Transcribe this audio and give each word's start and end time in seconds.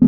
І 0.00 0.06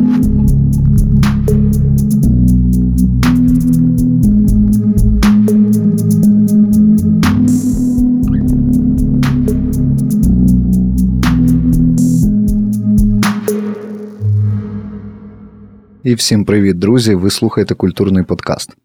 всім 16.15 16.45
привіт, 16.45 16.79
друзі! 16.79 17.15
Ви 17.15 17.29
слухаєте 17.29 17.75
культурний 17.75 18.23
подкаст. 18.23 18.75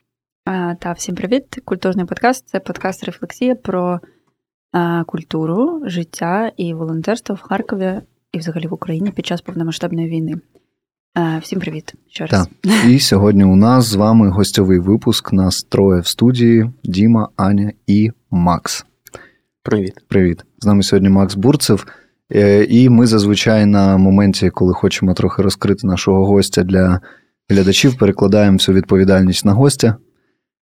А, 0.45 0.75
Та 0.75 0.93
всім 0.93 1.15
привіт! 1.15 1.45
Культурний 1.65 2.07
подкаст 2.07 2.49
це 2.49 2.61
подкаст 2.61 3.05
рефлексія 3.05 3.55
про 3.55 4.01
а, 4.73 5.05
культуру, 5.05 5.83
життя 5.85 6.53
і 6.57 6.75
волонтерство 6.75 7.35
в 7.35 7.41
Харкові 7.41 8.01
і 8.33 8.39
взагалі 8.39 8.67
в 8.67 8.75
Україні 8.75 9.11
під 9.11 9.27
час 9.27 9.41
повномасштабної 9.41 10.09
війни. 10.09 10.35
А, 11.21 11.39
всім 11.39 11.61
привіт 11.61 11.95
ще 12.09 12.27
раз. 12.27 12.49
Так. 12.63 12.73
І 12.89 12.99
сьогодні 12.99 13.45
у 13.45 13.57
нас 13.57 13.85
з 13.85 13.95
вами 13.95 14.29
гостьовий 14.29 14.79
випуск. 14.79 15.33
Нас 15.33 15.63
троє 15.63 16.01
в 16.01 16.07
студії: 16.07 16.71
Діма, 16.85 17.29
Аня 17.37 17.73
і 17.87 18.11
Макс. 18.31 18.87
Привіт. 19.63 19.95
Привіт. 20.09 20.45
З 20.59 20.67
нами 20.67 20.83
сьогодні 20.83 21.09
Макс 21.09 21.35
Бурцев. 21.35 21.87
Е, 22.33 22.65
і 22.65 22.89
ми 22.89 23.07
зазвичай 23.07 23.67
на 23.67 23.97
моменті, 23.97 24.51
коли 24.51 24.75
хочемо 24.75 25.15
трохи 25.15 25.43
розкрити 25.43 25.87
нашого 25.87 26.27
гостя 26.27 26.63
для 26.63 27.01
глядачів, 27.49 27.99
перекладаємо 27.99 28.57
всю 28.57 28.77
відповідальність 28.77 29.45
на 29.45 29.53
гостя. 29.53 29.97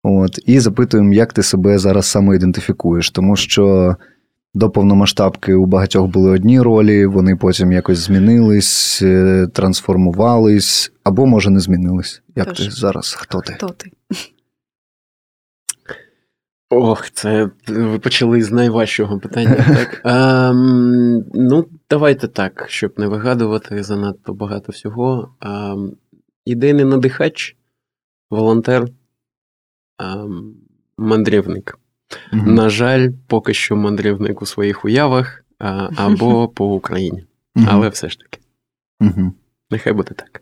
От, 0.04 0.40
І 0.46 0.60
запитуємо, 0.60 1.14
як 1.14 1.34
ти 1.34 1.44
себе 1.44 1.78
зараз 1.78 2.06
самоідентифікуєш. 2.06 3.12
Тому 3.12 3.36
що 3.36 3.96
до 4.54 4.70
повномасштабки 4.70 5.54
у 5.54 5.66
багатьох 5.66 6.08
були 6.08 6.32
одні 6.32 6.62
ролі, 6.62 7.06
вони 7.06 7.36
потім 7.36 7.72
якось 7.72 7.98
змінились, 7.98 9.02
е, 9.02 9.48
трансформувались, 9.54 10.92
або, 11.04 11.26
може, 11.26 11.50
не 11.50 11.60
змінились. 11.60 12.22
Як 12.36 12.48
Тож, 12.48 12.66
ти 12.66 12.72
зараз? 12.72 13.14
Хто 13.14 13.42
ти? 13.42 13.54
Хто 13.54 13.70
ти? 13.70 13.92
Ох, 16.70 17.12
це 17.12 17.50
ви 17.68 18.00
почали 18.00 18.44
з 18.44 18.52
найважчого 18.52 19.20
питання. 19.20 19.56
так? 19.56 20.02
А, 20.04 20.54
ну, 21.34 21.66
давайте 21.90 22.28
так, 22.28 22.66
щоб 22.68 22.94
не 22.98 23.08
вигадувати 23.08 23.84
занадто 23.84 24.34
багато 24.34 24.72
всього. 24.72 25.36
А, 25.40 25.76
ідейний 26.46 26.86
надихач, 26.86 27.56
волонтер, 28.30 28.88
а, 29.98 30.26
мандрівник. 30.98 31.80
Угу. 32.34 32.52
На 32.52 32.70
жаль, 32.70 33.10
поки 33.28 33.54
що 33.54 33.76
мандрівник 33.76 34.42
у 34.42 34.46
своїх 34.46 34.86
уявах 34.86 35.44
а, 35.60 35.90
або 35.96 36.48
по 36.48 36.76
Україні. 36.76 37.26
Угу. 37.56 37.66
Але 37.70 37.90
все 37.90 38.10
ж 38.10 38.20
таки. 38.20 38.40
Угу. 39.02 39.34
Нехай 39.72 39.94
буде 39.94 40.12
так. 40.14 40.42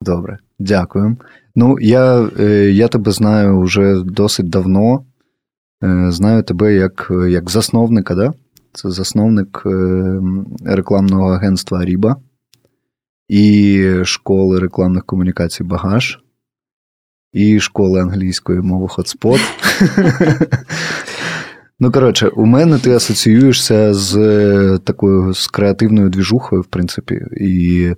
Добре, 0.00 0.38
дякую. 0.58 1.16
Ну, 1.54 1.78
я 1.80 2.30
е, 2.38 2.70
я 2.70 2.88
тебе 2.88 3.12
знаю 3.12 3.60
вже 3.60 4.02
досить 4.04 4.48
давно. 4.48 5.04
Е, 5.84 6.10
знаю 6.10 6.42
тебе 6.42 6.74
як 6.74 7.12
як 7.28 7.50
засновника, 7.50 8.14
да? 8.14 8.32
це 8.72 8.90
засновник 8.90 9.62
е, 9.66 10.20
рекламного 10.64 11.30
агентства 11.30 11.84
Ріба 11.84 12.16
і 13.28 13.84
школи 14.04 14.60
рекламних 14.60 15.04
комунікацій 15.04 15.64
Багаж, 15.64 16.18
і 17.32 17.60
школи 17.60 18.00
англійської 18.00 18.60
мови 18.60 18.88
Хотспот. 18.88 19.40
Ну, 21.82 21.92
коротше, 21.92 22.28
у 22.28 22.46
мене 22.46 22.78
ти 22.78 22.94
асоціюєшся 22.94 23.94
з 23.94 24.78
такою 24.84 25.34
з 25.34 25.46
креативною 25.46 26.08
двіжухою, 26.08 26.62
в 26.62 26.66
принципі, 26.66 27.20
і 27.36 27.90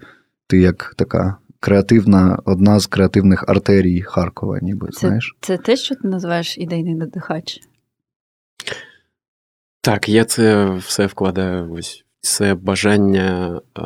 ти 0.46 0.58
як 0.58 0.94
така 0.96 1.36
креативна, 1.60 2.38
одна 2.44 2.78
з 2.78 2.86
креативних 2.86 3.44
артерій 3.48 4.02
Харкова, 4.02 4.58
ніби 4.62 4.88
це, 4.88 4.98
знаєш. 5.06 5.36
Це 5.40 5.56
те, 5.56 5.76
що 5.76 5.94
ти 5.94 6.08
називаєш 6.08 6.58
ідейний 6.58 6.94
надихач? 6.94 7.60
Так, 9.80 10.08
я 10.08 10.24
це 10.24 10.70
все 10.74 11.06
вкладаю 11.06 11.72
ось 11.72 12.04
це 12.20 12.54
бажання 12.54 13.60
а, 13.74 13.82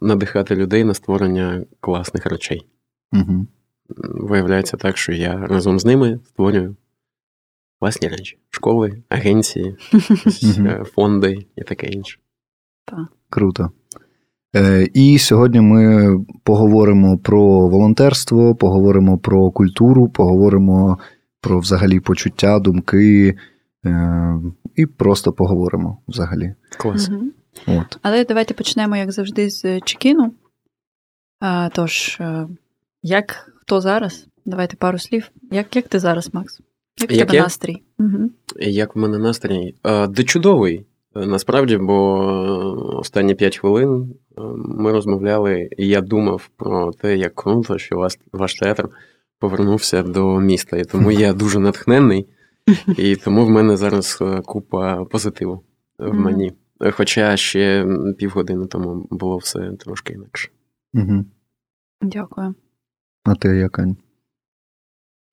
надихати 0.00 0.54
людей 0.54 0.84
на 0.84 0.94
створення 0.94 1.64
класних 1.80 2.26
речей. 2.26 2.66
Угу. 3.12 3.46
Виявляється 3.96 4.76
так, 4.76 4.96
що 4.96 5.12
я 5.12 5.46
разом 5.46 5.80
з 5.80 5.84
ними 5.84 6.20
створюю 6.24 6.76
класні 7.80 8.08
речі: 8.08 8.38
школи, 8.50 9.02
агенції, 9.08 9.76
е, 10.58 10.84
фонди 10.84 11.46
і 11.56 11.62
таке 11.62 11.86
інше. 11.86 12.18
Так. 12.84 13.08
Круто. 13.30 13.70
Е, 14.56 14.88
і 14.94 15.18
сьогодні 15.18 15.60
ми 15.60 16.14
поговоримо 16.44 17.18
про 17.18 17.68
волонтерство, 17.68 18.54
поговоримо 18.54 19.18
про 19.18 19.50
культуру, 19.50 20.08
поговоримо 20.08 20.98
про 21.40 21.58
взагалі 21.58 22.00
почуття, 22.00 22.58
думки, 22.58 23.36
Е, 23.86 24.40
і 24.76 24.86
просто 24.86 25.32
поговоримо 25.32 25.98
взагалі. 26.08 26.54
Клас. 26.78 27.08
Угу. 27.08 27.24
От. 27.66 27.98
Але 28.02 28.24
давайте 28.24 28.54
почнемо, 28.54 28.96
як 28.96 29.12
завжди, 29.12 29.50
з 29.50 29.80
чекіну. 29.80 30.32
Тож, 31.72 32.20
як 33.02 33.52
хто 33.68 33.80
зараз? 33.80 34.26
Давайте 34.44 34.76
пару 34.76 34.98
слів. 34.98 35.30
Як 35.50 35.76
як 35.76 35.88
ти 35.88 35.98
зараз, 35.98 36.34
Макс? 36.34 36.60
Як, 37.00 37.10
як 37.10 37.26
тебе 37.26 37.36
я? 37.36 37.42
настрій? 37.42 37.82
Угу. 37.98 38.30
Як 38.60 38.96
в 38.96 38.98
мене 38.98 39.18
настрій? 39.18 39.74
Де 40.08 40.24
чудовий. 40.24 40.86
Насправді, 41.14 41.76
бо 41.76 42.98
останні 42.98 43.34
5 43.34 43.58
хвилин 43.58 44.14
ми 44.56 44.92
розмовляли, 44.92 45.68
і 45.78 45.88
я 45.88 46.00
думав 46.00 46.50
про 46.56 46.92
те, 46.92 47.16
як 47.16 47.34
круто, 47.34 47.78
що 47.78 47.96
ваш, 47.96 48.18
ваш 48.32 48.54
театр 48.54 48.88
повернувся 49.38 50.02
до 50.02 50.40
міста. 50.40 50.76
І 50.76 50.84
тому 50.84 51.10
я 51.10 51.32
дуже 51.42 51.58
натхнений. 51.58 52.28
І 52.96 53.16
тому 53.16 53.46
в 53.46 53.50
мене 53.50 53.76
зараз 53.76 54.18
е, 54.20 54.40
купа 54.40 55.04
позитиву 55.04 55.64
в 55.98 56.14
мені. 56.14 56.52
Хоча 56.92 57.36
ще 57.36 57.86
півгодини 58.18 58.66
тому 58.66 59.06
було 59.10 59.36
все 59.36 59.72
трошки 59.78 60.12
інакше. 60.12 60.50
Угу. 60.94 61.24
Дякую. 62.02 62.54
А 63.28 63.34
ти 63.34 63.48
як, 63.48 63.78
Ань? 63.78 63.96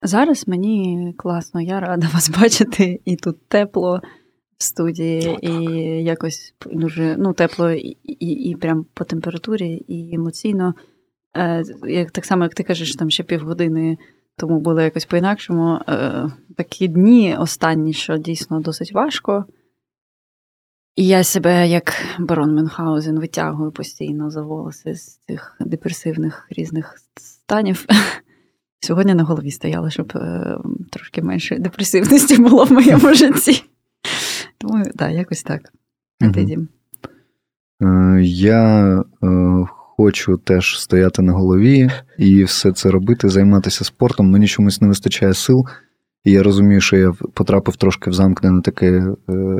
Зараз 0.01 0.47
мені 0.47 1.13
класно, 1.17 1.61
я 1.61 1.79
рада 1.79 2.09
вас 2.13 2.29
бачити, 2.29 3.01
і 3.05 3.15
тут 3.15 3.47
тепло 3.47 4.01
в 4.57 4.63
студії, 4.63 5.29
О, 5.29 5.37
і 5.41 5.63
якось 6.03 6.55
дуже 6.71 7.15
ну, 7.19 7.33
тепло 7.33 7.71
і, 7.71 7.97
і, 8.03 8.49
і 8.49 8.55
прям 8.55 8.85
по 8.93 9.03
температурі, 9.03 9.85
і 9.87 10.15
емоційно. 10.15 10.73
Е, 11.37 11.63
як, 11.87 12.11
Так 12.11 12.25
само, 12.25 12.43
як 12.43 12.53
ти 12.53 12.63
кажеш, 12.63 12.95
там 12.95 13.09
ще 13.09 13.23
півгодини 13.23 13.97
тому 14.37 14.59
було 14.59 14.81
якось 14.81 15.05
по-інакшому. 15.05 15.79
Е, 15.87 16.29
такі 16.57 16.87
дні 16.87 17.37
останні, 17.39 17.93
що 17.93 18.17
дійсно 18.17 18.59
досить 18.59 18.93
важко. 18.93 19.45
І 20.95 21.07
я 21.07 21.23
себе, 21.23 21.67
як 21.67 21.93
барон 22.19 22.55
Мюнхгаузен, 22.55 23.19
витягую 23.19 23.71
постійно 23.71 24.29
за 24.29 24.41
волоси 24.41 24.95
з 24.95 25.17
цих 25.17 25.57
депресивних 25.59 26.47
різних 26.49 26.95
станів. 27.45 27.85
Сьогодні 28.79 29.13
на 29.13 29.23
голові 29.23 29.51
стояла, 29.51 29.89
щоб 29.89 30.11
е, 30.15 30.57
трошки 30.91 31.21
менше 31.21 31.57
депресивності 31.59 32.41
було 32.41 32.65
в 32.65 32.71
моєму 32.71 33.13
житті. 33.13 33.63
Тому 34.57 34.85
так, 34.95 35.11
якось 35.11 35.43
так. 35.43 35.61
А 36.21 36.29
ти, 36.29 36.43
Дім? 36.43 36.67
Е, 37.81 38.21
я 38.23 39.03
хочу 39.97 40.37
теж 40.37 40.79
стояти 40.79 41.21
на 41.21 41.33
голові 41.33 41.89
і 42.17 42.43
все 42.43 42.71
це 42.71 42.91
робити, 42.91 43.29
займатися 43.29 43.83
спортом. 43.83 44.29
Мені 44.29 44.47
чомусь 44.47 44.81
не 44.81 44.87
вистачає 44.87 45.33
сил, 45.33 45.65
і 46.23 46.31
я 46.31 46.43
розумію, 46.43 46.81
що 46.81 46.97
я 46.97 47.13
потрапив 47.33 47.75
трошки 47.75 48.09
в 48.09 48.13
замкнене 48.13 48.61
таке 48.61 48.91
е, 49.29 49.59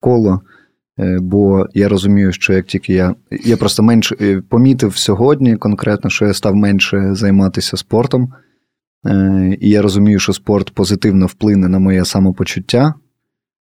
коло. 0.00 0.40
Е, 0.98 1.18
бо 1.20 1.66
я 1.74 1.88
розумію, 1.88 2.32
що 2.32 2.52
як 2.52 2.66
тільки 2.66 2.92
я 2.92 3.14
я 3.44 3.56
просто 3.56 3.82
менше 3.82 4.42
помітив 4.48 4.96
сьогодні 4.96 5.56
конкретно, 5.56 6.10
що 6.10 6.26
я 6.26 6.34
став 6.34 6.54
менше 6.54 7.14
займатися 7.14 7.76
спортом, 7.76 8.32
е, 9.06 9.56
і 9.60 9.70
я 9.70 9.82
розумію, 9.82 10.18
що 10.18 10.32
спорт 10.32 10.70
позитивно 10.70 11.26
вплине 11.26 11.68
на 11.68 11.78
моє 11.78 12.04
самопочуття, 12.04 12.94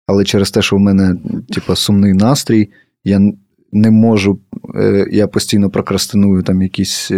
але 0.07 0.23
через 0.23 0.51
те, 0.51 0.61
що 0.61 0.75
в 0.75 0.79
мене 0.79 1.15
типу, 1.49 1.75
сумний 1.75 2.13
настрій, 2.13 2.69
я 3.03 3.19
не 3.71 3.91
можу, 3.91 4.39
е, 4.75 5.07
я 5.11 5.27
постійно 5.27 5.69
прокрастиную 5.69 6.43
там 6.43 6.61
якісь 6.61 7.11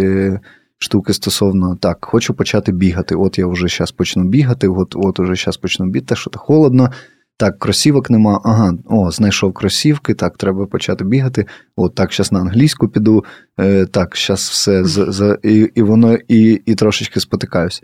штуки 0.78 1.12
стосовно 1.12 1.76
так, 1.76 2.04
хочу 2.04 2.34
почати 2.34 2.72
бігати. 2.72 3.14
От 3.14 3.38
я 3.38 3.46
вже 3.46 3.68
зараз 3.68 3.92
почну 3.92 4.24
бігати, 4.24 4.68
от 4.68 4.96
от 4.96 5.20
уже 5.20 5.34
зараз 5.34 5.56
почну 5.56 5.86
бігати, 5.86 6.16
що 6.16 6.30
то 6.30 6.38
холодно. 6.38 6.90
Так, 7.36 7.58
кросівок 7.58 8.10
нема. 8.10 8.40
Ага, 8.44 8.74
о, 8.84 9.10
знайшов 9.10 9.52
кросівки, 9.52 10.14
так, 10.14 10.36
треба 10.36 10.66
почати 10.66 11.04
бігати. 11.04 11.46
От 11.76 11.94
так, 11.94 12.12
зараз 12.12 12.32
на 12.32 12.40
англійську 12.40 12.88
піду. 12.88 13.24
Е, 13.60 13.86
Так, 13.86 14.16
зараз 14.16 14.40
все 14.40 14.84
за, 14.84 15.12
за, 15.12 15.38
і 15.42 15.70
і 15.74 15.82
воно 15.82 16.18
і 16.28 16.62
і 16.66 16.74
трошечки 16.74 17.20
спотикаюсь. 17.20 17.82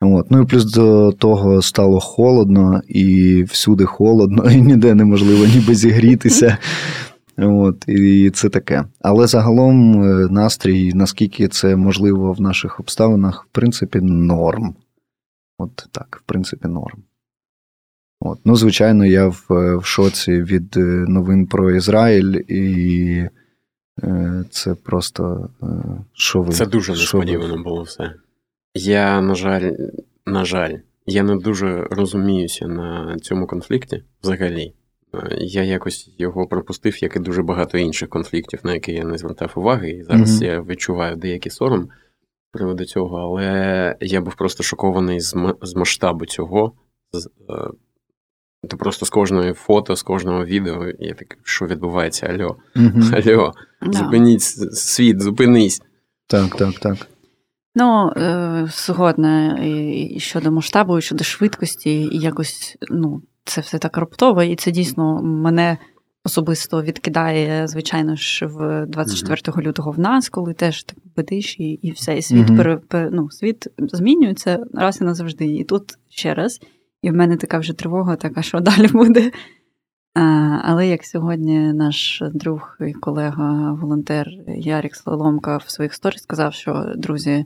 От. 0.00 0.30
Ну 0.30 0.42
і 0.42 0.46
плюс 0.46 0.64
до 0.64 1.12
того 1.12 1.62
стало 1.62 2.00
холодно, 2.00 2.82
і 2.88 3.42
всюди 3.42 3.84
холодно, 3.84 4.50
і 4.50 4.62
ніде 4.62 4.94
неможливо 4.94 5.46
ніби 5.46 5.74
зігрітися. 5.74 6.58
От, 7.36 7.88
І 7.88 8.30
це 8.30 8.48
таке. 8.48 8.84
Але 9.00 9.26
загалом 9.26 10.02
е, 10.02 10.28
настрій, 10.30 10.94
наскільки 10.94 11.48
це 11.48 11.76
можливо 11.76 12.32
в 12.32 12.40
наших 12.40 12.80
обставинах, 12.80 13.46
в 13.50 13.54
принципі, 13.54 14.00
норм. 14.00 14.74
От 15.58 15.88
так, 15.92 16.22
в 16.24 16.28
принципі, 16.28 16.68
норм. 16.68 17.02
От. 18.20 18.38
Ну, 18.44 18.56
звичайно, 18.56 19.06
я 19.06 19.28
в, 19.28 19.76
в 19.76 19.84
шоці 19.84 20.42
від 20.42 20.76
е, 20.76 20.80
новин 21.08 21.46
про 21.46 21.76
Ізраїль, 21.76 22.42
і 22.48 23.28
е, 24.02 24.44
це 24.50 24.74
просто 24.74 25.50
е, 25.62 25.66
що 26.12 26.42
ви. 26.42 26.52
Це 26.52 26.66
дуже 26.66 26.92
несподівано 26.92 27.62
було 27.62 27.82
все. 27.82 28.14
Я, 28.74 29.20
на 29.20 29.34
жаль, 29.34 29.72
на 30.26 30.44
жаль, 30.44 30.74
я 31.06 31.22
не 31.22 31.36
дуже 31.36 31.86
розуміюся 31.90 32.68
на 32.68 33.18
цьому 33.18 33.46
конфлікті 33.46 34.04
взагалі. 34.22 34.74
Е, 35.14 35.36
я 35.40 35.62
якось 35.62 36.10
його 36.18 36.46
пропустив, 36.46 37.02
як 37.02 37.16
і 37.16 37.18
дуже 37.18 37.42
багато 37.42 37.78
інших 37.78 38.08
конфліктів, 38.08 38.60
на 38.62 38.74
які 38.74 38.92
я 38.92 39.04
не 39.04 39.18
звертав 39.18 39.52
уваги. 39.56 39.90
І 39.90 40.02
зараз 40.02 40.42
mm-hmm. 40.42 40.46
я 40.46 40.60
відчуваю 40.60 41.16
деякий 41.16 41.52
сором 41.52 41.88
з 42.48 42.52
приводу 42.52 42.84
цього, 42.84 43.16
але 43.18 43.96
я 44.00 44.20
був 44.20 44.34
просто 44.34 44.62
шокований 44.62 45.20
з, 45.20 45.34
м- 45.34 45.56
з 45.62 45.74
масштабу 45.74 46.26
цього. 46.26 46.72
З, 47.12 47.28
то 48.68 48.76
просто 48.76 49.06
з 49.06 49.10
кожного 49.10 49.54
фото, 49.54 49.96
з 49.96 50.02
кожного 50.02 50.44
відео, 50.44 50.86
я 50.98 51.14
так, 51.14 51.38
що 51.44 51.66
відбувається? 51.66 52.26
Альо, 52.26 52.56
mm-hmm. 52.76 53.30
Альо, 53.30 53.52
no. 53.82 53.92
зупиніть 53.92 54.42
світ, 54.72 55.22
зупинись. 55.22 55.82
Так, 56.26 56.56
так, 56.56 56.74
так. 56.74 56.96
Ну, 57.74 58.12
е, 58.16 58.68
згодна 58.72 59.58
і 59.62 60.20
щодо 60.20 60.52
масштабу, 60.52 60.98
і 60.98 61.02
щодо 61.02 61.24
швидкості, 61.24 61.90
і 61.90 62.18
якось 62.18 62.76
ну, 62.90 63.22
це 63.44 63.60
все 63.60 63.78
так 63.78 63.96
раптово, 63.96 64.42
і 64.42 64.56
це 64.56 64.70
дійсно 64.70 65.22
мене 65.22 65.78
особисто 66.24 66.82
відкидає, 66.82 67.66
звичайно 67.66 68.16
ж, 68.16 68.46
в 68.46 68.86
24 68.86 69.40
mm-hmm. 69.40 69.66
лютого 69.66 69.90
в 69.90 69.98
нас, 69.98 70.28
коли 70.28 70.54
теж 70.54 70.82
так 70.82 70.98
бедиш, 71.16 71.56
і 71.58 71.64
і 71.64 71.90
все, 71.90 72.18
і 72.18 72.22
світ 72.22 72.46
mm-hmm. 72.46 72.56
пере, 72.56 72.76
пере, 72.76 73.10
ну, 73.12 73.30
світ 73.30 73.66
змінюється 73.78 74.64
раз 74.74 75.00
і 75.00 75.04
назавжди. 75.04 75.46
І 75.46 75.64
тут 75.64 75.82
ще 76.08 76.34
раз, 76.34 76.60
і 77.02 77.10
в 77.10 77.14
мене 77.14 77.36
така 77.36 77.58
вже 77.58 77.72
тривога, 77.72 78.16
така 78.16 78.42
що 78.42 78.60
далі 78.60 78.86
буде. 78.86 79.32
А, 80.14 80.20
Але 80.64 80.88
як 80.88 81.04
сьогодні 81.04 81.72
наш 81.72 82.22
друг 82.34 82.76
і 82.80 82.92
колега, 82.92 83.72
волонтер 83.72 84.28
Ярік 84.48 84.96
Слаломка 84.96 85.56
в 85.56 85.70
своїх 85.70 85.94
сторіс 85.94 86.22
сказав, 86.22 86.54
що 86.54 86.92
друзі, 86.96 87.44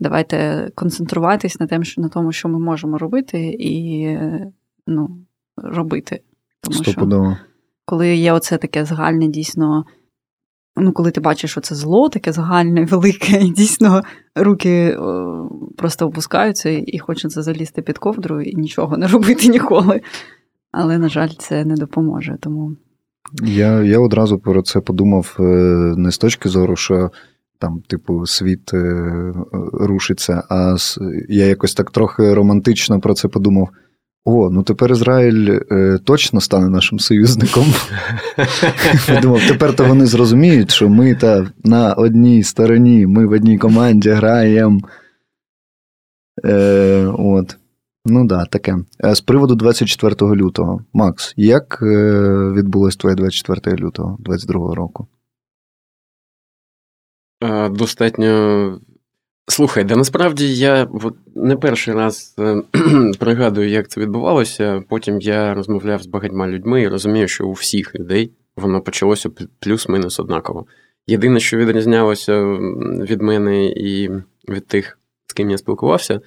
давайте 0.00 0.70
концентруватись 0.74 1.60
на 1.60 1.66
тем, 1.66 1.84
що 1.84 2.00
на 2.02 2.08
тому, 2.08 2.32
що 2.32 2.48
ми 2.48 2.58
можемо 2.58 2.98
робити, 2.98 3.56
і 3.58 4.08
ну, 4.86 5.18
робити. 5.56 6.22
Тому 6.60 6.76
Стопудово. 6.76 7.36
що 7.36 7.44
коли 7.88 8.16
є 8.16 8.32
оце 8.32 8.58
таке 8.58 8.84
загальне, 8.84 9.28
дійсно, 9.28 9.84
ну, 10.80 10.92
коли 10.92 11.10
ти 11.10 11.20
бачиш, 11.20 11.50
що 11.50 11.60
це 11.60 11.74
зло, 11.74 12.08
таке 12.08 12.32
загальне, 12.32 12.84
велике, 12.90 13.40
і 13.40 13.50
дійсно 13.50 14.02
руки 14.34 14.96
о, 14.96 15.48
просто 15.76 16.06
опускаються 16.06 16.70
і 16.86 16.98
хочеться 16.98 17.42
залізти 17.42 17.82
під 17.82 17.98
ковдру 17.98 18.40
і 18.40 18.56
нічого 18.56 18.96
не 18.96 19.06
робити 19.06 19.48
ніколи. 19.48 20.00
Але, 20.72 20.98
на 20.98 21.08
жаль, 21.08 21.30
це 21.38 21.64
не 21.64 21.74
допоможе. 21.74 22.36
тому... 22.40 22.76
Я 23.42 23.82
я 23.82 23.98
одразу 23.98 24.38
про 24.38 24.62
це 24.62 24.80
подумав 24.80 25.36
е, 25.40 25.42
не 25.96 26.12
з 26.12 26.18
точки 26.18 26.48
зору, 26.48 26.76
що 26.76 27.10
там, 27.58 27.82
типу, 27.86 28.26
світ 28.26 28.74
е, 28.74 29.32
рушиться, 29.72 30.42
а 30.50 30.76
я 31.28 31.46
якось 31.46 31.74
так 31.74 31.90
трохи 31.90 32.34
романтично 32.34 33.00
про 33.00 33.14
це 33.14 33.28
подумав. 33.28 33.68
О, 34.30 34.50
ну 34.50 34.62
тепер 34.62 34.92
Ізраїль 34.92 35.60
е, 35.70 35.98
точно 36.04 36.40
стане 36.40 36.68
нашим 36.68 36.98
союзником. 36.98 37.64
Подумав, 39.14 39.40
тепер 39.48 39.76
то 39.76 39.84
вони 39.84 40.06
зрозуміють, 40.06 40.70
що 40.70 40.88
ми 40.88 41.14
та 41.14 41.46
на 41.64 41.94
одній 41.94 42.42
стороні, 42.42 43.06
ми 43.06 43.26
в 43.26 43.30
одній 43.30 43.58
команді 43.58 44.10
граємо. 44.10 44.80
Е, 46.44 47.12
от. 47.18 47.56
Ну 48.04 48.26
да, 48.26 48.44
таке. 48.44 48.76
Е, 49.04 49.14
з 49.14 49.20
приводу 49.20 49.54
24 49.54 50.14
лютого. 50.34 50.84
Макс, 50.92 51.34
як 51.36 51.78
е, 51.82 51.86
відбулось 52.56 52.96
твоє 52.96 53.16
24 53.16 53.76
лютого 53.76 54.16
22 54.20 54.74
року? 54.74 55.06
Е, 57.44 57.68
достатньо 57.68 58.80
Слухай, 59.50 59.84
да 59.84 59.96
насправді 59.96 60.54
я 60.54 60.88
от, 61.04 61.14
не 61.34 61.56
перший 61.56 61.94
раз 61.94 62.34
е, 62.38 62.62
пригадую, 63.18 63.68
як 63.68 63.88
це 63.88 64.00
відбувалося. 64.00 64.82
Потім 64.88 65.20
я 65.20 65.54
розмовляв 65.54 66.02
з 66.02 66.06
багатьма 66.06 66.48
людьми 66.48 66.82
і 66.82 66.88
розумію, 66.88 67.28
що 67.28 67.46
у 67.46 67.52
всіх 67.52 67.94
людей 67.94 68.30
воно 68.56 68.80
почалося 68.80 69.30
плюс-мінус 69.60 70.20
однаково. 70.20 70.66
Єдине, 71.06 71.40
що 71.40 71.56
відрізнялося 71.56 72.42
від 73.08 73.22
мене 73.22 73.66
і 73.66 74.10
від 74.48 74.66
тих, 74.66 74.98
з 75.26 75.32
ким 75.32 75.50
я 75.50 75.58
спілкувався, 75.58 76.20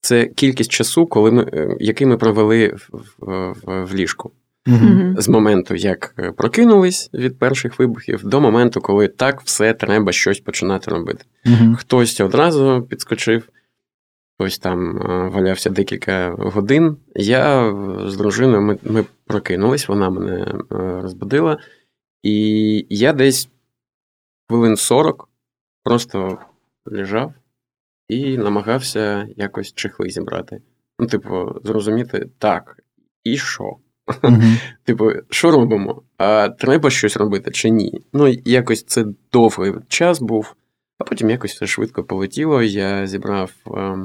це 0.00 0.26
кількість 0.26 0.70
часу, 0.70 1.06
коли 1.06 1.30
ми, 1.30 1.42
е, 1.52 1.76
який 1.80 2.06
ми 2.06 2.16
провели 2.16 2.68
в, 2.68 3.02
в, 3.18 3.84
в 3.84 3.94
ліжку. 3.94 4.30
Mm-hmm. 4.66 5.20
З 5.20 5.28
моменту, 5.28 5.74
як 5.74 6.14
е, 6.18 6.32
прокинулись 6.32 7.10
від 7.14 7.38
перших 7.38 7.78
вибухів, 7.78 8.24
до 8.24 8.40
моменту, 8.40 8.80
коли 8.80 9.08
так 9.08 9.40
все 9.40 9.74
треба 9.74 10.12
щось 10.12 10.40
починати 10.40 10.90
робити. 10.90 11.24
Mm-hmm. 11.46 11.74
Хтось 11.74 12.20
одразу 12.20 12.86
підскочив, 12.90 13.48
хтось 14.34 14.58
там 14.58 14.98
е, 14.98 15.28
валявся 15.28 15.70
декілька 15.70 16.30
годин. 16.30 16.96
Я 17.16 17.74
з 18.06 18.16
дружиною 18.16 18.62
ми, 18.62 18.78
ми 18.82 19.04
прокинулись, 19.26 19.88
вона 19.88 20.10
мене 20.10 20.40
е, 20.40 20.64
розбудила, 21.02 21.58
і 22.22 22.86
я 22.90 23.12
десь 23.12 23.48
хвилин 24.48 24.76
40 24.76 25.28
просто 25.82 26.38
лежав 26.86 27.34
і 28.08 28.38
намагався 28.38 29.28
якось 29.36 29.72
чехли 29.72 30.10
зібрати. 30.10 30.62
Ну, 30.98 31.06
типу, 31.06 31.60
зрозуміти, 31.64 32.30
так, 32.38 32.80
і 33.24 33.36
що? 33.36 33.76
Mm-hmm. 34.06 34.60
Типу, 34.84 35.10
що 35.30 35.50
робимо? 35.50 36.02
А 36.18 36.48
Треба 36.48 36.90
щось 36.90 37.16
робити 37.16 37.50
чи 37.50 37.70
ні? 37.70 38.00
Ну, 38.12 38.28
якось 38.44 38.84
це 38.84 39.04
довгий 39.32 39.72
час 39.88 40.20
був, 40.20 40.54
а 40.98 41.04
потім 41.04 41.30
якось 41.30 41.54
все 41.54 41.66
швидко 41.66 42.04
полетіло. 42.04 42.62
Я 42.62 43.06
зібрав 43.06 43.52
е, 43.66 43.98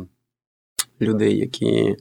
людей, 1.01 1.37
які 1.37 1.95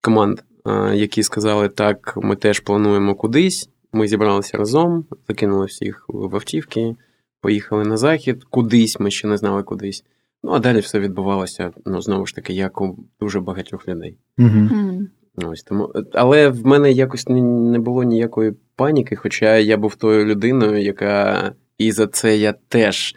команд, 0.00 0.40
е, 0.66 0.96
які 0.96 1.22
сказали, 1.22 1.68
так, 1.68 2.16
ми 2.16 2.36
теж 2.36 2.60
плануємо 2.60 3.14
кудись. 3.14 3.68
Ми 3.92 4.08
зібралися 4.08 4.58
разом, 4.58 5.04
закинули 5.28 5.66
всіх 5.66 6.04
в 6.08 6.34
автівки, 6.34 6.96
поїхали 7.40 7.84
на 7.84 7.96
захід, 7.96 8.44
кудись, 8.44 9.00
ми 9.00 9.10
ще 9.10 9.28
не 9.28 9.36
знали 9.36 9.62
кудись. 9.62 10.04
Ну, 10.42 10.52
а 10.52 10.58
далі 10.58 10.80
все 10.80 11.00
відбувалося, 11.00 11.70
ну, 11.84 12.02
знову 12.02 12.26
ж 12.26 12.34
таки, 12.34 12.52
як 12.52 12.80
у 12.80 12.98
дуже 13.20 13.40
багатьох 13.40 13.88
людей. 13.88 14.16
Mm-hmm. 14.38 15.06
Ось 15.36 15.62
тому, 15.62 15.92
але 16.12 16.48
в 16.48 16.66
мене 16.66 16.92
якось 16.92 17.28
не 17.28 17.78
було 17.78 18.02
ніякої 18.02 18.52
паніки, 18.76 19.16
хоча 19.16 19.56
я 19.56 19.76
був 19.76 19.94
тою 19.94 20.24
людиною, 20.24 20.82
яка 20.82 21.54
і 21.78 21.92
за 21.92 22.06
це 22.06 22.36
я 22.36 22.52
теж 22.52 23.16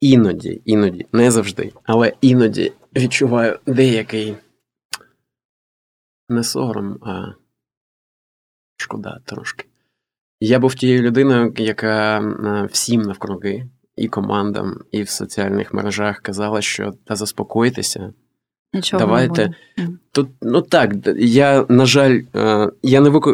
іноді, 0.00 0.62
іноді, 0.64 1.06
не 1.12 1.30
завжди, 1.30 1.72
але 1.84 2.12
іноді 2.20 2.72
відчуваю 2.96 3.58
деякий 3.66 4.36
не 6.28 6.44
сором, 6.44 6.98
а 7.02 7.32
шкода 8.76 9.20
трошки. 9.24 9.64
Я 10.40 10.58
був 10.58 10.74
тією 10.74 11.02
людиною, 11.02 11.54
яка 11.56 12.20
всім 12.72 13.02
навкруги, 13.02 13.68
і 13.96 14.08
командам, 14.08 14.80
і 14.90 15.02
в 15.02 15.08
соціальних 15.08 15.74
мережах 15.74 16.20
казала, 16.20 16.60
що 16.60 16.92
та 17.04 17.16
заспокойтеся. 17.16 18.12
Нічого 18.72 19.00
Давайте. 19.00 19.54
Не 19.76 19.88
Тут, 20.12 20.28
ну 20.42 20.62
так, 20.62 20.90
я, 21.18 21.64
на 21.68 21.86
жаль, 21.86 22.20
е, 22.36 22.70
я 22.82 23.00
не 23.00 23.10
вик... 23.10 23.24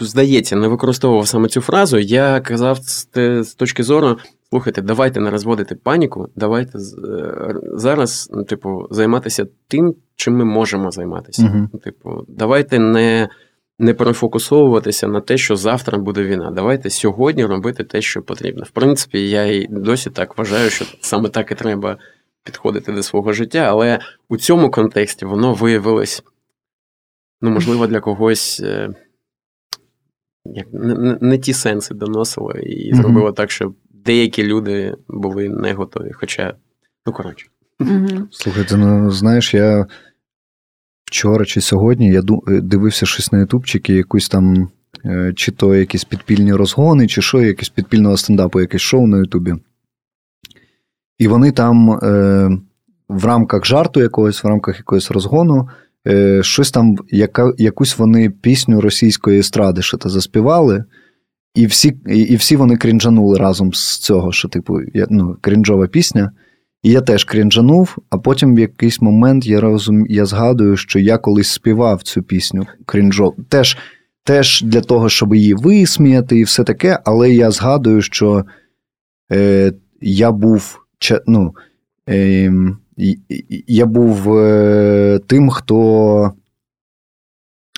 здається, 0.00 0.56
не 0.56 0.68
використовував 0.68 1.28
саме 1.28 1.48
цю 1.48 1.60
фразу. 1.60 1.98
Я 1.98 2.40
казав 2.40 2.78
з 3.40 3.54
точки 3.58 3.82
зору: 3.82 4.18
слухайте, 4.50 4.82
давайте 4.82 5.20
не 5.20 5.30
розводити 5.30 5.74
паніку, 5.74 6.28
давайте 6.36 6.78
е, 6.78 7.54
зараз, 7.72 8.30
ну, 8.32 8.44
типу, 8.44 8.86
займатися 8.90 9.46
тим, 9.68 9.94
чим 10.16 10.36
ми 10.36 10.44
можемо 10.44 10.90
займатися. 10.90 11.42
uh 11.42 11.80
Типу, 11.80 12.24
давайте 12.28 12.78
не. 12.78 13.28
Не 13.78 13.94
перефокусовуватися 13.94 15.08
на 15.08 15.20
те, 15.20 15.36
що 15.36 15.56
завтра 15.56 15.98
буде 15.98 16.24
війна. 16.24 16.50
Давайте 16.50 16.90
сьогодні 16.90 17.44
робити 17.44 17.84
те, 17.84 18.02
що 18.02 18.22
потрібно. 18.22 18.64
В 18.64 18.70
принципі, 18.70 19.30
я 19.30 19.44
і 19.46 19.66
досі 19.70 20.10
так 20.10 20.38
вважаю, 20.38 20.70
що 20.70 20.84
саме 21.00 21.28
так 21.28 21.52
і 21.52 21.54
треба 21.54 21.98
підходити 22.46 22.92
до 22.92 23.02
свого 23.02 23.32
життя, 23.32 23.58
але 23.58 23.98
у 24.28 24.36
цьому 24.36 24.70
контексті 24.70 25.24
воно 25.24 25.54
виявилось, 25.54 26.22
ну, 27.40 27.50
можливо, 27.50 27.86
для 27.86 28.00
когось 28.00 28.60
е, 28.64 28.88
як, 30.44 30.66
не, 30.72 31.18
не 31.20 31.38
ті 31.38 31.52
сенси 31.52 31.94
доносило 31.94 32.52
і 32.52 32.92
mm-hmm. 32.92 32.96
зробило 32.96 33.32
так, 33.32 33.50
що 33.50 33.74
деякі 33.90 34.44
люди 34.44 34.94
були 35.08 35.48
не 35.48 35.72
готові. 35.72 36.12
Хоча, 36.12 36.54
ну 37.06 37.12
коротше. 37.12 37.46
Mm-hmm. 37.80 38.26
Слухайте, 38.30 38.76
ну 38.76 39.10
знаєш, 39.10 39.54
я 39.54 39.86
вчора 41.04 41.44
чи 41.44 41.60
сьогодні 41.60 42.10
я 42.10 42.22
дивився 42.46 43.06
щось 43.06 43.32
на 43.32 43.38
ютубчики, 43.38 43.94
якусь 43.94 44.28
там 44.28 44.70
е, 45.04 45.32
чи 45.36 45.52
то 45.52 45.74
якісь 45.74 46.04
підпільні 46.04 46.52
розгони, 46.54 47.06
чи 47.06 47.22
що, 47.22 47.40
якісь 47.40 47.68
підпільного 47.68 48.16
стендапу, 48.16 48.60
якесь 48.60 48.82
шоу 48.82 49.06
на 49.06 49.18
Ютубі. 49.18 49.54
І 51.18 51.28
вони 51.28 51.52
там 51.52 51.90
е, 51.90 52.50
в 53.08 53.24
рамках 53.24 53.66
жарту 53.66 54.00
якогось, 54.00 54.44
в 54.44 54.46
рамках 54.46 54.78
якогось 54.78 55.10
розгону, 55.10 55.68
е, 56.08 56.42
щось 56.42 56.70
там, 56.70 56.96
яка, 57.10 57.52
якусь 57.58 57.98
вони 57.98 58.30
пісню 58.30 58.80
російської 58.80 59.38
естради 59.38 59.82
що 59.82 59.96
то 59.96 60.08
заспівали. 60.08 60.84
І 61.54 61.66
всі 61.66 61.88
і 62.06 62.36
всі 62.36 62.56
вони 62.56 62.76
крінжанули 62.76 63.38
разом 63.38 63.74
з 63.74 63.98
цього, 63.98 64.32
що, 64.32 64.48
типу, 64.48 64.78
ну, 65.10 65.36
крінжова 65.40 65.86
пісня. 65.86 66.32
І 66.82 66.90
я 66.90 67.00
теж 67.00 67.24
крінжанув, 67.24 67.96
а 68.10 68.18
потім 68.18 68.54
в 68.54 68.58
якийсь 68.58 69.00
момент 69.00 69.46
я 69.46 69.60
розум... 69.60 70.06
я 70.06 70.26
згадую, 70.26 70.76
що 70.76 70.98
я 70.98 71.18
колись 71.18 71.48
співав 71.48 72.02
цю 72.02 72.22
пісню 72.22 72.66
крінжов. 72.86 73.34
Теж 73.48 73.78
теж 74.24 74.62
для 74.62 74.80
того, 74.80 75.08
щоб 75.08 75.34
її 75.34 75.54
висміяти 75.54 76.38
і 76.38 76.44
все 76.44 76.64
таке, 76.64 76.98
але 77.04 77.30
я 77.30 77.50
згадую, 77.50 78.02
що 78.02 78.44
е, 79.32 79.72
я 80.00 80.32
був 80.32 80.85
ну, 81.26 81.54
е, 82.08 82.52
я 83.66 83.86
був 83.86 84.38
е, 84.38 85.20
тим, 85.26 85.50
хто. 85.50 86.32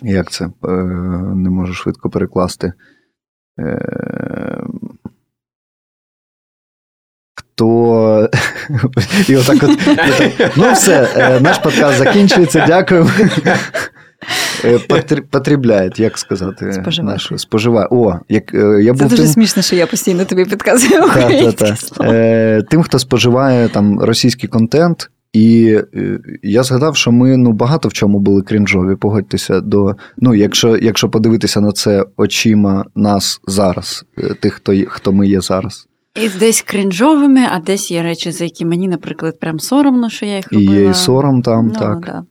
Як 0.03 0.31
це? 0.31 0.45
Е, 0.45 0.69
не 1.35 1.51
можу 1.51 1.75
швидко 1.75 2.11
перекласти. 2.11 2.73
Е, 3.59 4.67
то 7.55 8.31
і 9.29 9.37
отак 9.37 9.63
от, 9.63 9.81
ну 10.57 10.73
все, 10.73 11.41
наш 11.41 11.59
подкаст 11.59 11.99
закінчується. 11.99 12.65
Дякую. 12.67 13.11
Е, 14.65 15.91
як 15.97 16.19
сказати, 16.19 16.73
споживає. 16.73 17.15
Наш, 17.15 17.33
споживає. 17.37 17.89
О, 17.91 18.15
як, 18.29 18.55
е, 18.55 18.83
я 18.83 18.95
Це 18.95 19.05
дуже 19.05 19.17
тим... 19.17 19.27
смішно, 19.27 19.63
що 19.63 19.77
я 19.77 19.87
постійно 19.87 20.25
тобі 20.25 20.45
підказую. 20.45 21.01
Та, 21.15 21.53
та, 21.53 21.77
та. 21.97 22.63
Тим, 22.63 22.83
хто 22.83 22.99
споживає 22.99 23.69
там 23.69 24.01
російський 24.01 24.49
контент, 24.49 25.11
і 25.33 25.79
я 26.43 26.63
згадав, 26.63 26.97
що 26.97 27.13
ми 27.13 27.37
ну, 27.37 27.53
багато 27.53 27.89
в 27.89 27.93
чому 27.93 28.19
були 28.19 28.43
крінжові, 28.43 28.97
погодьтеся 28.97 29.61
до. 29.61 29.97
Ну, 30.17 30.35
якщо 30.35 30.77
якщо 30.77 31.09
подивитися 31.09 31.61
на 31.61 31.73
це 31.73 32.05
очима 32.17 32.85
нас 32.95 33.41
зараз, 33.47 34.05
тих, 34.41 34.55
хто 34.55 34.75
хто 34.89 35.13
ми 35.13 35.29
є 35.29 35.41
зараз. 35.41 35.89
І 36.15 36.29
десь 36.29 36.63
крінжовими, 36.63 37.41
а 37.51 37.59
десь 37.59 37.91
є 37.91 38.03
речі, 38.03 38.31
за 38.31 38.45
які 38.45 38.65
мені, 38.65 38.89
наприклад, 38.89 39.41
прям 39.41 39.61
соромно, 39.61 40.11
що 40.11 40.27
я 40.27 40.37
їх 40.37 40.53
робила. 40.53 40.77
І 40.77 40.81
є 40.81 40.91
і 40.91 40.95
сором 40.95 41.43
там, 41.43 41.67
ну, 41.67 41.81
так. 41.81 42.01
Да. 42.01 42.25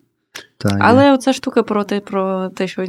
Та, 0.58 0.78
Але 0.82 1.06
є. 1.06 1.14
оця 1.14 1.34
штука 1.34 1.64
про 1.64 1.84
те, 1.84 2.00
про 2.00 2.50
те, 2.50 2.68
що 2.68 2.86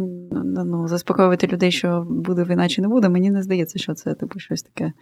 ну, 0.66 0.88
заспокоювати 0.88 1.46
людей, 1.46 1.72
що 1.72 2.06
буде 2.10 2.44
війна 2.44 2.68
чи 2.68 2.82
не 2.82 2.88
буде, 2.88 3.08
мені 3.08 3.30
не 3.30 3.42
здається, 3.42 3.78
що 3.78 3.94
це 3.94 4.14
типу 4.14 4.40
щось 4.40 4.62
таке. 4.62 4.92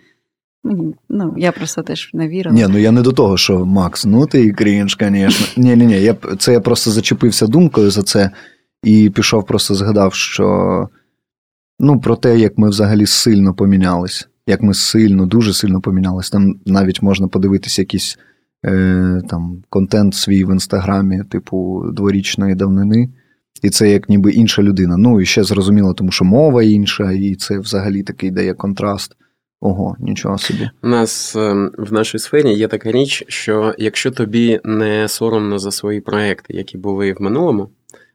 Мені, 0.64 0.94
ну, 1.08 1.34
Я 1.36 1.52
просто 1.52 1.82
теж 1.82 2.10
не 2.12 2.28
вірила. 2.28 2.56
Ні, 2.56 2.66
ну 2.68 2.78
я 2.78 2.92
не 2.92 3.02
до 3.02 3.12
того, 3.12 3.36
що 3.36 3.66
Макс, 3.66 4.04
ну 4.04 4.26
ти 4.26 4.42
і 4.42 4.52
крінж, 4.52 4.96
звісно. 5.00 5.62
Ні, 5.62 5.76
ні, 5.76 5.86
ні. 5.86 6.00
Я, 6.00 6.16
це 6.38 6.52
я 6.52 6.60
просто 6.60 6.90
зачепився 6.90 7.46
думкою 7.46 7.90
за 7.90 8.02
це 8.02 8.30
і 8.82 9.10
пішов, 9.10 9.46
просто 9.46 9.74
згадав, 9.74 10.14
що 10.14 10.88
ну, 11.78 12.00
про 12.00 12.16
те, 12.16 12.38
як 12.38 12.58
ми 12.58 12.68
взагалі 12.68 13.06
сильно 13.06 13.54
помінялись 13.54 14.28
як 14.46 14.62
ми 14.62 14.74
сильно, 14.74 15.26
дуже 15.26 15.54
сильно 15.54 15.80
помінялися. 15.80 16.32
Там 16.32 16.60
навіть 16.66 17.02
можна 17.02 17.28
подивитися 17.28 17.82
якийсь 17.82 18.18
е, 18.66 19.22
там 19.28 19.62
контент 19.68 20.14
свій 20.14 20.44
в 20.44 20.52
інстаграмі, 20.52 21.22
типу 21.30 21.84
дворічної 21.92 22.54
давнини. 22.54 23.08
І 23.62 23.70
це 23.70 23.90
як 23.90 24.08
ніби 24.08 24.32
інша 24.32 24.62
людина. 24.62 24.96
Ну 24.96 25.20
і 25.20 25.26
ще 25.26 25.44
зрозуміло, 25.44 25.94
тому 25.94 26.10
що 26.10 26.24
мова 26.24 26.62
інша, 26.62 27.12
і 27.12 27.34
це 27.34 27.58
взагалі 27.58 28.02
такий 28.02 28.30
дає 28.30 28.54
контраст. 28.54 29.16
Ого, 29.60 29.96
нічого 29.98 30.38
собі. 30.38 30.70
У 30.82 30.88
нас 30.88 31.36
ем, 31.36 31.72
в 31.78 31.92
нашій 31.92 32.18
сфері 32.18 32.54
є 32.54 32.68
така 32.68 32.92
річ, 32.92 33.24
що 33.28 33.74
якщо 33.78 34.10
тобі 34.10 34.60
не 34.64 35.08
соромно 35.08 35.58
за 35.58 35.70
свої 35.70 36.00
проекти, 36.00 36.54
які 36.54 36.78
були 36.78 37.12
в 37.12 37.22
минулому, 37.22 37.68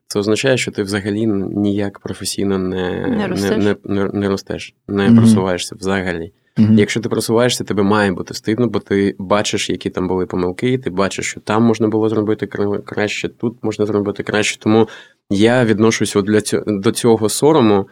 це 0.08 0.20
означає, 0.20 0.58
що 0.58 0.72
ти 0.72 0.84
взагалі 0.84 1.25
ніяк 1.55 2.00
професійно 2.00 2.58
не 2.58 3.08
не 3.08 3.27
ростеш, 3.27 3.58
не, 3.58 3.75
не, 3.86 4.10
не, 4.13 4.29
ростеш, 4.29 4.75
не 4.88 5.03
mm-hmm. 5.03 5.15
просуваєшся 5.15 5.75
взагалі. 5.75 6.31
Mm-hmm. 6.58 6.79
Якщо 6.79 7.00
ти 7.00 7.10
просуваєшся, 7.10 7.63
тебе 7.63 7.84
має 7.84 8.12
бути 8.12 8.34
стидно, 8.34 8.67
бо 8.67 8.79
ти 8.79 9.15
бачиш, 9.20 9.70
які 9.70 9.89
там 9.89 10.08
були 10.08 10.25
помилки, 10.25 10.77
ти 10.77 10.89
бачиш, 10.89 11.25
що 11.25 11.39
там 11.39 11.63
можна 11.63 11.88
було 11.88 12.10
зробити 12.10 12.48
краще, 12.86 13.29
тут 13.29 13.58
можна 13.62 13.86
зробити 13.86 14.24
краще. 14.24 14.60
Тому 14.60 14.89
я 15.29 15.65
відношуся 15.65 16.22
для 16.22 16.41
цього, 16.41 16.63
до 16.67 16.91
цього 16.91 17.29
сорому. 17.29 17.88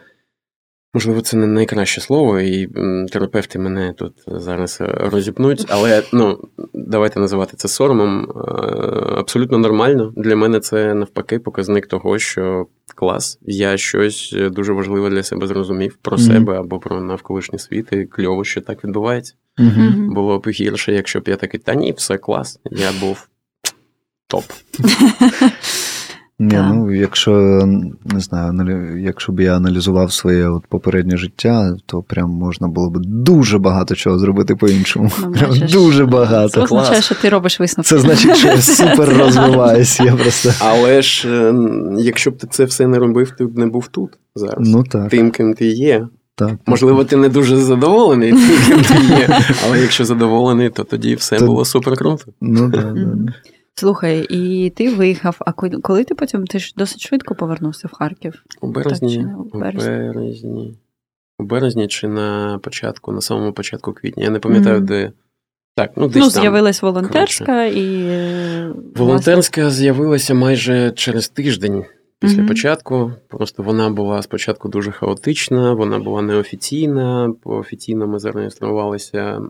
Можливо, 0.94 1.20
це 1.20 1.36
не 1.36 1.46
найкраще 1.46 2.00
слово, 2.00 2.40
і 2.40 2.68
терапевти 3.12 3.58
мене 3.58 3.92
тут 3.92 4.12
зараз 4.26 4.78
е, 4.80 4.84
розіпнуть, 4.86 5.66
але 5.68 6.02
ну, 6.12 6.38
давайте 6.74 7.20
називати 7.20 7.56
це 7.56 7.68
соромом. 7.68 8.24
Е, 8.24 8.30
абсолютно 9.18 9.58
нормально. 9.58 10.12
Для 10.16 10.36
мене 10.36 10.60
це 10.60 10.94
навпаки 10.94 11.38
показник 11.38 11.86
того, 11.86 12.18
що 12.18 12.66
клас, 12.94 13.38
я 13.42 13.76
щось 13.76 14.36
дуже 14.50 14.72
важливе 14.72 15.10
для 15.10 15.22
себе 15.22 15.46
зрозумів 15.46 15.98
про 16.02 16.16
mm-hmm. 16.16 16.26
себе 16.26 16.58
або 16.58 16.78
про 16.78 17.00
навколишній 17.00 17.58
світ, 17.58 17.86
і 17.92 18.04
кльово, 18.04 18.44
що 18.44 18.60
так 18.60 18.84
відбувається. 18.84 19.34
Mm-hmm. 19.58 20.12
Було 20.14 20.38
б 20.38 20.48
гірше, 20.48 20.92
якщо 20.92 21.20
б 21.20 21.28
я 21.28 21.36
такий, 21.36 21.60
та 21.60 21.74
ні, 21.74 21.92
все 21.92 22.18
клас, 22.18 22.60
я 22.70 22.92
був 23.00 23.28
топ. 24.26 24.44
Ні, 26.40 26.58
ну 26.68 26.94
якщо 26.94 27.32
не 28.04 28.20
знаю, 28.20 28.98
якщо 29.00 29.32
б 29.32 29.40
я 29.40 29.56
аналізував 29.56 30.12
своє 30.12 30.48
от 30.48 30.66
попереднє 30.66 31.16
життя, 31.16 31.76
то 31.86 32.02
прям 32.02 32.30
можна 32.30 32.68
було 32.68 32.90
б 32.90 32.98
дуже 32.98 33.58
багато 33.58 33.94
чого 33.94 34.18
зробити 34.18 34.56
по-іншому. 34.56 35.10
Ну, 35.20 35.32
прям 35.32 35.50
дуже 35.72 36.06
багато. 36.06 36.48
Це 36.48 36.60
означає, 36.60 37.02
що 37.02 37.14
ти 37.14 37.28
робиш 37.28 37.60
висновки. 37.60 37.88
Це 37.88 37.98
значить, 37.98 38.36
що 38.36 38.48
я 38.48 38.56
супер 38.60 39.08
розвиваюся. 39.18 40.04
Я 40.04 40.16
просто... 40.16 40.52
Але 40.58 41.02
ж 41.02 41.28
якщо 41.98 42.30
б 42.30 42.36
ти 42.36 42.46
це 42.50 42.64
все 42.64 42.86
не 42.86 42.98
робив, 42.98 43.30
ти 43.30 43.46
б 43.46 43.58
не 43.58 43.66
був 43.66 43.88
тут 43.88 44.10
зараз. 44.34 44.68
Ну 44.68 44.84
так. 44.84 45.08
Тим, 45.08 45.30
ким 45.30 45.54
ти 45.54 45.66
є. 45.66 46.06
Так, 46.34 46.54
Можливо, 46.66 47.04
ти 47.04 47.16
не 47.16 47.28
дуже 47.28 47.56
задоволений 47.56 48.30
тим, 48.30 48.58
ким 48.66 48.82
ти 48.82 49.04
є, 49.04 49.28
але 49.66 49.80
якщо 49.80 50.04
задоволений, 50.04 50.70
то 50.70 50.84
тоді 50.84 51.14
все 51.14 51.38
то... 51.38 51.46
було 51.46 51.64
супер 51.64 51.96
круто. 51.96 52.24
Ну 52.40 52.70
так. 52.70 52.94
Да, 52.94 53.00
да. 53.04 53.32
Слухай, 53.80 54.26
і 54.30 54.70
ти 54.70 54.94
виїхав. 54.94 55.36
А 55.40 55.52
коли 55.82 56.04
ти 56.04 56.14
потім 56.14 56.46
ти 56.46 56.58
ж 56.58 56.74
досить 56.76 57.00
швидко 57.00 57.34
повернувся 57.34 57.88
в 57.88 57.92
Харків? 57.92 58.44
У 58.60 58.68
березні. 58.68 59.16
Так, 59.16 59.54
у 59.54 59.58
березні. 59.58 59.90
У 59.90 60.12
березні. 60.12 60.78
У 61.38 61.44
березні 61.44 61.88
чи 61.88 62.08
на 62.08 62.58
початку, 62.58 63.12
на 63.12 63.20
самому 63.20 63.52
початку 63.52 63.92
квітня. 63.92 64.24
Я 64.24 64.30
не 64.30 64.38
пам'ятаю, 64.38 64.80
mm-hmm. 64.80 64.84
де. 64.84 65.12
Так, 65.76 65.92
ну, 65.96 66.08
десь 66.08 66.24
ну, 66.24 66.30
там, 66.30 66.42
з'явилась 66.42 66.82
волонтерська 66.82 67.44
коротше. 67.44 67.78
і. 67.78 68.98
Волонтерська 68.98 69.60
власне... 69.60 69.78
з'явилася 69.78 70.34
майже 70.34 70.90
через 70.90 71.28
тиждень 71.28 71.84
після 72.18 72.42
mm-hmm. 72.42 72.48
початку. 72.48 73.12
Просто 73.28 73.62
вона 73.62 73.90
була 73.90 74.22
спочатку 74.22 74.68
дуже 74.68 74.92
хаотична, 74.92 75.74
вона 75.74 75.98
була 75.98 76.22
неофіційна. 76.22 77.34
Офіційно 77.44 78.06
ми 78.06 78.18
зареєструвалися 78.18 79.40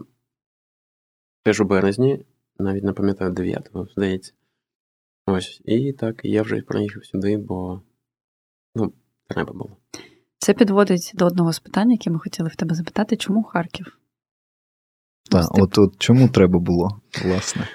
теж 1.45 1.61
у 1.61 1.65
березні 1.65 2.25
навіть 2.61 2.85
не 2.85 2.93
пам'ятаю 2.93 3.33
9-го, 3.33 3.89
здається. 3.97 4.33
Ось. 5.27 5.61
І 5.65 5.93
так, 5.93 6.21
я 6.25 6.43
вже 6.43 6.63
приїхав 6.63 7.05
сюди, 7.05 7.37
бо 7.37 7.83
ну, 8.75 8.93
треба 9.29 9.53
було. 9.53 9.77
Це 10.39 10.55
підводить 10.55 11.13
до 11.15 11.27
одного 11.27 11.53
з 11.53 11.59
питань, 11.59 11.91
яке 11.91 12.11
ми 12.11 12.19
хотіли 12.19 12.49
в 12.49 12.57
тебе 12.57 12.75
запитати, 12.75 13.17
чому 13.17 13.43
Харків? 13.43 13.99
Так, 15.31 15.59
от, 15.59 15.79
от 15.79 15.95
чому 15.99 16.29
треба 16.29 16.59
було, 16.59 17.01
власне? 17.25 17.69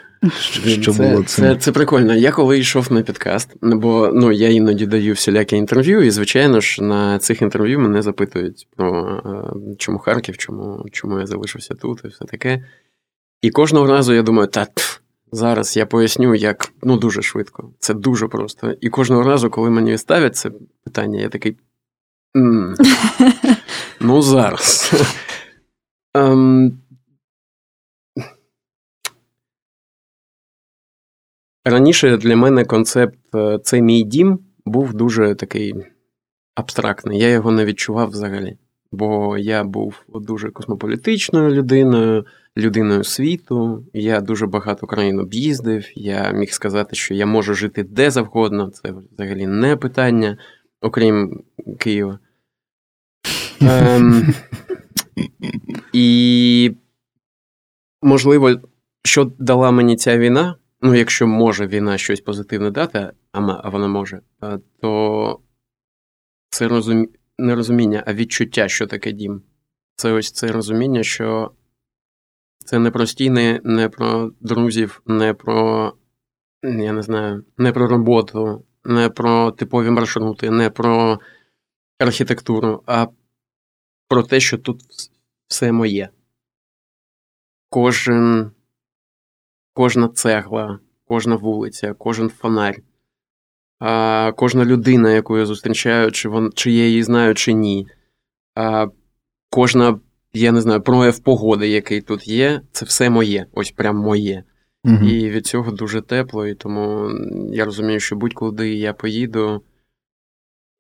Що 0.66 0.94
це, 0.94 1.10
було 1.10 1.24
це, 1.24 1.56
це 1.56 1.72
прикольно. 1.72 2.16
Я 2.16 2.32
коли 2.32 2.60
йшов 2.60 2.92
на 2.92 3.02
підкаст, 3.02 3.54
бо 3.62 4.12
ну, 4.14 4.32
я 4.32 4.50
іноді 4.50 4.86
даю 4.86 5.14
всілякі 5.14 5.56
інтерв'ю, 5.56 6.02
і, 6.02 6.12
звичайно 6.12 6.62
ж, 6.62 6.84
на 6.84 7.20
цих 7.20 7.42
інтерв'ю 7.42 7.80
мене 7.80 8.02
запитують 8.02 8.68
про 8.76 9.22
е, 9.26 9.76
чому 9.78 9.98
Харків, 9.98 10.38
чому 10.38 10.86
чому 10.92 11.20
я 11.20 11.26
залишився 11.26 11.74
тут 11.74 12.02
і 12.06 12.08
все 12.08 12.26
таке. 12.26 12.66
І 13.46 13.50
кожного 13.50 13.88
разу 13.88 14.14
я 14.14 14.22
думаю, 14.22 14.48
та 14.48 14.68
зараз 15.32 15.78
я 15.78 15.86
поясню, 15.86 16.36
як 16.36 16.74
ну 16.84 16.98
дуже 16.98 17.22
швидко. 17.22 17.74
Це 17.80 17.94
дуже 17.94 18.28
просто. 18.28 18.72
І 18.82 18.90
кожного 18.90 19.24
разу, 19.24 19.50
коли 19.50 19.70
мені 19.70 19.98
ставлять 19.98 20.36
це 20.36 20.52
питання, 20.84 21.20
я 21.20 21.30
такий. 21.30 21.58
Ну, 24.00 24.22
зараз. 24.22 24.94
Ем... 26.14 26.80
Раніше 31.66 32.18
для 32.18 32.36
мене 32.36 32.66
концепт 32.66 33.36
е, 33.36 33.60
це 33.64 33.82
мій 33.82 34.04
дім 34.04 34.40
був 34.66 34.94
дуже 34.94 35.36
такий 35.36 35.76
абстрактний. 36.56 37.20
Я 37.20 37.30
його 37.30 37.52
не 37.52 37.66
відчував 37.66 38.10
взагалі. 38.10 38.58
Бо 38.96 39.38
я 39.38 39.64
був 39.64 40.04
дуже 40.08 40.50
космополітичною 40.50 41.56
людиною 41.56 42.26
людиною 42.58 43.04
світу. 43.04 43.86
Я 43.94 44.22
дуже 44.22 44.48
багато 44.48 44.88
країн 44.88 45.20
об'їздив. 45.20 45.86
Я 45.96 46.32
міг 46.32 46.52
сказати, 46.52 46.96
що 46.96 47.14
я 47.14 47.26
можу 47.26 47.54
жити 47.54 47.84
де 47.84 48.12
завгодно. 48.12 48.70
Це 48.70 48.94
взагалі 49.12 49.48
не 49.48 49.76
питання, 49.76 50.38
окрім 50.82 51.44
Києва. 51.80 52.20
Ем, 53.62 54.34
І, 55.94 56.72
можливо, 58.02 58.52
що 59.04 59.32
дала 59.40 59.72
мені 59.72 59.96
ця 59.96 60.18
війна, 60.18 60.56
ну, 60.82 60.96
якщо 60.96 61.28
може 61.28 61.68
війна 61.68 61.98
щось 61.98 62.22
позитивне 62.22 62.72
дати, 62.72 63.12
а 63.32 63.70
вона 63.70 63.88
може, 63.88 64.22
то 64.82 65.40
це 66.50 66.68
розумі... 66.68 67.08
не 67.38 67.56
розуміння, 67.56 68.04
а 68.08 68.14
відчуття, 68.14 68.68
що 68.68 68.88
таке 68.88 69.12
дім. 69.12 69.42
Це 69.96 70.12
ось 70.12 70.32
це 70.32 70.48
розуміння, 70.48 71.04
що 71.04 71.52
це 72.66 72.80
не 72.80 72.92
про 72.92 73.06
стіни, 73.06 73.62
не 73.64 73.90
про 73.90 74.32
друзів, 74.40 75.02
не 75.06 75.34
про, 75.34 75.94
я 76.64 76.94
не 76.94 77.02
знаю, 77.02 77.46
не 77.58 77.72
про 77.72 77.88
роботу, 77.88 78.66
не 78.84 79.10
про 79.10 79.52
типові 79.52 79.90
маршрути, 79.90 80.52
не 80.52 80.70
про 80.70 81.20
архітектуру, 82.00 82.84
а 82.86 83.08
про 84.08 84.24
те, 84.24 84.40
що 84.40 84.58
тут 84.58 84.82
все 85.48 85.72
моє. 85.72 86.10
Кожен, 87.70 88.52
Кожна 89.78 90.08
цегла, 90.08 90.80
кожна 91.06 91.36
вулиця, 91.36 91.94
кожен 91.94 92.30
фонарь, 92.30 92.82
а, 93.80 94.32
кожна 94.32 94.66
людина, 94.66 95.12
яку 95.12 95.38
я 95.38 95.46
зустрічаю, 95.46 96.12
чи 96.12 96.30
вон, 96.30 96.52
чи 96.56 96.72
я 96.72 96.86
її 96.86 97.04
знаю, 97.04 97.36
чи 97.36 97.54
ні. 97.54 97.88
А, 98.56 98.88
Кожна, 99.56 100.00
я 100.34 100.52
не 100.52 100.62
знаю, 100.62 100.82
прояв 100.82 101.20
погоди, 101.20 101.68
який 101.68 102.02
тут 102.02 102.28
є, 102.28 102.62
це 102.72 102.86
все 102.86 103.10
моє, 103.10 103.46
ось 103.54 103.72
прям 103.72 103.98
моє. 103.98 104.44
Угу. 104.84 105.06
І 105.06 105.30
від 105.30 105.48
цього 105.48 105.72
дуже 105.72 106.02
тепло, 106.02 106.48
і 106.48 106.56
тому 106.56 107.12
я 107.52 107.66
розумію, 107.66 108.00
що 108.00 108.16
будь-куди 108.16 108.76
я 108.76 108.94
поїду, 108.94 109.64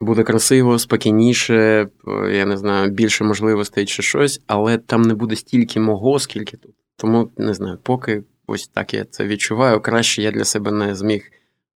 буде 0.01 0.23
красиво, 0.23 0.79
спокійніше, 0.79 1.87
я 2.31 2.45
не 2.45 2.57
знаю, 2.57 2.91
більше 2.91 3.23
можливостей 3.23 3.85
чи 3.85 4.03
щось, 4.03 4.41
але 4.47 4.77
там 4.77 5.01
не 5.01 5.13
буде 5.13 5.35
стільки 5.35 5.79
мого, 5.79 6.19
скільки 6.19 6.57
тут. 6.57 6.75
Тому 6.97 7.31
не 7.37 7.53
знаю, 7.53 7.77
поки 7.83 8.23
ось 8.47 8.67
так 8.67 8.93
я 8.93 9.05
це 9.05 9.27
відчуваю, 9.27 9.81
краще 9.81 10.21
я 10.21 10.31
для 10.31 10.43
себе 10.45 10.71
не 10.71 10.95
зміг 10.95 11.31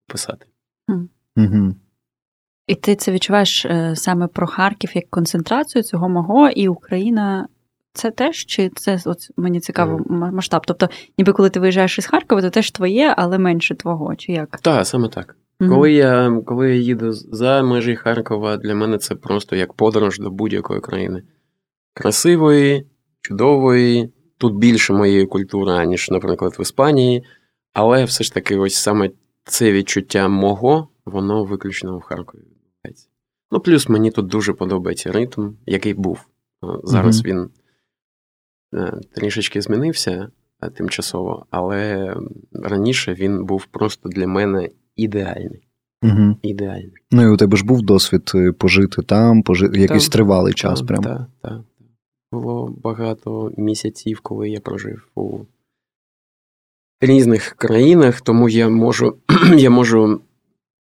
писати. 0.07 0.45
Угу. 1.38 1.75
І 2.67 2.75
ти 2.75 2.96
це 2.96 3.12
відчуваєш 3.12 3.65
е, 3.65 3.96
саме 3.96 4.27
про 4.27 4.48
Харків 4.48 4.91
як 4.93 5.10
концентрацію 5.10 5.84
цього 5.84 6.10
мого, 6.10 6.50
і 6.50 6.67
Україна 6.67 7.48
це 7.93 8.12
теж 8.12 8.46
чи 8.46 8.69
це 8.75 9.00
от 9.05 9.17
мені 9.38 9.60
цікаво 9.60 9.98
mm. 9.98 10.31
масштаб? 10.31 10.62
Тобто, 10.65 10.89
ніби 11.17 11.34
коли 11.34 11.50
ти 11.50 11.60
виїжджаєш 11.60 11.98
із 11.98 12.05
Харкова, 12.05 12.41
то 12.41 12.50
теж 12.50 12.72
твоє, 12.72 13.13
але 13.17 13.38
менше 13.38 13.75
твого, 13.75 14.15
чи 14.15 14.31
як? 14.31 14.58
Так, 14.62 14.88
саме 14.88 15.10
так. 15.10 15.36
Mm-hmm. 15.60 15.69
Коли 15.69 15.91
я 15.91 16.41
коли 16.46 16.69
я 16.69 16.75
їду 16.75 17.12
за 17.12 17.63
межі 17.63 17.96
Харкова, 17.96 18.58
для 18.58 18.75
мене 18.75 18.98
це 18.98 19.15
просто 19.15 19.55
як 19.55 19.74
подорож 19.74 20.19
до 20.19 20.31
будь-якої 20.31 20.81
країни. 20.81 21.24
Красивої, 21.93 22.88
чудової, 23.22 24.13
тут 24.38 24.55
більше 24.55 24.93
моєї 24.93 25.25
культури, 25.25 25.72
аніж, 25.72 26.10
наприклад, 26.10 26.55
в 26.60 26.62
Іспанії, 26.62 27.24
але 27.74 28.03
все 28.03 28.24
ж 28.24 28.34
таки, 28.34 28.58
ось 28.58 28.75
саме 28.75 29.10
це 29.43 29.72
відчуття 29.72 30.27
мого, 30.27 30.88
воно 31.05 31.43
виключно 31.43 31.98
в 31.98 32.01
Харкові 32.01 32.41
відбувається. 32.41 33.08
Ну, 33.51 33.60
плюс 33.60 33.89
мені 33.89 34.12
тут 34.12 34.27
дуже 34.27 34.53
подобається 34.53 35.12
ритм, 35.12 35.51
який 35.65 35.93
був. 35.93 36.25
Зараз 36.84 37.22
mm-hmm. 37.22 37.25
він 37.25 37.50
Е, 38.74 39.00
трішечки 39.15 39.62
змінився 39.62 40.31
е, 40.62 40.69
тимчасово, 40.69 41.46
але 41.50 42.13
раніше 42.53 43.13
він 43.13 43.46
був 43.46 43.65
просто 43.65 44.10
для 44.10 44.27
мене 44.27 44.69
ідеальний. 44.96 45.67
Угу. 46.03 46.36
Ідеальний. 46.41 46.93
Ну 47.12 47.24
і 47.24 47.27
у 47.27 47.38
тебе 47.38 47.58
ж 47.58 47.65
був 47.65 47.81
досвід 47.81 48.31
е, 48.36 48.51
пожити 48.51 49.01
там, 49.01 49.43
пожити 49.43 49.79
якийсь 49.79 50.10
тривалий 50.10 50.53
час. 50.53 50.79
Так, 50.79 50.88
прям. 50.88 51.03
Так, 51.03 51.27
так. 51.41 51.62
Було 52.31 52.75
багато 52.84 53.51
місяців, 53.58 54.19
коли 54.24 54.50
я 54.50 54.60
прожив 54.60 55.08
у 55.15 55.39
різних 57.01 57.49
країнах, 57.57 58.21
тому 58.21 58.49
я 58.49 58.69
можу 58.69 59.17
я 59.57 59.69
можу 59.69 60.21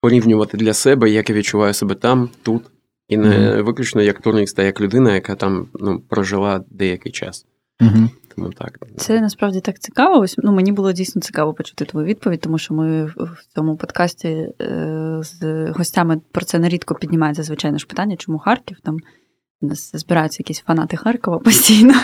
порівнювати 0.01 0.57
для 0.57 0.75
себе, 0.75 1.11
як 1.11 1.31
я 1.31 1.37
відчуваю 1.37 1.75
себе 1.75 1.95
там, 1.95 2.31
тут, 2.43 2.63
і 3.09 3.17
не 3.17 3.29
mm 3.29 3.63
виключно 3.63 4.03
як 4.03 4.21
турнист, 4.21 4.59
а 4.59 4.63
як 4.63 4.81
людина, 4.81 5.15
яка 5.15 5.35
там 5.35 5.67
ну, 5.75 6.01
прожила 6.09 6.65
деякий 6.71 7.13
час. 7.13 7.47
Угу. 7.81 8.09
Тому 8.37 8.51
так. 8.51 8.79
Це 8.97 9.21
насправді 9.21 9.61
так 9.61 9.79
цікаво. 9.79 10.19
Ось 10.19 10.35
ну 10.39 10.53
мені 10.53 10.73
було 10.73 10.93
дійсно 10.93 11.23
цікаво 11.23 11.55
почути 11.55 11.85
твою 11.85 12.07
відповідь, 12.07 12.41
тому 12.41 12.59
що 12.59 12.75
ми 12.75 13.05
в 13.05 13.39
цьому 13.55 13.77
подкасті 13.77 14.29
е, 14.29 15.19
з 15.23 15.71
гостями 15.71 16.21
про 16.33 16.45
це 16.45 16.59
нерідко 16.59 16.95
піднімається, 16.95 17.43
звичайно 17.43 17.79
ж 17.79 17.87
питання, 17.87 18.17
чому 18.17 18.39
Харків 18.39 18.77
там 18.83 18.97
у 19.61 19.67
нас 19.67 19.91
збираються 19.95 20.41
якісь 20.41 20.61
фанати 20.61 20.97
Харкова 20.97 21.39
постійно. 21.45 21.95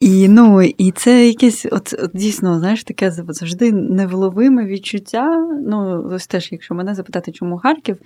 І 0.00 0.28
ну, 0.28 0.62
і 0.62 0.90
це 0.90 1.26
якесь, 1.26 1.66
от, 1.70 1.94
от 2.02 2.10
дійсно, 2.14 2.58
знаєш, 2.58 2.84
таке 2.84 3.10
завжди 3.10 3.72
невловиме 3.72 4.66
відчуття. 4.66 5.48
Ну, 5.66 6.08
ось 6.12 6.26
теж, 6.26 6.52
якщо 6.52 6.74
мене 6.74 6.94
запитати, 6.94 7.32
чому 7.32 7.58
Харків, 7.58 7.96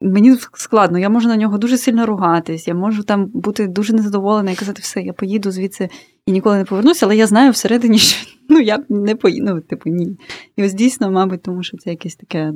Мені 0.00 0.36
складно, 0.54 0.98
я 0.98 1.08
можу 1.08 1.28
на 1.28 1.36
нього 1.36 1.58
дуже 1.58 1.78
сильно 1.78 2.06
ругатись, 2.06 2.68
я 2.68 2.74
можу 2.74 3.02
там 3.02 3.26
бути 3.26 3.66
дуже 3.66 3.92
незадоволена 3.92 4.50
і 4.50 4.54
казати, 4.54 4.80
все, 4.82 5.00
я 5.00 5.12
поїду 5.12 5.50
звідси 5.50 5.88
і 6.26 6.32
ніколи 6.32 6.56
не 6.56 6.64
повернуся, 6.64 7.06
але 7.06 7.16
я 7.16 7.26
знаю 7.26 7.50
всередині, 7.50 7.98
що 7.98 8.30
ну, 8.48 8.60
я 8.60 8.84
не 8.88 9.14
поїду, 9.14 9.54
ну, 9.54 9.60
типу, 9.60 9.90
ні. 9.90 10.16
І 10.56 10.64
ось 10.64 10.74
дійсно, 10.74 11.10
мабуть, 11.10 11.42
тому 11.42 11.62
що 11.62 11.76
це 11.76 11.90
якесь 11.90 12.16
таке 12.16 12.52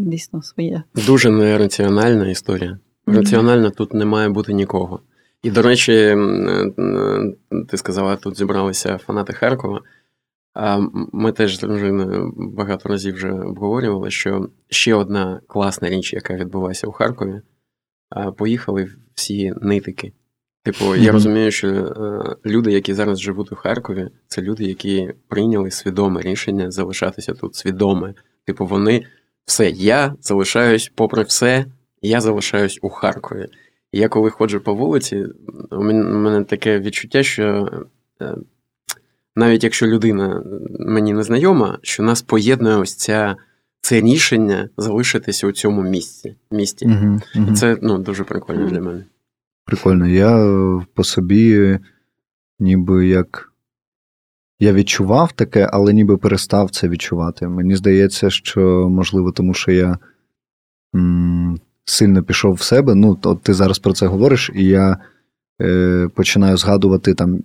дійсно 0.00 0.42
своє. 0.42 0.82
Дуже 1.06 1.30
нераціональна 1.30 2.30
історія. 2.30 2.78
Раціонально 3.06 3.68
mm-hmm. 3.68 3.76
тут 3.76 3.94
не 3.94 4.04
має 4.04 4.28
бути 4.28 4.52
нікого. 4.52 5.00
І, 5.42 5.50
до 5.50 5.62
речі, 5.62 6.16
ти 7.68 7.76
сказала, 7.76 8.16
тут 8.16 8.38
зібралися 8.38 8.98
фанати 8.98 9.32
Харкова. 9.32 9.80
Ми 11.12 11.32
теж 11.32 11.56
з 11.56 11.60
дружиною 11.60 12.32
багато 12.36 12.88
разів 12.88 13.14
вже 13.14 13.32
обговорювали, 13.32 14.10
що 14.10 14.48
ще 14.68 14.94
одна 14.94 15.40
класна 15.46 15.88
річ, 15.88 16.12
яка 16.12 16.34
відбулася 16.34 16.86
у 16.86 16.92
Харкові, 16.92 17.40
поїхали 18.36 18.88
всі 19.14 19.52
нитики. 19.60 20.12
Типу, 20.64 20.94
я 20.96 21.12
розумію, 21.12 21.50
що 21.50 21.68
е, 21.68 22.36
люди, 22.46 22.72
які 22.72 22.94
зараз 22.94 23.20
живуть 23.20 23.52
у 23.52 23.56
Харкові, 23.56 24.08
це 24.28 24.42
люди, 24.42 24.64
які 24.64 25.14
прийняли 25.28 25.70
свідоме 25.70 26.20
рішення 26.20 26.70
залишатися 26.70 27.32
тут 27.32 27.54
свідоме. 27.54 28.14
Типу, 28.44 28.66
вони 28.66 29.06
все, 29.44 29.70
я 29.70 30.14
залишаюсь, 30.20 30.92
попри 30.94 31.22
все, 31.22 31.66
я 32.02 32.20
залишаюсь 32.20 32.78
у 32.82 32.88
Харкові. 32.88 33.48
І 33.92 33.98
я 33.98 34.08
коли 34.08 34.30
ходжу 34.30 34.60
по 34.64 34.74
вулиці, 34.74 35.26
у 35.70 35.82
мене 35.82 36.44
таке 36.44 36.78
відчуття, 36.78 37.22
що 37.22 37.70
е, 38.22 38.34
навіть 39.36 39.64
якщо 39.64 39.86
людина 39.86 40.44
мені 40.80 41.12
не 41.12 41.22
знайома, 41.22 41.78
що 41.82 42.02
нас 42.02 42.22
поєднує 42.22 42.76
ось 42.76 42.94
ця. 42.94 43.36
Це 43.84 44.00
рішення 44.00 44.68
залишитися 44.76 45.46
у 45.46 45.52
цьому 45.52 45.82
місці. 45.82 46.36
місті. 46.50 46.86
Угу, 46.86 47.20
угу. 47.36 47.54
Це 47.54 47.78
ну, 47.82 47.98
дуже 47.98 48.24
прикольно 48.24 48.70
для 48.70 48.80
мене. 48.80 49.04
Прикольно. 49.64 50.06
Я 50.06 50.46
по 50.94 51.04
собі, 51.04 51.78
ніби 52.58 53.06
як 53.06 53.52
я 54.60 54.72
відчував 54.72 55.32
таке, 55.32 55.68
але 55.72 55.92
ніби 55.92 56.16
перестав 56.16 56.70
це 56.70 56.88
відчувати. 56.88 57.48
Мені 57.48 57.76
здається, 57.76 58.30
що 58.30 58.88
можливо, 58.90 59.32
тому 59.32 59.54
що 59.54 59.72
я 59.72 59.98
м- 60.94 61.60
сильно 61.84 62.22
пішов 62.22 62.54
в 62.54 62.62
себе. 62.62 62.94
Ну, 62.94 63.18
от 63.22 63.42
ти 63.42 63.54
зараз 63.54 63.78
про 63.78 63.92
це 63.92 64.06
говориш, 64.06 64.50
і 64.54 64.64
я 64.64 64.96
е- 65.62 66.08
починаю 66.14 66.56
згадувати 66.56 67.14
там 67.14 67.38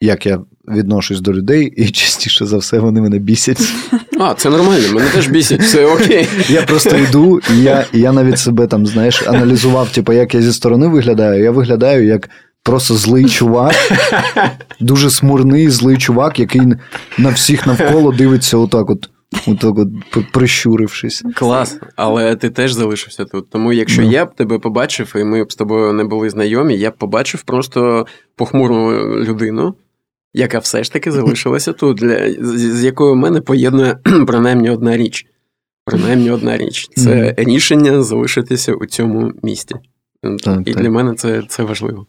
як 0.00 0.26
я 0.26 0.40
відношусь 0.68 1.20
до 1.20 1.32
людей, 1.32 1.72
і 1.76 1.90
частіше 1.90 2.46
за 2.46 2.56
все 2.56 2.78
вони 2.78 3.00
мене 3.00 3.18
бісять. 3.18 3.62
А, 4.20 4.34
це 4.34 4.50
нормально, 4.50 4.92
мене 4.92 5.08
теж 5.08 5.28
бісять, 5.28 5.60
все 5.60 5.86
окей. 5.86 6.28
Я 6.48 6.62
просто 6.62 6.96
йду, 6.96 7.40
і 7.54 7.62
я 7.62 7.86
і 7.92 8.00
я 8.00 8.12
навіть 8.12 8.38
себе 8.38 8.66
там, 8.66 8.86
знаєш, 8.86 9.22
аналізував, 9.26 9.88
типу, 9.92 10.12
як 10.12 10.34
я 10.34 10.42
зі 10.42 10.52
сторони 10.52 10.86
виглядаю. 10.86 11.42
Я 11.44 11.50
виглядаю 11.50 12.06
як 12.06 12.30
просто 12.62 12.94
злий 12.94 13.24
чувак, 13.24 13.74
дуже 14.80 15.10
смурний, 15.10 15.70
злий 15.70 15.96
чувак, 15.96 16.40
який 16.40 16.62
на 17.18 17.30
всіх 17.30 17.66
навколо 17.66 18.12
дивиться 18.12 18.56
отак 18.56 18.90
от. 18.90 19.10
Отак 19.46 19.78
от 20.16 20.32
прищурившись. 20.32 21.24
Клас, 21.34 21.78
але 21.96 22.36
ти 22.36 22.50
теж 22.50 22.72
залишився 22.72 23.24
тут. 23.24 23.50
Тому 23.50 23.72
якщо 23.72 24.02
no. 24.02 24.04
Ну. 24.04 24.12
я 24.12 24.26
б 24.26 24.34
тебе 24.34 24.58
побачив, 24.58 25.12
і 25.16 25.24
ми 25.24 25.44
б 25.44 25.52
з 25.52 25.56
тобою 25.56 25.92
не 25.92 26.04
були 26.04 26.30
знайомі, 26.30 26.76
я 26.76 26.90
б 26.90 26.96
побачив 26.96 27.42
просто 27.42 28.06
похмуру 28.36 28.90
людину, 29.24 29.74
яка 30.34 30.58
все 30.58 30.84
ж 30.84 30.92
таки 30.92 31.12
залишилася 31.12 31.72
тут, 31.72 31.96
для, 31.96 32.32
з 32.40 32.84
якою 32.84 33.12
в 33.12 33.16
мене 33.16 33.40
поєднує 33.40 33.98
принаймні 34.26 34.70
одна 34.70 34.96
річ. 34.96 35.26
Принаймні 35.84 36.30
одна 36.30 36.56
річ. 36.56 36.88
Це 36.96 37.34
рішення 37.36 38.02
залишитися 38.02 38.74
у 38.74 38.86
цьому 38.86 39.32
місті. 39.42 39.74
Так, 40.44 40.60
І 40.66 40.72
так. 40.72 40.82
для 40.82 40.90
мене 40.90 41.14
це, 41.14 41.42
це 41.48 41.62
важливо. 41.62 42.06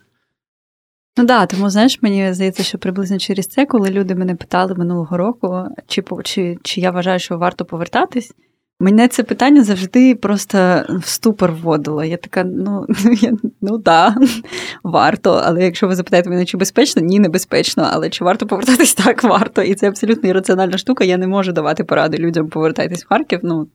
Ну 1.18 1.26
да, 1.26 1.46
тому 1.46 1.70
знаєш, 1.70 2.02
мені 2.02 2.34
здається, 2.34 2.64
що 2.64 2.78
приблизно 2.78 3.18
через 3.18 3.48
це, 3.48 3.66
коли 3.66 3.90
люди 3.90 4.16
мене 4.16 4.36
питали 4.36 4.76
минулого 4.76 5.18
року, 5.18 5.64
чи 5.88 6.04
чи, 6.24 6.58
чи 6.64 6.82
я 6.82 6.92
вважаю, 6.92 7.20
що 7.20 7.38
варто 7.38 7.66
повертатись, 7.66 8.34
Мене 8.80 9.08
це 9.08 9.24
питання 9.24 9.64
завжди 9.64 10.16
просто 10.16 10.58
в 10.90 11.06
ступор 11.06 11.52
вводило. 11.52 12.04
Я 12.04 12.18
така, 12.18 12.44
ну 12.44 12.86
я, 13.22 13.34
ну 13.62 13.78
да, 13.78 14.16
варто. 14.84 15.42
Але 15.46 15.64
якщо 15.64 15.88
ви 15.88 15.96
запитаєте 15.96 16.30
мене, 16.30 16.46
чи 16.46 16.58
безпечно, 16.58 17.02
ні, 17.02 17.20
не 17.20 17.30
безпечно. 17.30 17.88
Але 17.92 18.10
чи 18.10 18.24
варто 18.24 18.48
повертатись 18.48 18.94
так, 19.06 19.24
варто. 19.24 19.62
І 19.62 19.76
це 19.76 19.88
абсолютно 19.88 20.30
ірраціональна 20.30 20.78
штука. 20.78 21.04
Я 21.04 21.18
не 21.18 21.28
можу 21.28 21.52
давати 21.52 21.84
поради 21.84 22.18
людям 22.18 22.50
повертайтесь 22.50 23.04
в 23.04 23.08
Харків, 23.08 23.40
ну 23.44 23.68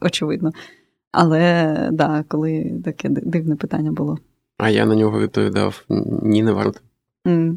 очевидно. 0.00 0.50
Але 1.12 1.74
да, 1.92 2.24
коли 2.28 2.80
таке 2.84 3.08
дивне 3.08 3.56
питання 3.56 3.92
було. 3.92 4.18
А 4.58 4.70
я 4.70 4.86
на 4.86 4.94
нього 4.94 5.20
відповідав: 5.20 5.84
ні, 6.22 6.42
не 6.42 6.52
варто. 6.52 6.80
Mm. 7.26 7.56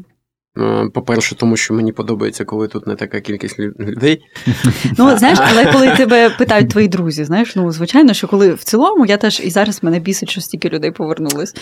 По-перше, 0.94 1.34
тому 1.34 1.56
що 1.56 1.74
мені 1.74 1.92
подобається, 1.92 2.44
коли 2.44 2.68
тут 2.68 2.86
не 2.86 2.94
така 2.94 3.20
кількість 3.20 3.58
людей. 3.58 4.22
Ну, 4.98 5.18
знаєш, 5.18 5.38
але 5.42 5.72
коли 5.72 5.96
тебе 5.96 6.30
питають 6.30 6.70
твої 6.70 6.88
друзі, 6.88 7.24
знаєш, 7.24 7.56
ну 7.56 7.72
звичайно, 7.72 8.14
що 8.14 8.28
коли 8.28 8.54
в 8.54 8.64
цілому 8.64 9.06
я 9.06 9.16
теж 9.16 9.40
і 9.44 9.50
зараз 9.50 9.82
мене 9.82 10.00
бісить, 10.00 10.30
що 10.30 10.40
стільки 10.40 10.68
людей 10.68 10.90
повернулись. 10.90 11.54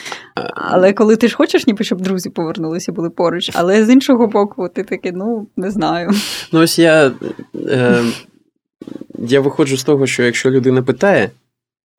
Але 0.55 0.93
коли 0.93 1.17
ти 1.17 1.29
ж 1.29 1.37
хочеш, 1.37 1.67
ніби 1.67 1.85
щоб 1.85 2.01
друзі 2.01 2.31
повернулися 2.31 2.93
були 2.93 3.11
поруч, 3.11 3.51
але 3.55 3.85
з 3.85 3.91
іншого 3.91 4.27
боку, 4.27 4.69
ти 4.69 4.85
такий, 4.85 5.13
ну 5.13 5.49
не 5.57 5.71
знаю. 5.71 6.11
Ну, 6.53 6.61
ось 6.61 6.79
я 6.79 7.13
е, 7.55 8.03
я 9.19 9.41
виходжу 9.41 9.77
з 9.77 9.85
того, 9.85 10.07
що 10.07 10.23
якщо 10.23 10.51
людина 10.51 10.83
питає, 10.83 11.31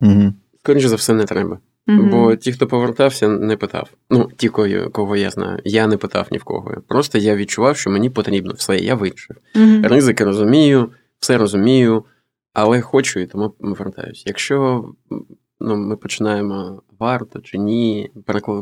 угу. 0.02 0.34
скоріше 0.60 0.89
за 0.89 0.95
все, 0.95 1.13
не 1.13 1.23
треба. 1.23 1.58
Mm-hmm. 1.88 2.10
Бо 2.10 2.36
ті, 2.36 2.52
хто 2.52 2.68
повертався, 2.68 3.28
не 3.28 3.58
питав. 3.58 3.89
Ну, 4.10 4.30
ті, 4.38 4.50
кого, 4.50 4.89
кого 4.92 5.15
я 5.15 5.30
знаю, 5.30 5.60
я 5.63 5.88
не 5.88 5.98
питав 5.98 6.28
ні 6.32 6.38
в 6.38 6.44
кого. 6.44 6.76
Просто 6.88 7.18
я 7.18 7.36
відчував, 7.36 7.78
що 7.78 7.89
мені 7.89 8.10
потрібно 8.10 8.54
все, 8.54 8.78
я 8.78 8.96
вирішив. 8.96 9.38
Mm-hmm. 9.56 9.88
Ризики 9.88 10.24
розумію, 10.24 10.92
все 11.20 11.38
розумію, 11.38 12.06
але 12.54 12.82
хочу 12.82 13.20
і 13.20 13.26
тому 13.26 13.50
повертаюся. 13.50 14.24
Якщо 14.26 14.86
ну, 15.60 15.78
ми 15.78 15.98
починаємо 15.98 16.82
варто 17.00 17.39
чи 17.39 17.58
ні, 17.58 18.12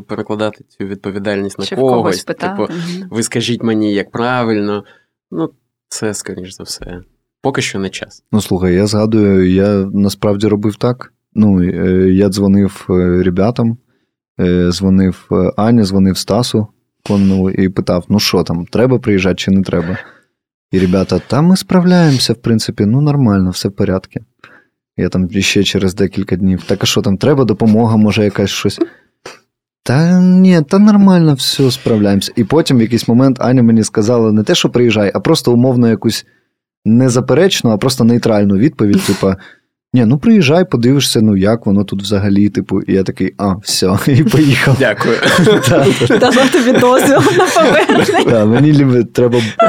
перекладати 0.08 0.64
цю 0.68 0.84
відповідальність 0.84 1.58
на 1.58 1.64
чи 1.64 1.76
когось, 1.76 2.24
типу, 2.24 2.42
mm-hmm. 2.42 3.08
ви 3.10 3.22
скажіть 3.22 3.62
мені, 3.62 3.94
як 3.94 4.10
правильно, 4.10 4.84
ну, 5.30 5.50
це, 5.88 6.14
скоріш 6.14 6.54
за 6.54 6.62
все, 6.62 7.00
поки 7.42 7.62
що 7.62 7.78
не 7.78 7.90
час. 7.90 8.24
Ну, 8.32 8.40
слухай, 8.40 8.74
я 8.74 8.86
згадую, 8.86 9.50
я 9.50 9.68
насправді 9.92 10.46
робив 10.46 10.76
так. 10.76 11.12
Ну, 11.34 11.62
е, 11.62 12.10
я 12.12 12.28
дзвонив 12.28 12.86
е, 12.90 13.22
ребятам, 13.22 13.78
е, 14.40 14.70
дзвонив 14.72 15.28
Ані, 15.56 15.84
дзвонив 15.84 16.18
Стасу 16.18 16.66
Коннову 17.06 17.50
і 17.50 17.68
питав: 17.68 18.04
ну 18.08 18.20
що 18.20 18.42
там, 18.42 18.66
треба 18.66 18.98
приїжджати 18.98 19.36
чи 19.36 19.50
не 19.50 19.62
треба? 19.62 19.98
І 20.72 20.78
ребята, 20.78 21.20
там 21.26 21.46
ми 21.46 21.56
справляємося, 21.56 22.32
в 22.32 22.36
принципі, 22.36 22.86
ну 22.86 23.00
нормально, 23.00 23.50
все 23.50 23.68
в 23.68 23.72
порядку. 23.72 24.20
Я 24.96 25.08
там 25.08 25.30
ще 25.30 25.64
через 25.64 25.94
декілька 25.94 26.36
днів. 26.36 26.62
Так 26.66 26.82
а 26.82 26.86
що 26.86 27.02
там, 27.02 27.16
треба 27.16 27.44
допомога, 27.44 27.96
може, 27.96 28.24
якась 28.24 28.50
щось. 28.50 28.80
Та 29.82 30.20
ні, 30.20 30.62
та 30.68 30.78
нормально, 30.78 31.34
все 31.34 31.70
справляємося. 31.70 32.32
І 32.36 32.44
потім 32.44 32.78
в 32.78 32.80
якийсь 32.80 33.08
момент 33.08 33.40
Аня 33.40 33.62
мені 33.62 33.84
сказала 33.84 34.32
не 34.32 34.42
те, 34.42 34.54
що 34.54 34.70
приїжджай, 34.70 35.12
а 35.14 35.20
просто 35.20 35.52
умовно 35.52 35.88
якусь 35.88 36.26
не 36.84 37.08
заперечну, 37.08 37.70
а 37.70 37.76
просто 37.76 38.04
нейтральну 38.04 38.56
відповідь, 38.56 39.02
типа. 39.02 39.36
Ні, 39.98 40.04
ну 40.04 40.18
приїжджай, 40.18 40.70
подивишся, 40.70 41.20
ну 41.20 41.36
як 41.36 41.66
воно 41.66 41.84
тут 41.84 42.02
взагалі, 42.02 42.48
типу, 42.48 42.80
і 42.80 42.92
я 42.92 43.02
такий, 43.02 43.34
а, 43.38 43.54
все, 43.62 43.98
і 44.06 44.24
поїхав. 44.24 44.76
Дякую. 44.78 45.14
Давай 46.20 46.48
тобі 46.48 46.78
дозвіл 46.80 47.18
на 47.38 47.46
повернення. 47.46 48.44
Мені 48.44 49.04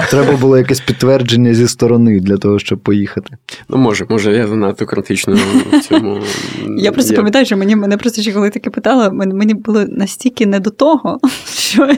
треба 0.09 0.37
було 0.41 0.57
якесь 0.57 0.79
підтвердження 0.79 1.53
зі 1.53 1.67
сторони 1.67 2.19
для 2.19 2.37
того, 2.37 2.59
щоб 2.59 2.79
поїхати. 2.79 3.37
Ну, 3.69 3.77
може, 3.77 4.05
може, 4.09 4.31
я 4.35 4.47
занадто 4.47 4.85
критично 4.85 5.37
в 5.71 5.79
цьому. 5.79 6.19
Я 6.77 6.91
просто 6.91 7.15
пам'ятаю, 7.15 7.45
що 7.45 7.57
мені 7.57 7.75
мене 7.75 7.97
просто 7.97 8.21
ще 8.21 8.33
коли 8.33 8.49
таке 8.49 8.69
питала, 8.69 9.09
мені 9.09 9.53
було 9.53 9.85
настільки 9.87 10.45
не 10.45 10.59
до 10.59 10.69
того, 10.69 11.19
що 11.53 11.89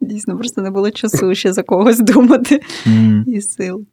дійсно 0.00 0.36
просто 0.36 0.62
не 0.62 0.70
було 0.70 0.90
часу 0.90 1.34
ще 1.34 1.52
за 1.52 1.62
когось 1.62 1.98
думати 1.98 2.60
і 3.26 3.40
сил. 3.40 3.86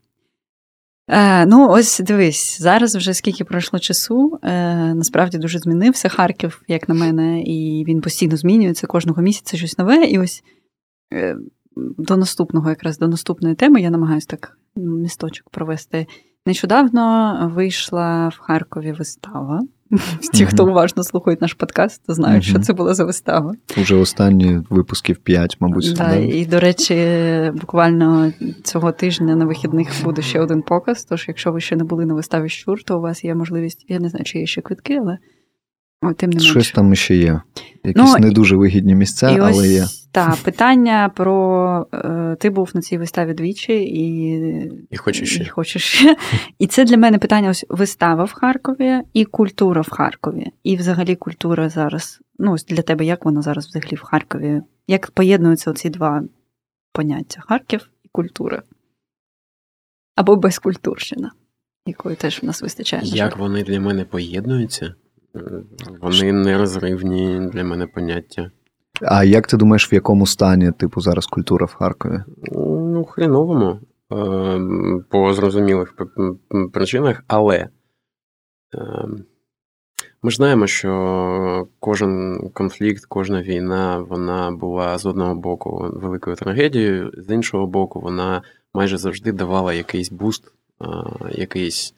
Е, 1.07 1.45
Ну, 1.45 1.69
ось 1.69 1.99
дивись, 1.99 2.61
зараз 2.61 2.95
вже 2.95 3.13
скільки 3.13 3.43
пройшло 3.43 3.79
часу, 3.79 4.39
е, 4.43 4.75
насправді 4.93 5.37
дуже 5.37 5.59
змінився 5.59 6.09
Харків, 6.09 6.61
як 6.67 6.89
на 6.89 6.95
мене, 6.95 7.41
і 7.41 7.85
він 7.87 8.01
постійно 8.01 8.37
змінюється 8.37 8.87
кожного 8.87 9.21
місяця 9.21 9.57
щось 9.57 9.77
нове. 9.77 10.05
І 10.05 10.19
ось 10.19 10.43
е, 11.13 11.37
до 11.97 12.17
наступного, 12.17 12.69
якраз 12.69 12.97
до 12.97 13.07
наступної 13.07 13.55
теми, 13.55 13.81
я 13.81 13.89
намагаюся 13.89 14.27
так 14.27 14.57
місточок 14.75 15.49
провести. 15.49 16.07
Нещодавно 16.45 17.51
вийшла 17.55 18.27
в 18.27 18.37
Харкові 18.37 18.91
вистава. 18.91 19.61
Ті, 20.33 20.45
хто 20.45 20.65
уважно 20.65 21.03
слухають 21.03 21.41
наш 21.41 21.53
подкаст, 21.53 22.01
то 22.07 22.13
знають, 22.13 22.43
що 22.43 22.59
це 22.59 22.73
була 22.73 22.93
за 22.93 23.05
вистава. 23.05 23.53
Уже 23.81 23.95
останні 23.95 24.59
випусків 24.69 25.17
5, 25.17 25.57
мабуть. 25.59 25.93
Да, 25.97 26.15
І, 26.15 26.45
до 26.45 26.59
речі, 26.59 26.95
буквально 27.53 28.33
цього 28.63 28.91
тижня 28.91 29.35
на 29.35 29.45
вихідних 29.45 29.87
буде 30.03 30.21
ще 30.21 30.39
один 30.39 30.61
показ. 30.61 31.05
Тож, 31.05 31.25
якщо 31.27 31.51
ви 31.51 31.61
ще 31.61 31.75
не 31.75 31.83
були 31.83 32.05
на 32.05 32.13
виставі 32.13 32.49
щур, 32.49 32.83
то 32.83 32.97
у 32.97 33.01
вас 33.01 33.23
є 33.23 33.35
можливість, 33.35 33.85
я 33.87 33.99
не 33.99 34.09
знаю, 34.09 34.25
чи 34.25 34.39
є 34.39 34.45
ще 34.45 34.61
квитки, 34.61 34.97
але 35.01 35.17
тим 36.17 36.29
не. 36.29 36.39
Щось 36.39 36.71
там 36.71 36.95
ще 36.95 37.15
є. 37.15 37.41
Якісь 37.83 38.03
ну, 38.03 38.19
не 38.19 38.31
дуже 38.31 38.55
вигідні 38.55 38.95
місця, 38.95 39.31
і 39.31 39.39
але 39.39 39.67
є. 39.67 39.85
Так, 40.11 40.35
питання 40.35 41.11
про 41.15 41.87
е, 41.93 42.37
ти 42.39 42.49
був 42.49 42.71
на 42.73 42.81
цій 42.81 42.97
виставі 42.97 43.33
двічі 43.33 43.73
і 43.73 44.37
і 44.91 44.97
хочеш 44.97 45.33
ще. 45.33 45.43
І, 45.43 45.47
хочеш 45.47 46.05
і 46.59 46.67
це 46.67 46.85
для 46.85 46.97
мене 46.97 47.17
питання: 47.17 47.49
ось 47.49 47.65
вистава 47.69 48.23
в 48.23 48.31
Харкові 48.31 49.01
і 49.13 49.25
культура 49.25 49.81
в 49.81 49.89
Харкові. 49.89 50.51
І 50.63 50.75
взагалі 50.75 51.15
культура 51.15 51.69
зараз. 51.69 52.19
Ну, 52.39 52.51
ось 52.51 52.65
для 52.65 52.81
тебе, 52.81 53.05
як 53.05 53.25
вона 53.25 53.41
зараз 53.41 53.67
взагалі 53.67 53.95
в 53.95 54.01
Харкові? 54.01 54.61
Як 54.87 55.11
поєднуються 55.11 55.73
ці 55.73 55.89
два 55.89 56.23
поняття 56.93 57.41
Харків 57.41 57.89
і 58.03 58.09
культура? 58.11 58.63
Або 60.15 60.35
безкультурщина, 60.35 61.31
якої 61.85 62.15
теж 62.15 62.43
в 62.43 62.45
нас 62.45 62.61
вистачає. 62.61 63.01
Як 63.05 63.37
вони 63.37 63.63
для 63.63 63.79
мене 63.79 64.05
поєднуються? 64.05 64.95
Вони 66.01 66.33
нерозривні 66.33 67.49
для 67.53 67.63
мене 67.63 67.87
поняття. 67.87 68.51
А 69.01 69.23
як 69.23 69.47
ти 69.47 69.57
думаєш, 69.57 69.91
в 69.91 69.93
якому 69.93 70.27
стані, 70.27 70.71
типу, 70.71 71.01
зараз 71.01 71.25
культура 71.25 71.65
в 71.65 71.73
Харкові? 71.73 72.23
Ну, 72.51 73.05
хреновому, 73.05 73.79
е, 74.13 75.03
по 75.09 75.33
зрозумілих 75.33 75.95
причинах, 76.73 77.23
але 77.27 77.55
е, 77.55 77.69
ми 80.21 80.31
ж 80.31 80.37
знаємо, 80.37 80.67
що 80.67 81.67
кожен 81.79 82.39
конфлікт, 82.53 83.05
кожна 83.05 83.41
війна, 83.41 83.99
вона 83.99 84.51
була 84.51 84.97
з 84.97 85.05
одного 85.05 85.35
боку 85.35 85.91
великою 85.93 86.35
трагедією, 86.35 87.11
з 87.17 87.33
іншого 87.33 87.67
боку, 87.67 87.99
вона 87.99 88.41
майже 88.73 88.97
завжди 88.97 89.31
давала 89.31 89.73
якийсь 89.73 90.11
буст, 90.11 90.53
е, 90.81 90.85
якийсь 91.31 91.93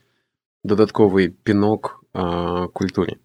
додатковий 0.64 1.30
пінок 1.30 2.06
культурі 2.74 3.18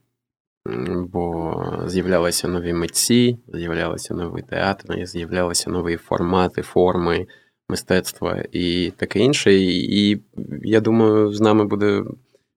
бо 1.12 1.54
з'являлися 1.86 2.48
нові 2.48 2.72
митці, 2.72 3.38
з'являлися 3.48 4.14
нові 4.14 4.42
театри, 4.42 5.06
з'являлися 5.06 5.70
нові 5.70 5.96
формати, 5.96 6.62
форми 6.62 7.26
мистецтва 7.68 8.42
і 8.52 8.92
таке 8.96 9.18
інше. 9.18 9.54
І 9.54 10.22
я 10.62 10.80
думаю, 10.80 11.32
з 11.32 11.40
нами 11.40 11.64
буде 11.64 12.02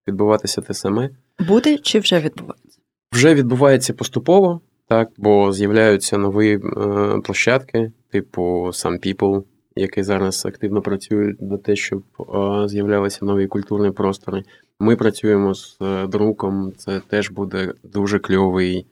відбуватися 0.07 0.61
те 0.61 0.73
саме. 0.73 1.09
Буде 1.47 1.77
чи 1.77 1.99
вже 1.99 2.19
відбувається? 2.19 2.79
Вже 3.13 3.33
відбувається 3.33 3.93
поступово, 3.93 4.61
так, 4.87 5.09
бо 5.17 5.53
з'являються 5.53 6.17
нові 6.17 6.53
е, 6.53 6.59
площадки, 7.23 7.91
типу 8.11 8.41
Some 8.67 9.07
People, 9.07 9.43
які 9.75 10.03
зараз 10.03 10.45
активно 10.45 10.81
працюють 10.81 11.41
на 11.41 11.57
те, 11.57 11.75
щоб 11.75 12.03
е, 12.19 12.67
з'являлися 12.67 13.25
нові 13.25 13.47
культурні 13.47 13.91
простори. 13.91 14.43
Ми 14.79 14.95
працюємо 14.95 15.53
з 15.53 15.77
е, 15.81 16.07
друком, 16.07 16.73
це 16.77 16.99
теж 16.99 17.29
буде 17.31 17.73
дуже 17.83 18.19
кльовий 18.19 18.87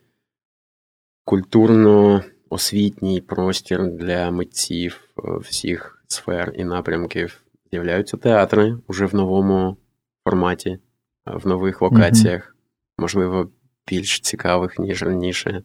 культурно-освітній 1.25 3.21
простір 3.21 3.87
для 3.87 4.31
митців 4.31 4.99
е, 5.17 5.37
всіх 5.37 6.03
сфер 6.07 6.53
і 6.55 6.63
напрямків. 6.63 7.41
З'являються 7.71 8.17
театри 8.17 8.77
уже 8.87 9.05
в 9.05 9.15
новому 9.15 9.77
форматі, 10.23 10.69
е, 10.69 10.79
в 11.25 11.47
нових 11.47 11.81
локаціях, 11.81 12.41
mm-hmm. 12.41 13.01
можливо, 13.01 13.49
більш 13.87 14.19
цікавих, 14.19 14.79
ніж 14.79 15.03
раніше, 15.03 15.63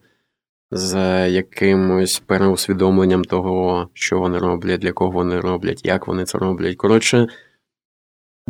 з 0.70 0.94
якимось 1.30 2.18
переусвідомленням 2.18 3.24
того, 3.24 3.88
що 3.94 4.18
вони 4.18 4.38
роблять, 4.38 4.80
для 4.80 4.92
кого 4.92 5.10
вони 5.10 5.40
роблять, 5.40 5.84
як 5.84 6.06
вони 6.06 6.24
це 6.24 6.38
роблять. 6.38 6.76
Коротше. 6.76 7.28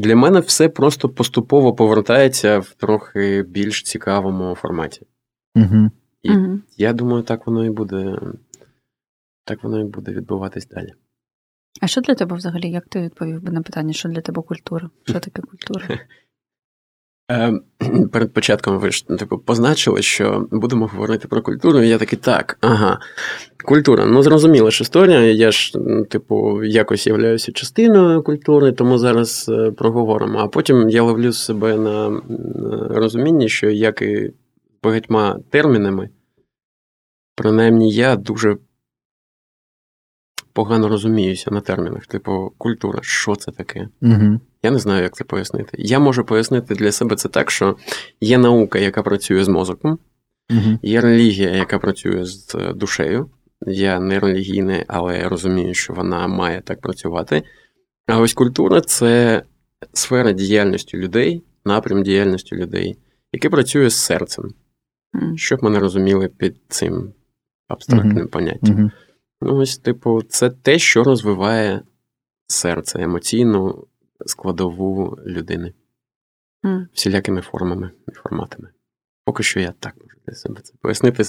Для 0.00 0.16
мене 0.16 0.40
все 0.40 0.68
просто 0.68 1.08
поступово 1.08 1.74
повертається 1.74 2.58
в 2.58 2.74
трохи 2.74 3.42
більш 3.42 3.82
цікавому 3.82 4.54
форматі. 4.54 5.06
Угу. 5.54 5.90
І 6.22 6.30
угу. 6.30 6.60
я 6.76 6.92
думаю, 6.92 7.22
так 7.22 7.46
воно 7.46 7.64
і 7.66 7.70
буде 7.70 8.18
так 9.44 9.64
воно 9.64 9.80
і 9.80 9.84
буде 9.84 10.12
відбуватись 10.12 10.66
далі. 10.68 10.92
А 11.80 11.86
що 11.86 12.00
для 12.00 12.14
тебе 12.14 12.36
взагалі? 12.36 12.70
Як 12.70 12.88
ти 12.88 13.00
відповів 13.00 13.42
би 13.42 13.52
на 13.52 13.62
питання, 13.62 13.92
що 13.92 14.08
для 14.08 14.20
тебе 14.20 14.42
культура? 14.42 14.90
Що 15.04 15.20
таке 15.20 15.42
культура? 15.42 15.88
Е, 17.30 17.60
перед 18.12 18.32
початком 18.32 18.78
ви 18.78 18.90
ж 18.90 19.06
типу, 19.06 19.38
позначили, 19.38 20.02
що 20.02 20.48
будемо 20.50 20.86
говорити 20.86 21.28
про 21.28 21.42
культуру. 21.42 21.82
І 21.82 21.88
я 21.88 21.98
такий, 21.98 22.18
так, 22.18 22.58
ага, 22.60 22.98
культура. 23.64 24.06
Ну, 24.06 24.22
зрозуміла 24.22 24.70
ж 24.70 24.82
історія. 24.82 25.20
Я 25.20 25.50
ж, 25.50 25.72
типу, 26.10 26.64
якось 26.64 27.06
являюся 27.06 27.52
частиною 27.52 28.22
культури, 28.22 28.72
тому 28.72 28.98
зараз 28.98 29.46
е, 29.48 29.70
проговоримо. 29.70 30.38
А 30.38 30.48
потім 30.48 30.88
я 30.88 31.02
ловлю 31.02 31.32
себе 31.32 31.76
на 31.76 32.22
розумінні, 32.90 33.48
що 33.48 33.70
як 33.70 34.02
і 34.02 34.32
багатьма 34.82 35.38
термінами, 35.50 36.08
принаймні 37.36 37.92
я 37.92 38.16
дуже 38.16 38.56
погано 40.52 40.88
розуміюся 40.88 41.50
на 41.50 41.60
термінах, 41.60 42.06
типу, 42.06 42.52
культура, 42.58 42.98
що 43.02 43.36
це 43.36 43.52
таке? 43.52 43.88
Угу. 44.02 44.40
Я 44.62 44.70
не 44.70 44.78
знаю, 44.78 45.02
як 45.02 45.14
це 45.14 45.24
пояснити. 45.24 45.70
Я 45.78 45.98
можу 45.98 46.24
пояснити 46.24 46.74
для 46.74 46.92
себе 46.92 47.16
це 47.16 47.28
так, 47.28 47.50
що 47.50 47.76
є 48.20 48.38
наука, 48.38 48.78
яка 48.78 49.02
працює 49.02 49.44
з 49.44 49.48
мозоком, 49.48 49.98
угу. 50.50 50.78
є 50.82 51.00
релігія, 51.00 51.50
яка 51.50 51.78
працює 51.78 52.24
з 52.24 52.56
душею. 52.74 53.30
Я 53.66 54.00
не 54.00 54.20
релігійний, 54.20 54.84
але 54.88 55.18
я 55.18 55.28
розумію, 55.28 55.74
що 55.74 55.92
вона 55.92 56.26
має 56.26 56.60
так 56.60 56.80
працювати. 56.80 57.42
А 58.06 58.20
ось 58.20 58.34
культура 58.34 58.80
це 58.80 59.42
сфера 59.92 60.32
діяльності 60.32 60.96
людей, 60.96 61.42
напрям 61.64 62.02
діяльності 62.02 62.56
людей, 62.56 62.98
який 63.32 63.50
працює 63.50 63.90
з 63.90 63.96
серцем. 63.96 64.50
Щоб 65.36 65.64
ми 65.64 65.70
не 65.70 65.78
розуміли 65.78 66.28
під 66.28 66.56
цим 66.68 67.12
абстрактним 67.68 68.26
uh 68.26 68.30
поняттям. 68.30 68.76
uh 68.76 68.90
Ну, 69.42 69.56
ось, 69.56 69.78
типу, 69.78 70.22
це 70.22 70.50
те, 70.50 70.78
що 70.78 71.04
розвиває 71.04 71.82
серце, 72.46 73.02
емоційну 73.02 73.86
складову 74.26 75.18
людини 75.26 75.72
mm. 76.64 76.86
всілякими 76.92 77.40
формами 77.40 77.90
і 78.08 78.12
форматами. 78.12 78.68
Поки 79.24 79.42
що 79.42 79.60
я 79.60 79.72
так 79.80 79.94
можу 79.96 80.16
для 80.26 80.34
себе 80.34 80.60
це 80.62 80.72
пояснити. 80.82 81.24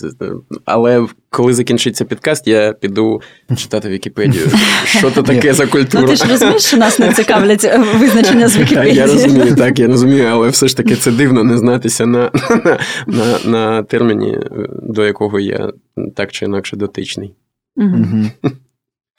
Але 0.66 1.08
коли 1.30 1.54
закінчиться 1.54 2.06
підкаст, 2.06 2.48
я 2.48 2.74
піду 2.74 3.22
читати 3.58 3.90
Вікіпедію. 3.90 4.48
Що 4.86 5.12
це 5.12 5.24
таке 5.24 5.54
за 5.54 5.68
культура? 5.68 6.04
Ну, 6.04 6.10
Ти 6.10 6.16
ж 6.16 6.28
розумієш, 6.30 6.62
що 6.64 6.78
нас 6.78 7.00
не 7.00 7.14
цікавлять 7.14 7.66
е, 7.66 7.78
визначення 7.96 8.48
з 8.48 8.58
Вікіпедії. 8.58 8.96
Я 8.96 9.08
розумію, 9.08 9.56
так, 9.56 9.80
я 9.80 9.88
розумію, 9.88 10.26
але 10.26 10.50
все 10.50 10.68
ж 10.68 10.78
таки 10.78 10.96
це 10.96 11.12
дивно 11.12 11.44
не 11.44 11.58
знатися 11.58 12.06
на, 12.06 12.32
на, 12.64 12.80
на, 13.08 13.40
на 13.46 13.84
терміні, 13.84 14.40
до 14.84 15.06
якого 15.06 15.40
я 15.40 15.74
так 16.16 16.32
чи 16.32 16.46
інакше 16.46 16.78
дотичний. 16.78 17.36
Угу. 17.76 18.26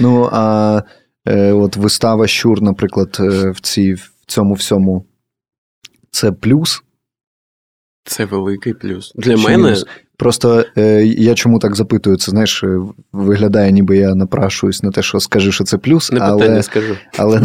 Ну, 0.01 0.29
а 0.33 0.77
е, 0.79 1.02
от 1.53 1.77
вистава 1.77 2.27
Щур, 2.27 2.63
наприклад, 2.63 3.17
е, 3.21 3.51
в 3.51 3.61
цій, 3.61 3.95
в 3.95 4.13
цьому 4.27 4.55
всьому 4.55 5.05
це 6.11 6.33
плюс. 6.33 6.83
Це 8.05 8.25
великий 8.25 8.75
плюс. 8.75 9.13
Для 9.17 9.37
Чи 9.37 9.45
мене. 9.45 9.57
Мінус? 9.57 9.87
Просто 10.17 10.65
е, 10.79 11.05
я 11.05 11.35
чому 11.35 11.59
так 11.59 11.77
запитую, 11.77 12.17
це 12.17 12.31
знаєш, 12.31 12.65
е, 12.65 12.81
виглядає, 13.13 13.73
ніби 13.73 13.97
я 13.97 14.15
напрашуюсь 14.15 14.83
на 14.83 14.91
те, 14.91 15.03
що 15.03 15.21
скажи, 15.21 15.53
що 15.53 15.65
це 15.65 15.79
плюс, 15.79 16.13
не 16.13 16.21
але 16.21 16.49
не 16.49 16.63
скажу. 16.63 16.97
Але, 17.19 17.43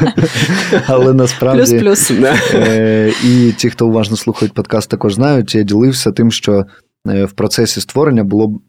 але 0.86 1.12
насправді 1.12 1.78
плюс, 1.78 2.10
плюс. 2.10 2.54
Е, 2.54 3.12
і 3.24 3.52
ті, 3.52 3.70
хто 3.70 3.86
уважно 3.86 4.16
слухають 4.16 4.54
подкаст, 4.54 4.90
також 4.90 5.14
знають, 5.14 5.54
я 5.54 5.62
ділився 5.62 6.12
тим, 6.12 6.32
що 6.32 6.66
е, 7.08 7.24
в 7.24 7.32
процесі 7.32 7.80
створення 7.80 8.24
було 8.24 8.60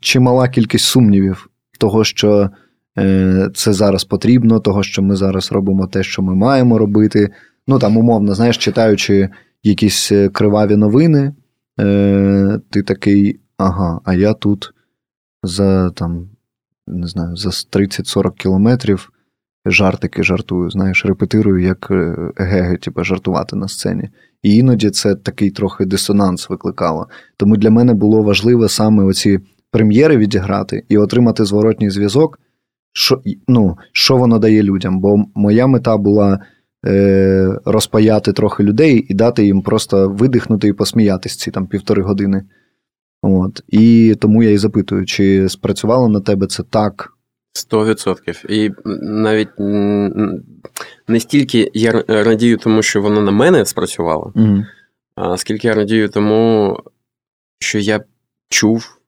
чимала 0.00 0.48
кількість 0.48 0.84
сумнівів 0.84 1.50
того, 1.78 2.04
що 2.04 2.40
е, 2.40 2.50
це 3.54 3.72
зараз 3.72 4.04
потрібно, 4.04 4.60
того, 4.60 4.82
що 4.82 5.02
ми 5.02 5.16
зараз 5.16 5.52
робимо 5.52 5.86
те, 5.86 6.02
що 6.02 6.22
ми 6.22 6.34
маємо 6.34 6.78
робити. 6.78 7.28
Ну 7.66 7.78
там, 7.78 7.96
умовно, 7.96 8.34
знаєш, 8.34 8.58
читаючи 8.58 9.28
якісь 9.62 10.12
е, 10.12 10.28
криваві 10.28 10.76
новини, 10.76 11.34
е, 11.80 12.60
ти 12.70 12.82
такий, 12.82 13.40
ага, 13.56 14.00
а 14.04 14.14
я 14.14 14.32
тут 14.32 14.72
за 15.42 15.90
там, 15.90 16.28
не 16.86 17.06
знаю, 17.06 17.36
за 17.36 17.50
30-40 17.50 18.34
кілометрів 18.36 19.12
жартики 19.66 20.22
жартую, 20.22 20.70
знаєш, 20.70 21.06
репетирую, 21.06 21.62
як 21.62 21.88
геги, 22.36 22.76
типу, 22.76 23.04
жартувати 23.04 23.56
на 23.56 23.68
сцені. 23.68 24.10
І 24.42 24.56
іноді 24.56 24.90
це 24.90 25.14
такий 25.14 25.50
трохи 25.50 25.84
дисонанс 25.84 26.50
викликало. 26.50 27.08
Тому 27.36 27.56
для 27.56 27.70
мене 27.70 27.94
було 27.94 28.22
важливо 28.22 28.68
саме 28.68 29.04
оці 29.04 29.40
прем'єри 29.70 30.16
відіграти 30.16 30.84
і 30.88 30.98
отримати 30.98 31.44
зворотній 31.44 31.90
зв'язок, 31.90 32.38
що 32.96 33.22
ну, 33.48 33.78
що 33.92 34.16
воно 34.16 34.38
дає 34.38 34.62
людям. 34.62 35.00
Бо 35.00 35.24
моя 35.34 35.66
мета 35.66 35.96
була 35.96 36.40
е, 36.86 37.58
розпаяти 37.64 38.32
трохи 38.32 38.62
людей 38.62 39.06
і 39.08 39.14
дати 39.14 39.46
їм 39.46 39.62
просто 39.62 40.08
видихнути 40.08 40.68
і 40.68 40.72
посміятися 40.72 41.38
ці 41.38 41.50
там 41.50 41.66
півтори 41.66 42.02
години. 42.02 42.44
От. 43.22 43.62
І 43.68 44.16
тому 44.20 44.42
я 44.42 44.50
і 44.50 44.58
запитую, 44.58 45.06
чи 45.06 45.48
спрацювало 45.48 46.08
на 46.08 46.20
тебе 46.20 46.46
це 46.46 46.62
так. 46.62 47.12
Сто 47.52 47.86
відсотків. 47.86 48.44
І 48.48 48.70
навіть 49.02 49.58
не 51.08 51.20
стільки 51.20 51.70
я 51.74 52.04
радію, 52.08 52.56
тому 52.56 52.82
що 52.82 53.02
воно 53.02 53.22
на 53.22 53.30
мене 53.30 53.66
спрацювало, 53.66 54.32
mm 54.34 54.64
а 55.14 55.36
скільки 55.36 55.68
я 55.68 55.74
радію 55.74 56.08
тому, 56.08 56.78
що 57.58 57.78
я 57.78 58.04
чув, 58.48 58.98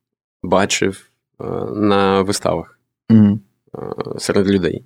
бачив 0.42 1.10
е, 1.40 1.44
на 1.74 2.22
виставах 2.22 2.78
mm 3.10 3.38
серед 4.18 4.50
людей, 4.50 4.84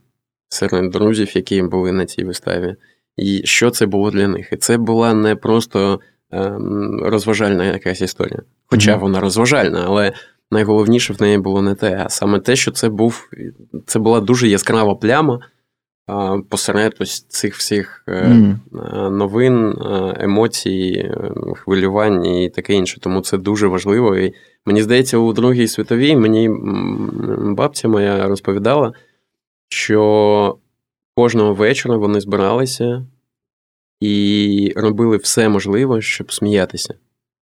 серед 0.49 0.91
друзів, 0.91 1.37
які 1.37 1.63
були 1.63 1.93
на 1.93 2.07
цій 2.07 2.25
виставі. 2.25 2.77
І 3.17 3.43
що 3.45 3.71
це 3.71 3.87
було 3.87 4.11
для 4.11 4.29
них? 4.29 4.49
І 4.53 4.57
це 4.57 4.77
була 4.79 5.15
не 5.15 5.37
просто 5.37 6.01
ем, 6.31 7.01
розважальна 7.03 7.65
якась 7.65 8.01
історія. 8.01 8.43
Хоча 8.67 8.97
mm 8.97 9.01
вона 9.01 9.21
розважальна, 9.21 9.85
але 9.87 10.13
найголовніше 10.51 11.13
в 11.13 11.23
неї 11.23 11.39
було 11.39 11.63
не 11.63 11.75
те, 11.75 12.03
а 12.05 12.09
саме 12.09 12.41
те, 12.41 12.57
що 12.57 12.71
це 12.71 12.89
був 12.89 13.31
це 13.87 13.99
була 13.99 14.21
дуже 14.21 14.49
яскрава 14.49 14.95
пляма 14.95 15.41
посеред 16.49 16.97
ось 17.01 17.21
цих 17.21 17.57
всіх 17.57 18.05
mm. 18.07 18.57
новин, 19.11 19.75
емоцій, 20.17 21.11
хвилювань 21.57 22.27
і 22.27 22.51
таке 22.51 22.75
інше. 22.75 23.01
Тому 23.01 23.21
це 23.21 23.39
дуже 23.39 23.67
важливо. 23.67 24.17
І 24.17 24.35
мені 24.67 24.83
здається, 24.83 25.19
у 25.19 25.33
Другій 25.33 25.69
світовій 25.69 26.17
мені 26.17 26.51
бабця 27.57 27.89
моя 27.89 28.29
розповідала, 28.29 28.93
що 29.69 30.59
кожного 31.15 31.55
вечора 31.55 31.97
вони 31.97 32.21
збиралися 32.21 33.07
і 34.01 34.73
робили 34.77 35.17
все 35.17 35.49
можливе, 35.49 36.03
щоб 36.03 36.33
сміятися. 36.33 36.95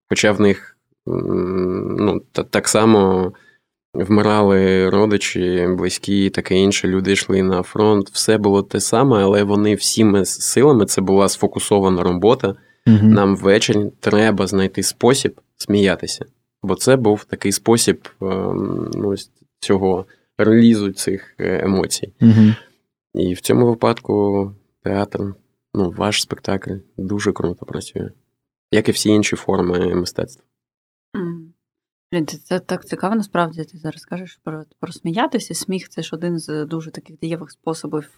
Хоча 0.10 0.32
в 0.32 0.42
них 0.42 0.78
ну, 1.06 2.22
так 2.50 2.68
само 2.68 3.32
вмирали 4.04 4.90
родичі, 4.90 5.68
близькі, 5.78 6.26
і 6.26 6.30
таке 6.30 6.56
інше. 6.56 6.88
Люди 6.88 7.12
йшли 7.12 7.44
на 7.44 7.64
фронт. 7.64 8.10
Все 8.10 8.38
було 8.38 8.64
те 8.64 8.80
саме, 8.80 9.24
але 9.24 9.44
вони 9.44 9.76
всіми 9.76 10.26
силами 10.26 10.86
це 10.86 11.02
була 11.02 11.30
сфокусована 11.30 12.04
робота. 12.04 12.56
Угу. 12.88 13.08
Нам 13.08 13.36
ввечері 13.36 13.92
треба 14.00 14.48
знайти 14.48 14.84
спосіб 14.84 15.42
сміятися. 15.58 16.26
Бо 16.64 16.76
це 16.76 16.96
був 16.96 17.24
такий 17.24 17.52
спосіб 17.52 18.10
ем, 18.22 18.92
ну, 18.94 19.16
цього 19.60 20.06
релізу 20.38 20.92
цих 20.92 21.36
е, 21.40 21.60
емоцій. 21.64 22.14
Угу. 22.22 22.54
І 23.14 23.34
в 23.34 23.42
цьому 23.42 23.66
випадку 23.66 24.52
театр, 24.84 25.20
ну, 25.74 25.94
ваш 25.98 26.22
спектакль 26.22 26.76
дуже 26.98 27.32
круто 27.32 27.66
працює, 27.66 28.10
як 28.72 28.90
і 28.90 28.92
всі 28.92 29.10
інші 29.10 29.36
форми 29.36 29.96
мистецтва. 29.96 30.44
Блін, 32.12 32.28
це, 32.28 32.38
це 32.38 32.60
так 32.60 32.86
цікаво, 32.86 33.16
насправді 33.16 33.64
ти 33.64 33.78
зараз 33.78 34.06
кажеш 34.06 34.40
про 34.44 34.64
про 34.80 34.92
сміятися. 34.92 35.54
Сміх 35.54 35.90
це 35.90 36.02
ж 36.02 36.10
один 36.14 36.40
з 36.40 36.66
дуже 36.66 36.92
таких 36.92 37.20
дієвих 37.20 37.52
способів 37.52 38.10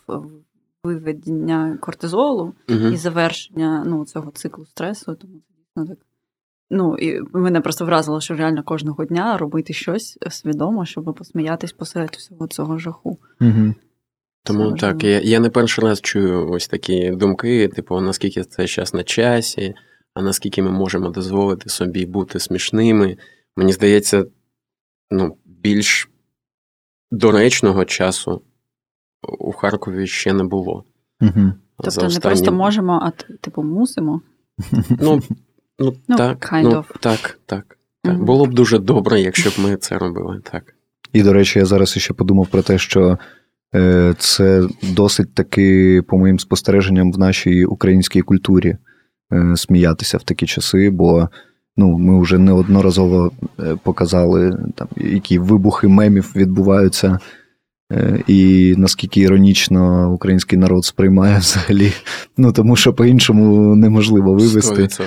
виведення 0.84 1.78
кортизолу 1.82 2.54
uh 2.68 2.94
і 2.94 2.98
завершення 2.98 3.84
ну, 3.88 4.06
цього 4.06 4.32
циклу 4.32 4.66
стресу. 4.66 5.16
Тому 5.16 5.34
це 5.34 5.54
дійсно 5.58 5.96
так. 5.96 6.06
Ну, 6.70 6.98
і 6.98 7.22
мене 7.34 7.62
просто 7.62 7.86
вразило, 7.86 8.22
що 8.22 8.36
реально 8.36 8.64
кожного 8.64 9.06
дня 9.06 9.38
робити 9.38 9.74
щось 9.74 10.18
свідомо, 10.30 10.86
щоб 10.86 11.16
посміятись 11.18 11.72
посеред 11.72 12.10
всього 12.10 12.48
цього 12.48 12.78
жаху. 12.78 13.18
Угу. 13.42 13.74
Тому 14.44 14.72
це 14.72 14.78
так, 14.78 15.04
я 15.04 15.20
я 15.20 15.40
не 15.40 15.50
перший 15.50 15.84
раз 15.84 16.02
чую 16.02 16.50
ось 16.52 16.68
такі 16.68 17.12
думки, 17.12 17.68
типу, 17.68 18.02
наскільки 18.02 18.44
це 18.44 18.68
час 18.68 18.94
на 18.94 19.04
часі, 19.04 19.74
а 20.14 20.22
наскільки 20.22 20.62
ми 20.62 20.72
можемо 20.72 21.10
дозволити 21.10 21.70
собі 21.70 22.06
бути 22.06 22.40
смішними. 22.40 23.18
Мені 23.58 23.74
здається, 23.74 24.26
ну, 25.12 25.38
більш 25.46 26.10
доречного 27.12 27.86
часу 27.86 28.42
у 29.40 29.52
Харкові 29.52 30.08
ще 30.08 30.34
не 30.34 30.44
було. 30.44 30.84
Угу. 31.22 31.54
Тобто 31.78 31.88
останні... 31.88 32.14
не 32.14 32.20
просто 32.20 32.52
можемо, 32.52 33.00
а 33.04 33.12
типу 33.42 33.64
мусимо. 33.64 34.22
Ну, 34.90 35.22
ну, 35.80 35.96
ну 36.08 36.18
так, 36.18 36.54
kind 36.54 36.64
ну, 36.64 36.70
of. 36.70 36.86
так, 37.00 37.40
так. 37.46 37.78
так. 38.04 38.16
mm 38.16 38.24
Було 38.24 38.46
б 38.46 38.54
дуже 38.54 38.80
добре, 38.80 39.22
якщо 39.22 39.50
б 39.50 39.54
ми 39.58 39.78
це 39.78 39.98
робили. 39.98 40.42
так. 40.52 40.76
І, 41.14 41.24
до 41.24 41.34
речі, 41.34 41.60
я 41.60 41.66
зараз 41.66 41.98
ще 41.98 42.14
подумав 42.14 42.48
про 42.48 42.62
те, 42.62 42.78
що 42.78 43.18
е, 43.76 44.16
це 44.18 44.68
досить 44.84 45.34
таки, 45.34 46.02
по 46.08 46.18
моїм 46.18 46.40
спостереженням, 46.40 47.12
в 47.12 47.20
нашій 47.20 47.66
українській 47.66 48.22
культурі 48.22 48.78
е, 49.34 49.58
сміятися 49.58 50.18
в 50.18 50.24
такі 50.24 50.46
часи, 50.46 50.90
бо 50.90 51.30
ну, 51.80 51.98
ми 51.98 52.22
вже 52.22 52.38
неодноразово 52.38 53.32
показали, 53.84 54.58
там, 54.76 54.88
які 54.98 55.40
вибухи 55.40 55.88
мемів 55.88 56.32
відбуваються. 56.36 57.20
І 58.28 58.74
наскільки 58.78 59.22
іронічно 59.22 60.12
український 60.14 60.60
народ 60.60 60.86
сприймає 60.86 61.38
взагалі, 61.40 61.94
ну 62.38 62.52
тому 62.52 62.76
що 62.76 62.94
по-іншому 62.94 63.76
неможливо 63.76 64.34
вивести. 64.34 64.84
100%. 64.84 65.02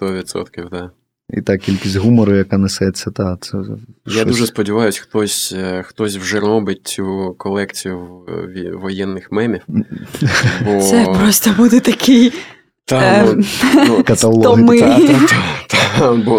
100%, 0.00 0.44
так. 0.54 0.68
Да. 0.70 0.90
І 1.30 1.42
та 1.42 1.58
кількість 1.58 1.96
гумору, 1.96 2.34
яка 2.34 2.58
несеться, 2.58 3.10
та 3.10 3.36
це. 3.40 3.58
Я 4.06 4.12
щось... 4.12 4.26
дуже 4.26 4.46
сподіваюся, 4.46 5.00
хтось 5.02 5.54
е, 5.56 5.82
хтось 5.82 6.16
вже 6.16 6.40
робить 6.40 6.80
цю 6.84 7.34
колекцію 7.38 8.24
воєнних 8.82 9.32
мемів. 9.32 9.60
Бо... 10.64 10.80
Це 10.80 11.04
просто 11.18 11.50
буде 11.56 11.80
такий. 11.80 12.32
Та, 12.86 13.26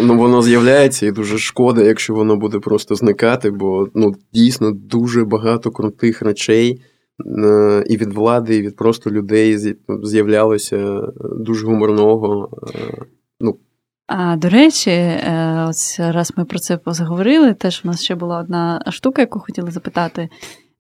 ну, 0.01 0.17
воно 0.17 0.41
з'являється, 0.41 1.05
і 1.05 1.12
дуже 1.12 1.38
шкода, 1.38 1.84
якщо 1.84 2.13
воно 2.13 2.36
буде 2.36 2.60
просто 2.60 2.95
зникати, 2.95 3.51
бо 3.51 3.88
ну, 3.95 4.15
дійсно 4.34 4.71
дуже 4.71 5.23
багато 5.23 5.71
крутих 5.71 6.21
речей 6.21 6.81
е, 7.45 7.84
і 7.88 7.97
від 7.97 8.13
влади, 8.13 8.55
і 8.55 8.62
від 8.62 8.75
просто 8.75 9.12
людей 9.12 9.75
з'являлося 10.03 11.01
дуже 11.39 11.65
гуморного. 11.65 12.49
Е, 12.75 13.05
ну, 13.39 13.58
а 14.08 14.36
до 14.36 14.49
речі, 14.49 14.91
е, 14.91 15.65
ось 15.69 15.99
раз 15.99 16.34
ми 16.38 16.45
про 16.45 16.60
це 16.60 16.77
позаговорили, 16.77 17.53
теж 17.53 17.81
в 17.84 17.88
нас 17.88 18.03
ще 18.03 18.15
була 18.15 18.39
одна 18.39 18.81
штука, 18.91 19.21
яку 19.21 19.39
хотіли 19.39 19.71
запитати. 19.71 20.29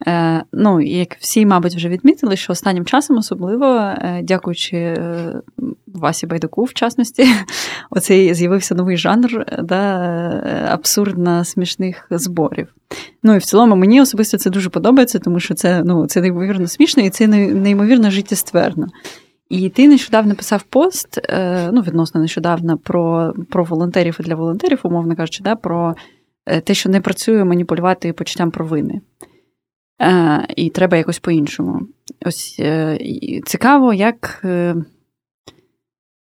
Е, 0.07 0.43
ну, 0.51 0.81
як 0.81 1.17
всі, 1.19 1.45
мабуть, 1.45 1.75
вже 1.75 1.89
відмітили, 1.89 2.35
що 2.35 2.53
останнім 2.53 2.85
часом, 2.85 3.17
особливо, 3.17 3.65
е, 3.65 4.21
дякуючи 4.23 4.97
Васі 5.87 6.27
Байдуку, 6.27 6.63
в 6.63 6.73
частності, 6.73 7.25
оцей 7.89 8.33
з'явився 8.33 8.75
новий 8.75 8.97
жанр 8.97 9.45
да, 9.63 9.83
абсурдно 10.69 11.45
смішних 11.45 12.07
зборів. 12.09 12.75
Ну 13.23 13.35
і 13.35 13.37
в 13.37 13.43
цілому 13.43 13.75
мені 13.75 14.01
особисто 14.01 14.37
це 14.37 14.49
дуже 14.49 14.69
подобається, 14.69 15.19
тому 15.19 15.39
що 15.39 15.53
це 15.53 15.83
ну, 15.83 16.07
це 16.07 16.21
неймовірно 16.21 16.67
смішно 16.67 17.03
і 17.03 17.09
це 17.09 17.27
неймовірно 17.27 18.11
життєстверно. 18.11 18.87
І 19.49 19.69
ти 19.69 19.87
нещодавно 19.87 20.35
писав 20.35 20.63
пост, 20.63 21.17
е, 21.29 21.69
ну, 21.71 21.81
відносно 21.81 22.21
нещодавно, 22.21 22.77
про 22.77 23.33
про 23.49 23.63
волонтерів 23.63 24.17
і 24.19 24.23
для 24.23 24.35
волонтерів, 24.35 24.79
умовно 24.83 25.15
кажучи, 25.15 25.43
да, 25.43 25.55
про 25.55 25.95
е, 26.45 26.61
те, 26.61 26.73
що 26.73 26.89
не 26.89 27.01
працює 27.01 27.43
маніпулювати 27.43 28.13
почуттям 28.13 28.51
провини. 28.51 29.01
Е, 30.01 30.47
і 30.55 30.69
треба 30.69 30.97
якось 30.97 31.19
по-іншому. 31.19 31.87
Ось 32.25 32.61
цікаво, 33.45 33.93
як. 33.93 34.45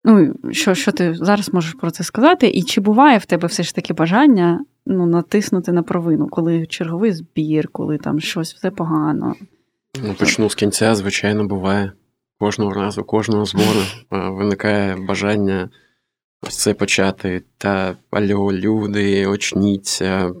Ну, 0.03 0.33
що 0.51 0.75
що 0.75 0.91
ти 0.91 1.13
зараз 1.13 1.53
можеш 1.53 1.73
про 1.73 1.91
це 1.91 2.03
сказати? 2.03 2.47
І 2.47 2.63
чи 2.63 2.81
буває 2.81 3.17
в 3.17 3.25
тебе 3.25 3.47
все 3.47 3.63
ж 3.63 3.75
таки 3.75 3.93
бажання 3.93 4.65
ну, 4.85 5.05
натиснути 5.05 5.71
на 5.71 5.83
провину, 5.83 6.27
коли 6.27 6.65
черговий 6.65 7.11
збір, 7.11 7.67
коли 7.67 7.97
там 7.97 8.19
щось 8.19 8.53
все 8.53 8.71
погано? 8.71 9.35
Ну, 10.03 10.13
Почну 10.13 10.49
з 10.49 10.55
кінця, 10.55 10.95
звичайно, 10.95 11.47
буває 11.47 11.91
кожного 12.39 12.73
разу, 12.73 13.03
кожного 13.03 13.45
збору 13.45 13.81
виникає 14.11 14.95
бажання 14.95 15.69
ось 16.41 16.57
це 16.57 16.73
почати. 16.73 17.43
Та 17.57 17.95
альо, 18.11 18.53
люди, 18.53 19.25
очніться, 19.27 20.31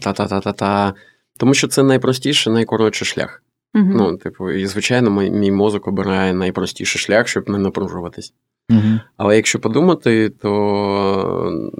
та-та-та-та-та. 0.00 0.94
Тому 1.38 1.54
що 1.54 1.68
це 1.68 1.82
найпростіший, 1.82 2.52
найкоротший 2.52 3.06
шлях. 3.06 3.42
Uh-huh. 3.74 3.92
Ну, 3.94 4.16
типу, 4.16 4.50
і, 4.50 4.66
звичайно, 4.66 5.10
мій, 5.10 5.30
мій 5.30 5.50
мозок 5.50 5.88
обирає 5.88 6.34
найпростіший 6.34 7.00
шлях, 7.00 7.28
щоб 7.28 7.48
не 7.48 7.58
напружуватись. 7.58 8.32
Uh-huh. 8.70 9.00
Але 9.16 9.36
якщо 9.36 9.58
подумати, 9.58 10.30
то 10.30 11.70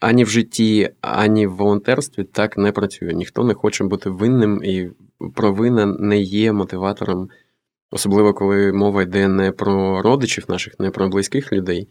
ані 0.00 0.24
в 0.24 0.28
житті, 0.28 0.90
ані 1.00 1.46
в 1.46 1.56
волонтерстві 1.56 2.24
так 2.24 2.58
не 2.58 2.72
працює. 2.72 3.12
Ніхто 3.12 3.44
не 3.44 3.54
хоче 3.54 3.84
бути 3.84 4.10
винним, 4.10 4.64
і 4.64 4.90
провина 5.34 5.86
не 5.86 6.20
є 6.20 6.52
мотиватором 6.52 7.28
Особливо, 7.90 8.34
коли 8.34 8.72
мова 8.72 9.02
йде 9.02 9.28
не 9.28 9.52
про 9.52 10.02
родичів 10.02 10.44
наших, 10.48 10.80
не 10.80 10.90
про 10.90 11.08
близьких 11.08 11.52
людей, 11.52 11.88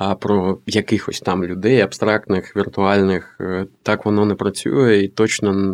а 0.00 0.14
про 0.14 0.58
якихось 0.66 1.20
там 1.20 1.44
людей, 1.44 1.80
абстрактних, 1.80 2.56
віртуальних. 2.56 3.36
Е, 3.40 3.66
так 3.82 4.04
воно 4.04 4.26
не 4.26 4.34
працює, 4.34 4.98
і 4.98 5.08
точно 5.08 5.72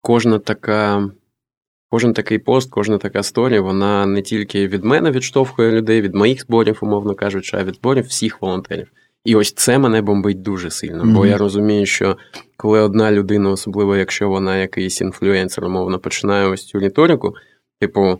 кожна 0.00 0.38
така. 0.38 1.10
Кожен 1.90 2.12
такий 2.12 2.38
пост, 2.38 2.70
кожна 2.70 2.98
така 2.98 3.22
сторія, 3.22 3.60
вона 3.60 4.06
не 4.06 4.22
тільки 4.22 4.68
від 4.68 4.84
мене 4.84 5.10
відштовхує 5.10 5.72
людей, 5.72 6.00
від 6.00 6.14
моїх 6.14 6.40
зборів, 6.40 6.78
умовно 6.82 7.14
кажучи, 7.14 7.56
а 7.56 7.64
від 7.64 7.74
зборів 7.74 8.04
всіх 8.04 8.42
волонтерів. 8.42 8.88
І 9.24 9.36
ось 9.36 9.52
це 9.52 9.78
мене 9.78 10.02
бомбить 10.02 10.42
дуже 10.42 10.70
сильно. 10.70 11.04
Mm-hmm. 11.04 11.14
Бо 11.14 11.26
я 11.26 11.38
розумію, 11.38 11.86
що 11.86 12.16
коли 12.56 12.80
одна 12.80 13.12
людина, 13.12 13.50
особливо 13.50 13.96
якщо 13.96 14.28
вона 14.28 14.56
якийсь 14.56 15.00
інфлюенсер, 15.00 15.64
умовно, 15.64 15.98
починає 15.98 16.48
ось 16.48 16.66
цю 16.66 16.78
риторику, 16.78 17.34
Типу, 17.82 18.18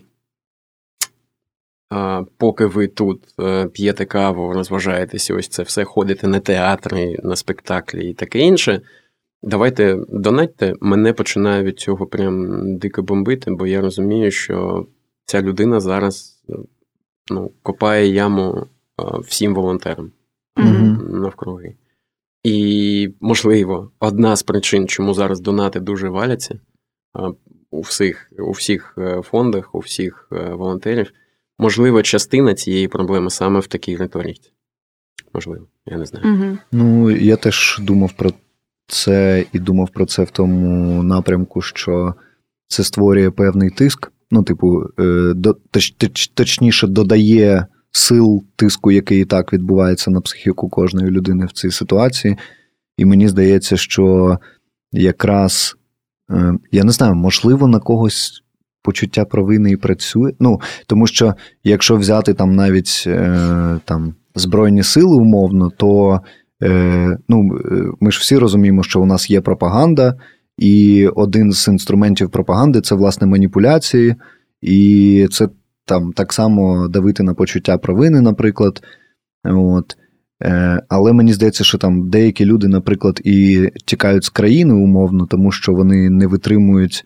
поки 2.37 2.65
ви 2.65 2.87
тут 2.87 3.23
е, 3.39 3.65
п'єте 3.65 4.05
каву, 4.05 4.53
розважаєтеся, 4.53 5.35
ось 5.35 5.47
це 5.47 5.63
все 5.63 5.83
ходите 5.83 6.27
на 6.27 6.39
театри, 6.39 7.17
на 7.23 7.35
спектаклі 7.35 8.09
і 8.09 8.13
таке 8.13 8.39
інше. 8.39 8.81
Давайте 9.43 9.97
донатьте, 10.09 10.73
мене 10.81 11.13
починає 11.13 11.63
від 11.63 11.79
цього 11.79 12.07
прям 12.07 12.77
дико 12.77 13.01
бомбити, 13.01 13.51
бо 13.51 13.67
я 13.67 13.81
розумію, 13.81 14.31
що 14.31 14.87
ця 15.25 15.41
людина 15.41 15.79
зараз 15.79 16.43
ну, 17.31 17.51
копає 17.63 18.07
яму 18.07 18.67
всім 19.19 19.55
волонтерам 19.55 20.11
mm-hmm. 20.57 21.13
навкруги. 21.19 21.75
І, 22.43 23.09
можливо, 23.19 23.91
одна 23.99 24.35
з 24.35 24.43
причин, 24.43 24.87
чому 24.87 25.13
зараз 25.13 25.39
донати 25.39 25.79
дуже 25.79 26.09
валяться, 26.09 26.59
у 27.71 27.81
всіх 27.81 28.31
у 28.39 28.51
всіх 28.51 28.95
е, 28.97 29.21
фондах, 29.21 29.75
у 29.75 29.79
всіх 29.79 30.27
е, 30.31 30.53
волонтерів. 30.53 31.13
Можливо, 31.59 32.01
частина 32.01 32.53
цієї 32.53 32.87
проблеми 32.87 33.29
саме 33.29 33.59
в 33.59 33.67
такій 33.67 33.95
риториці. 33.95 34.51
Можливо, 35.33 35.67
я 35.85 35.97
не 35.97 36.05
знаю. 36.05 36.35
Угу. 36.35 36.57
Ну, 36.71 37.11
я 37.11 37.35
теж 37.35 37.79
думав 37.81 38.11
про 38.13 38.31
це 38.87 39.45
і 39.53 39.59
думав 39.59 39.89
про 39.89 40.05
це 40.05 40.23
в 40.23 40.29
тому 40.29 41.03
напрямку, 41.03 41.61
що 41.61 42.13
це 42.67 42.83
створює 42.83 43.31
певний 43.31 43.69
тиск. 43.69 44.11
Ну, 44.31 44.43
типу, 44.43 44.83
е, 44.99 45.33
до, 45.35 45.53
точ, 45.53 45.91
точ, 45.91 46.27
точніше, 46.27 46.87
додає 46.87 47.67
сил 47.91 48.43
тиску, 48.55 48.91
який 48.91 49.21
і 49.21 49.25
так 49.25 49.53
відбувається 49.53 50.11
на 50.11 50.21
психіку 50.21 50.69
кожної 50.69 51.11
людини 51.11 51.45
в 51.45 51.51
цій 51.51 51.71
ситуації. 51.71 52.37
І 52.97 53.05
мені 53.05 53.27
здається, 53.27 53.77
що 53.77 54.37
якраз 54.91 55.77
Е, 56.33 56.53
я 56.71 56.83
не 56.83 56.91
знаю, 56.91 57.15
можливо, 57.15 57.67
на 57.67 57.79
когось 57.79 58.42
почуття 58.83 59.25
провини 59.25 59.71
і 59.71 59.77
працює. 59.77 60.33
Ну, 60.39 60.61
Тому 60.87 61.07
що 61.07 61.33
якщо 61.63 61.95
взяти 61.95 62.33
там 62.33 62.55
навіть 62.55 63.03
е, 63.07 63.79
там, 63.85 64.15
Збройні 64.35 64.83
сили 64.83 65.15
умовно, 65.15 65.71
то 65.77 66.21
е, 66.63 67.17
ну, 67.29 67.49
ми 67.99 68.11
ж 68.11 68.19
всі 68.19 68.37
розуміємо, 68.37 68.83
що 68.83 69.01
у 69.01 69.05
нас 69.05 69.29
є 69.29 69.41
пропаганда, 69.41 70.15
і 70.57 71.07
один 71.07 71.51
з 71.51 71.67
інструментів 71.67 72.29
пропаганди 72.29 72.81
це 72.81 72.95
власне 72.95 73.27
маніпуляції, 73.27 74.15
і 74.61 75.27
це 75.31 75.49
там 75.85 76.13
так 76.13 76.33
само 76.33 76.87
давити 76.87 77.23
на 77.23 77.33
почуття 77.33 77.77
провини, 77.77 78.21
наприклад. 78.21 78.81
От. 79.43 79.97
Е, 80.43 80.81
але 80.89 81.13
мені 81.13 81.33
здається, 81.33 81.63
що 81.63 81.77
там 81.77 82.09
деякі 82.09 82.45
люди, 82.45 82.67
наприклад, 82.67 83.21
і 83.23 83.69
тікають 83.85 84.23
з 84.23 84.29
країни 84.29 84.73
умовно, 84.73 85.25
тому 85.25 85.51
що 85.51 85.73
вони 85.73 86.09
не 86.09 86.27
витримують 86.27 87.05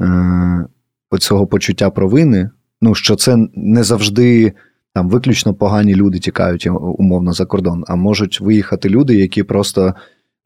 е, 0.00 0.66
оцього 1.14 1.46
почуття 1.46 1.90
провини. 1.90 2.50
Ну, 2.80 2.94
що 2.94 3.16
це 3.16 3.36
не 3.54 3.84
завжди 3.84 4.52
там 4.94 5.08
виключно 5.08 5.54
погані 5.54 5.94
люди 5.94 6.18
тікають 6.18 6.68
умовно 6.98 7.32
за 7.32 7.46
кордон, 7.46 7.84
а 7.86 7.96
можуть 7.96 8.40
виїхати 8.40 8.88
люди, 8.88 9.14
які 9.14 9.42
просто 9.42 9.94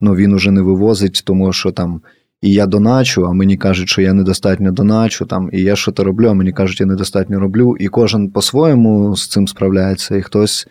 ну, 0.01 0.15
він 0.15 0.33
уже 0.33 0.51
не 0.51 0.61
вивозить, 0.61 1.23
тому 1.25 1.53
що 1.53 1.71
там. 1.71 2.01
І 2.41 2.53
я 2.53 2.65
доначу, 2.65 3.25
а 3.25 3.33
мені 3.33 3.57
кажуть, 3.57 3.89
що 3.89 4.01
я 4.01 4.13
недостатньо 4.13 4.71
доначу, 4.71 5.25
там, 5.25 5.49
і 5.53 5.61
я 5.61 5.75
що 5.75 5.91
то 5.91 6.03
роблю, 6.03 6.27
а 6.27 6.33
мені 6.33 6.51
кажуть, 6.51 6.79
я 6.79 6.85
недостатньо 6.85 7.39
роблю. 7.39 7.75
І 7.79 7.87
кожен 7.87 8.31
по-своєму 8.31 9.15
з 9.15 9.27
цим 9.27 9.47
справляється, 9.47 10.15
і 10.15 10.21
хтось 10.21 10.67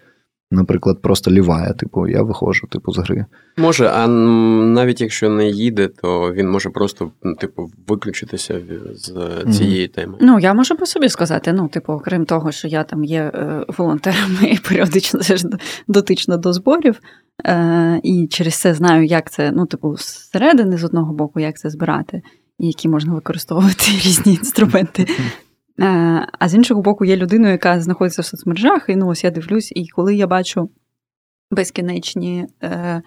наприклад, 0.50 1.02
просто 1.02 1.30
ліває, 1.30 1.74
типу, 1.74 2.08
я 2.08 2.22
виходжу, 2.22 2.66
типу, 2.70 2.92
з 2.92 2.98
гри. 2.98 3.26
Може, 3.56 3.88
а 3.88 4.06
навіть 4.06 5.00
якщо 5.00 5.30
не 5.30 5.48
їде, 5.48 5.88
то 5.88 6.32
він 6.32 6.50
може 6.50 6.70
просто, 6.70 7.10
типу, 7.40 7.70
виключитися 7.88 8.60
з 8.94 9.12
цієї 9.56 9.86
mm-hmm. 9.86 9.94
теми. 9.94 10.14
Ну, 10.20 10.38
я 10.38 10.54
можу 10.54 10.76
по 10.76 10.86
собі 10.86 11.08
сказати. 11.08 11.52
Ну, 11.52 11.68
типу, 11.68 11.92
окрім 11.92 12.24
того, 12.24 12.52
що 12.52 12.68
я 12.68 12.84
там 12.84 13.04
є 13.04 13.20
е, 13.34 13.64
волонтером 13.78 14.38
і 14.42 14.58
періодично 14.58 15.20
теж 15.20 15.46
дотична 15.88 16.36
до 16.36 16.52
зборів. 16.52 17.00
Е, 17.46 18.00
І 18.02 18.26
через 18.26 18.54
це 18.54 18.74
знаю, 18.74 19.04
як 19.04 19.30
це, 19.30 19.52
ну, 19.52 19.66
типу, 19.66 19.96
зсередини 19.96 20.76
з 20.76 20.84
одного 20.84 21.14
боку, 21.14 21.40
як 21.40 21.58
це 21.58 21.70
збирати. 21.70 22.22
І 22.58 22.66
які 22.66 22.88
можна 22.88 23.14
використовувати 23.14 23.84
різні 24.04 24.34
інструменти. 24.34 25.06
А 26.38 26.48
з 26.48 26.54
іншого 26.54 26.82
боку, 26.82 27.04
є 27.04 27.16
людиною, 27.16 27.52
яка 27.52 27.80
знаходиться 27.80 28.22
в 28.22 28.24
соцмережах, 28.24 28.84
і 28.88 28.96
ну 28.96 29.08
ось 29.08 29.24
я 29.24 29.30
дивлюсь, 29.30 29.72
і 29.76 29.88
коли 29.88 30.14
я 30.14 30.26
бачу 30.26 30.70
безкінечні 31.50 32.46
е, 32.62 33.02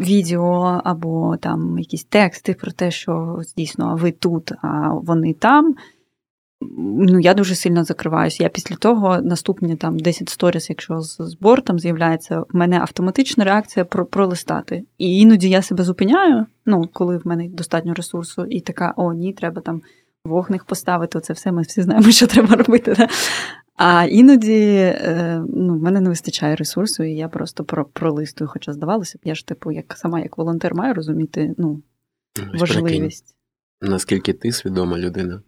відео 0.00 0.80
або 0.84 1.36
там 1.36 1.78
якісь 1.78 2.04
тексти 2.04 2.54
про 2.54 2.72
те, 2.72 2.90
що 2.90 3.40
дійсно 3.56 3.96
ви 3.96 4.12
тут, 4.12 4.52
а 4.62 4.88
вони 4.94 5.34
там. 5.34 5.74
Ну, 6.88 7.20
я 7.20 7.34
дуже 7.34 7.54
сильно 7.54 7.84
закриваюся. 7.84 8.42
Я 8.42 8.48
після 8.48 8.76
того 8.76 9.20
наступні 9.20 9.76
там 9.76 9.98
10 9.98 10.28
сторіс, 10.28 10.70
якщо 10.70 11.00
з, 11.00 11.16
з 11.20 11.34
бортом 11.34 11.78
з'являється, 11.78 12.40
в 12.40 12.46
мене 12.52 12.80
автоматична 12.80 13.44
реакція 13.44 13.84
про, 13.84 14.06
пролистати. 14.06 14.84
І 14.98 15.20
іноді 15.20 15.48
я 15.48 15.62
себе 15.62 15.84
зупиняю, 15.84 16.46
ну, 16.66 16.88
коли 16.92 17.18
в 17.18 17.26
мене 17.26 17.48
достатньо 17.48 17.94
ресурсу, 17.94 18.44
і 18.44 18.60
така: 18.60 18.94
о, 18.96 19.12
ні, 19.12 19.32
треба 19.32 19.62
там 19.62 19.82
вогник 20.24 20.64
поставити. 20.64 21.20
Це 21.20 21.32
все 21.32 21.52
ми 21.52 21.62
всі 21.62 21.82
знаємо, 21.82 22.10
що 22.10 22.26
треба 22.26 22.56
робити. 22.56 22.94
Да? 22.98 23.08
А 23.76 24.04
іноді 24.04 24.76
е, 24.76 25.44
ну, 25.48 25.78
в 25.78 25.82
мене 25.82 26.00
не 26.00 26.08
вистачає 26.08 26.56
ресурсу, 26.56 27.02
і 27.02 27.14
я 27.14 27.28
просто 27.28 27.64
пролистую. 27.92 28.50
Хоча 28.52 28.72
здавалося 28.72 29.18
б, 29.18 29.20
я 29.24 29.34
ж 29.34 29.46
типу, 29.46 29.72
як 29.72 29.94
сама 29.96 30.20
як 30.20 30.38
волонтер 30.38 30.74
маю 30.74 30.94
розуміти 30.94 31.54
ну, 31.58 31.82
важливість. 32.54 33.36
Наскільки 33.80 34.32
ти 34.32 34.52
свідома 34.52 34.98
людина 34.98 35.42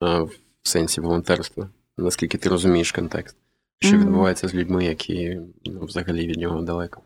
в 0.00 0.30
сенсі 0.62 1.00
волонтерства? 1.00 1.68
Наскільки 1.98 2.38
ти 2.38 2.48
розумієш 2.48 2.92
контекст, 2.92 3.36
що 3.78 3.96
mm-hmm. 3.96 4.00
відбувається 4.00 4.48
з 4.48 4.54
людьми, 4.54 4.84
які 4.84 5.40
ну, 5.64 5.84
взагалі 5.84 6.26
від 6.26 6.38
нього 6.38 6.62
далеко? 6.62 7.02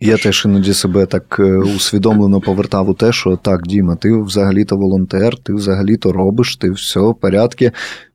Я 0.00 0.16
теж 0.16 0.44
іноді 0.44 0.74
себе 0.74 1.06
так 1.06 1.36
е, 1.38 1.58
усвідомлено 1.58 2.40
повертав 2.40 2.88
у 2.88 2.94
те, 2.94 3.12
що 3.12 3.36
так, 3.36 3.66
Діма, 3.66 3.96
ти 3.96 4.16
взагалі-то 4.16 4.76
волонтер, 4.76 5.36
ти 5.36 5.54
взагалі-то 5.54 6.12
робиш, 6.12 6.56
ти 6.56 6.70
все 6.70 7.00
в 7.00 7.14
порядку, 7.14 7.64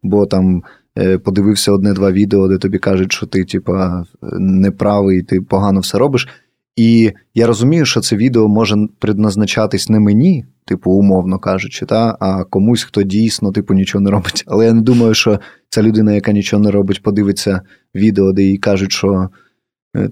бо 0.03 0.25
там 0.25 0.63
Е, 0.99 1.17
подивився 1.17 1.71
одне-два 1.71 2.11
відео, 2.11 2.47
де 2.47 2.57
тобі 2.57 2.77
кажуть, 2.77 3.11
що 3.11 3.25
ти, 3.25 3.45
типа, 3.45 4.03
неправий, 4.39 5.21
ти 5.21 5.41
погано 5.41 5.79
все 5.79 5.97
робиш. 5.97 6.27
І 6.75 7.11
я 7.33 7.47
розумію, 7.47 7.85
що 7.85 8.01
це 8.01 8.15
відео 8.15 8.47
може 8.47 8.75
предназначатись 8.99 9.89
не 9.89 9.99
мені, 9.99 10.45
типу, 10.65 10.91
умовно 10.91 11.39
кажучи, 11.39 11.85
та, 11.85 12.17
а 12.19 12.43
комусь, 12.43 12.83
хто 12.83 13.03
дійсно 13.03 13.51
типу, 13.51 13.73
нічого 13.73 14.01
не 14.01 14.11
робить. 14.11 14.43
Але 14.47 14.65
я 14.65 14.73
не 14.73 14.81
думаю, 14.81 15.13
що 15.13 15.39
ця 15.69 15.83
людина, 15.83 16.13
яка 16.13 16.31
нічого 16.31 16.63
не 16.63 16.71
робить, 16.71 17.03
подивиться 17.03 17.61
відео, 17.95 18.31
де 18.31 18.43
їй 18.43 18.57
кажуть, 18.57 18.91
що 18.91 19.29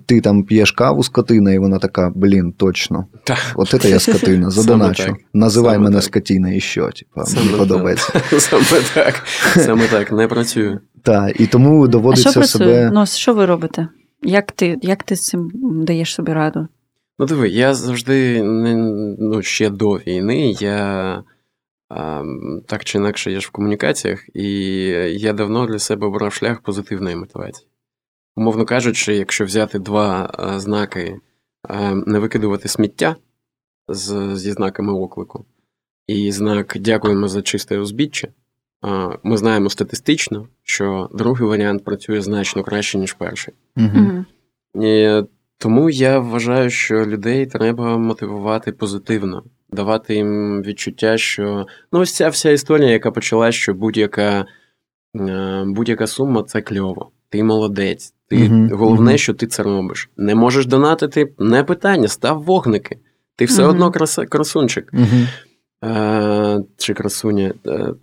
ти 0.06 0.22
там 0.22 0.44
п'єш 0.44 0.72
каву 0.72 1.04
скотина, 1.04 1.54
і 1.54 1.58
вона 1.58 1.80
така, 1.80 2.12
блін, 2.16 2.52
точно. 2.52 3.06
Так. 3.24 3.38
От 3.56 3.70
це 3.82 3.90
я 3.90 4.00
скотина, 4.00 4.50
задоначу. 4.50 5.16
Називай 5.34 5.74
Саме 5.74 5.84
мене 5.84 5.96
так. 5.96 6.04
скотина 6.04 6.54
і 6.54 6.60
що, 6.60 6.90
типу, 6.90 7.22
мені 7.36 7.58
подобається. 7.58 8.22
Саме 8.40 8.66
так. 8.94 9.24
Саме 9.56 9.88
так, 9.88 10.12
не 10.12 10.28
працює. 10.28 10.80
Так, 11.04 11.42
і 11.42 11.48
тому 11.48 11.88
доводиться 11.88 12.30
а 12.30 12.32
що 12.32 12.44
себе. 12.44 12.90
Ну, 12.94 13.06
що 13.06 13.34
ви 13.34 13.46
робите? 13.46 13.88
Як 14.24 14.52
ти 14.52 14.78
як 14.82 15.04
ти 15.04 15.16
з 15.16 15.26
цим 15.26 15.52
даєш 15.86 16.14
собі 16.14 16.34
раду? 16.34 16.68
Ну, 17.20 17.26
диви, 17.26 17.50
я 17.50 17.74
завжди 17.74 18.44
ну, 19.20 19.42
ще 19.42 19.70
до 19.70 19.92
війни, 19.92 20.56
я 20.60 21.24
а, 21.90 22.24
так 22.68 22.84
чи 22.84 22.98
інакше 22.98 23.32
я 23.32 23.40
ж 23.40 23.48
в 23.48 23.52
комунікаціях, 23.52 24.20
і 24.34 24.50
я 25.14 25.34
давно 25.34 25.66
для 25.66 25.80
себе 25.80 26.08
обрав 26.08 26.34
шлях 26.34 26.62
позитивної 26.62 27.16
мотивації 27.16 27.68
умовно 28.38 28.66
кажучи, 28.66 29.16
якщо 29.16 29.46
взяти 29.46 29.80
два 29.80 30.34
е, 30.40 30.60
знаки, 30.60 31.20
е, 31.70 31.96
не 31.96 32.20
викидувати 32.20 32.68
сміття 32.68 33.16
з, 33.88 34.36
зі 34.36 34.52
знаками 34.52 34.94
оклику, 34.94 35.46
і 36.08 36.32
знак 36.32 36.78
дякуємо 36.80 37.28
за 37.28 37.42
чисте 37.42 37.78
узбіччя, 37.78 38.28
е, 38.28 38.30
ми 39.24 39.38
знаємо 39.38 39.70
статистично, 39.70 40.48
що 40.64 41.10
другий 41.14 41.48
варіант 41.48 41.84
працює 41.84 42.22
значно 42.22 42.64
краще, 42.64 42.98
ніж 42.98 43.14
перший. 43.14 43.54
Угу. 43.78 44.26
І 44.86 45.22
Тому 45.58 45.90
я 45.90 46.20
вважаю, 46.20 46.70
що 46.70 47.06
людей 47.06 47.46
треба 47.46 47.98
мотивувати 47.98 48.72
позитивно, 48.72 49.44
давати 49.70 50.16
їм 50.16 50.62
відчуття, 50.64 51.18
що 51.18 51.68
ну 51.92 52.00
ось 52.00 52.16
ця 52.16 52.30
вся 52.30 52.50
історія, 52.50 52.90
яка 52.90 53.12
почала, 53.12 53.52
що 53.52 53.74
будь-яка 53.74 54.46
будь-яка 55.66 56.08
сума 56.08 56.44
це 56.44 56.62
кльово. 56.62 57.12
Ти 57.30 57.44
молодець, 57.44 58.14
ти 58.30 58.36
uh 58.36 58.70
головне, 58.76 59.18
що 59.18 59.34
ти 59.34 59.48
це 59.48 59.64
робиш. 59.64 60.10
Не 60.18 60.36
можеш 60.36 60.66
донатити, 60.66 61.34
не 61.40 61.64
питання, 61.64 62.08
став 62.08 62.44
вогники. 62.44 62.98
Ти 63.36 63.46
все 63.46 63.64
uh 63.64 63.70
одно 63.70 63.92
краса, 63.92 64.26
красунчик 64.26 64.94
е, 65.84 66.60
чи 66.78 66.94
красуня. 66.94 67.54
Е, 67.68 67.94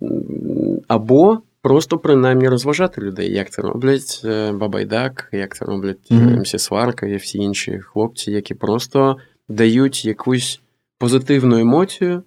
або 0.87 1.41
просто 1.61 1.97
принаймні 1.97 2.49
розважати 2.49 3.01
людей, 3.01 3.33
як 3.33 3.49
це 3.49 3.61
роблять 3.61 4.21
е, 4.25 4.51
Бабайдак, 4.51 5.29
як 5.31 5.55
це 5.55 5.65
роблять 5.65 6.11
МС 6.11 6.63
Сварка 6.63 7.07
і 7.07 7.15
всі 7.15 7.37
інші 7.37 7.79
хлопці, 7.79 8.31
які 8.31 8.53
просто 8.53 9.17
дають 9.49 10.05
якусь 10.05 10.61
позитивну 10.97 11.57
емоцію, 11.57 12.23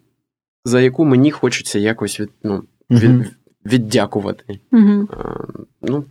за 0.65 0.81
яку 0.81 1.05
мені 1.05 1.31
хочеться 1.31 1.79
якось 1.79 2.21
від, 2.21 2.31
ну, 2.43 2.63
від, 2.91 3.27
віддякувати. 3.67 4.45
Е, 4.75 5.07
ну, 5.83 6.05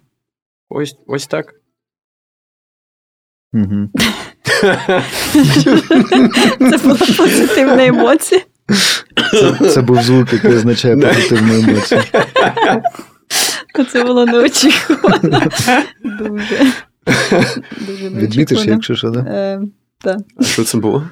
Ось 0.69 0.97
ось 1.07 1.27
так. 1.27 1.56
Угу. 3.53 3.89
Це 6.59 6.77
була 6.83 6.97
позитивна 7.17 7.85
емоція. 7.85 8.41
Це, 9.31 9.69
це 9.69 9.81
був 9.81 10.03
звук, 10.03 10.33
який 10.33 10.55
означає 10.55 10.97
позитивну 10.97 11.53
емоцію. 11.53 12.01
Це 13.91 14.03
було 14.03 14.25
неочікувано. 14.25 15.41
Дуже. 16.03 16.73
Дуже 17.87 18.09
Відмітиш, 18.09 18.65
якщо 18.65 18.95
що, 18.95 19.11
так? 19.11 19.27
Е, 19.27 19.61
так. 20.03 20.17
А 20.37 20.43
що 20.43 20.63
це 20.63 20.77
було? 20.77 21.03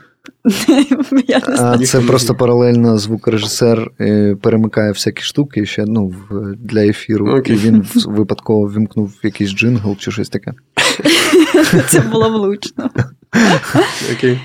Я 1.28 1.42
не 1.48 1.56
знаю. 1.56 1.80
А 1.82 1.86
Це 1.86 2.02
просто 2.02 2.36
паралельно 2.36 2.98
звукорежисер 2.98 3.92
е, 4.00 4.36
перемикає 4.42 4.92
всякі 4.92 5.24
штуки 5.24 5.66
ще 5.66 5.86
ну, 5.86 6.16
для 6.60 6.86
ефіру, 6.86 7.28
okay. 7.28 7.52
і 7.52 7.56
він 7.56 7.86
випадково 8.06 8.68
вимкнув 8.68 9.14
якийсь 9.24 9.50
джингл 9.50 9.98
чи 9.98 10.12
щось 10.12 10.30
таке. 10.30 10.54
Це 11.88 12.00
було 12.00 12.30
влучно. 12.30 12.90
Окей. 14.14 14.42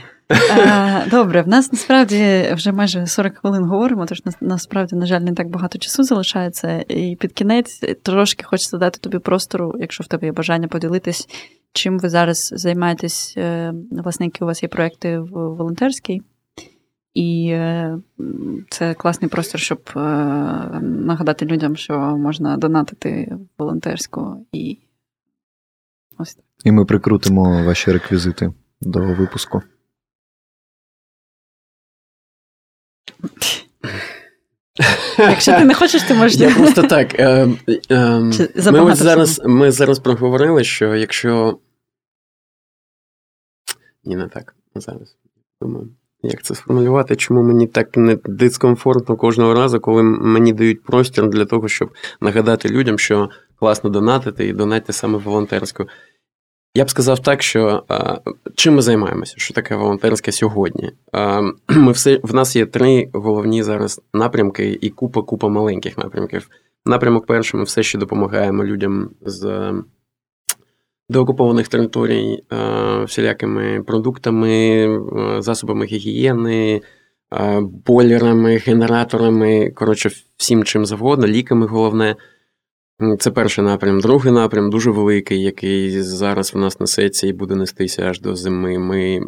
Добре, 1.11 1.43
в 1.43 1.49
нас 1.49 1.73
насправді 1.73 2.49
вже 2.53 2.73
майже 2.73 3.07
40 3.07 3.39
хвилин 3.39 3.65
говоримо, 3.65 4.07
тож 4.07 4.23
насправді, 4.41 4.97
на 4.97 5.07
жаль, 5.07 5.21
не 5.21 5.33
так 5.33 5.49
багато 5.49 5.79
часу 5.79 6.03
залишається. 6.03 6.85
І 6.89 7.17
під 7.21 7.33
кінець 7.33 7.81
трошки 8.03 8.45
хочеться 8.45 8.77
дати 8.77 8.99
тобі 8.99 9.19
простору, 9.19 9.75
якщо 9.81 10.05
в 10.05 10.07
тебе 10.07 10.27
є 10.27 10.33
бажання 10.33 10.69
поділитись 10.69 11.29
чим 11.73 11.99
ви 11.99 12.09
зараз 12.09 12.53
займаєтесь, 12.57 13.35
е, 13.37 13.75
власне, 13.91 14.27
які 14.27 14.45
у 14.45 14.47
вас 14.47 14.63
є 14.63 14.69
проекти 14.69 15.19
в 15.19 15.31
волонтерській. 15.31 16.23
І 17.15 17.49
е, 17.53 17.99
це 18.71 18.95
класний 18.95 19.31
простір, 19.31 19.61
щоб 19.61 19.91
е, 19.97 20.01
нагадати 20.81 21.47
людям, 21.47 21.77
що 21.77 21.99
можна 21.99 22.57
донатити 22.57 23.37
волонтерську 23.59 24.47
і 24.53 24.79
ось 26.19 26.35
так. 26.35 26.45
І 26.65 26.73
ми 26.73 26.85
прикрутимо 26.85 27.65
ваші 27.65 27.93
реквізити 27.93 28.53
до 28.81 29.01
випуску. 29.01 29.63
Якщо 35.19 35.53
ти 35.59 35.65
не 35.65 35.75
хочеш, 35.75 36.03
ти 36.03 36.15
можеш. 36.15 36.39
Я 36.39 36.55
просто 36.55 36.83
так. 36.89 37.21
Е, 37.21 37.49
е, 37.91 38.21
Ми 38.73 38.81
ось 38.81 38.99
зараз 38.99 39.43
ми 39.45 39.71
зараз 39.71 39.99
проговорили, 39.99 40.65
що 40.65 40.95
якщо. 40.95 41.59
Ні, 44.05 44.17
не 44.17 44.29
так. 44.29 44.55
Зараз. 44.75 45.17
Думаю, 45.61 45.89
як 46.23 46.43
це 46.43 46.55
сформулювати, 46.55 47.17
чому 47.17 47.43
мені 47.43 47.67
так 47.67 47.97
не 47.97 48.19
дискомфортно 48.25 49.17
кожного 49.17 49.55
разу, 49.55 49.81
коли 49.81 50.03
мені 50.03 50.53
дають 50.53 50.85
простір 50.85 51.29
для 51.29 51.45
того, 51.45 51.69
щоб 51.69 51.91
нагадати 52.21 52.69
людям, 52.69 52.99
що 52.99 53.31
класно 53.59 53.91
донатити 53.91 54.47
і 54.47 54.53
донатити 54.53 54.93
саме 54.93 55.19
волонтерську. 55.19 55.87
Я 56.75 56.85
б 56.85 56.91
сказав 56.91 57.19
так, 57.19 57.43
що 57.43 57.83
а, 57.89 58.17
чим 58.55 58.75
ми 58.75 58.83
займаємося? 58.83 59.35
Що 59.37 59.55
таке 59.55 59.77
волонтерське 59.77 60.33
сьогодні? 60.33 60.91
А, 61.13 61.41
ми 61.69 61.93
все, 61.93 62.21
В 62.23 62.35
нас 62.35 62.57
є 62.57 62.67
три 62.67 63.11
головні 63.13 63.63
зараз 63.63 64.01
напрямки 64.15 64.79
і 64.81 64.91
купа-купа 64.91 65.49
маленьких 65.49 65.99
напрямків. 65.99 66.49
Напрямок 66.87 67.27
перший, 67.27 67.59
ми 67.59 67.65
все 67.65 67.83
ще 67.83 67.99
допомагаємо 67.99 68.65
людям 68.65 69.11
з 69.21 69.73
деокупованих 71.09 71.69
територій 71.69 72.43
всілякими 73.05 73.83
продуктами, 73.83 74.89
засобами 75.39 75.85
гігієни, 75.87 76.83
бойлерами, 77.61 78.57
генераторами, 78.57 79.71
коротше, 79.71 80.11
всім 80.37 80.65
чим 80.65 80.87
завгодно, 80.87 81.27
ліками 81.27 81.67
головне. 81.67 82.17
Це 83.19 83.31
перший 83.31 83.65
напрям. 83.65 84.01
Другий 84.01 84.33
напрям 84.33 84.71
дуже 84.71 84.91
великий, 84.91 85.43
який 85.43 86.03
зараз 86.03 86.55
в 86.55 86.59
нас 86.59 86.81
несеться 86.81 87.27
і 87.27 87.33
буде 87.33 87.55
нестися 87.55 88.03
аж 88.03 88.21
до 88.21 88.35
зими. 88.35 88.79
Ми 88.79 89.21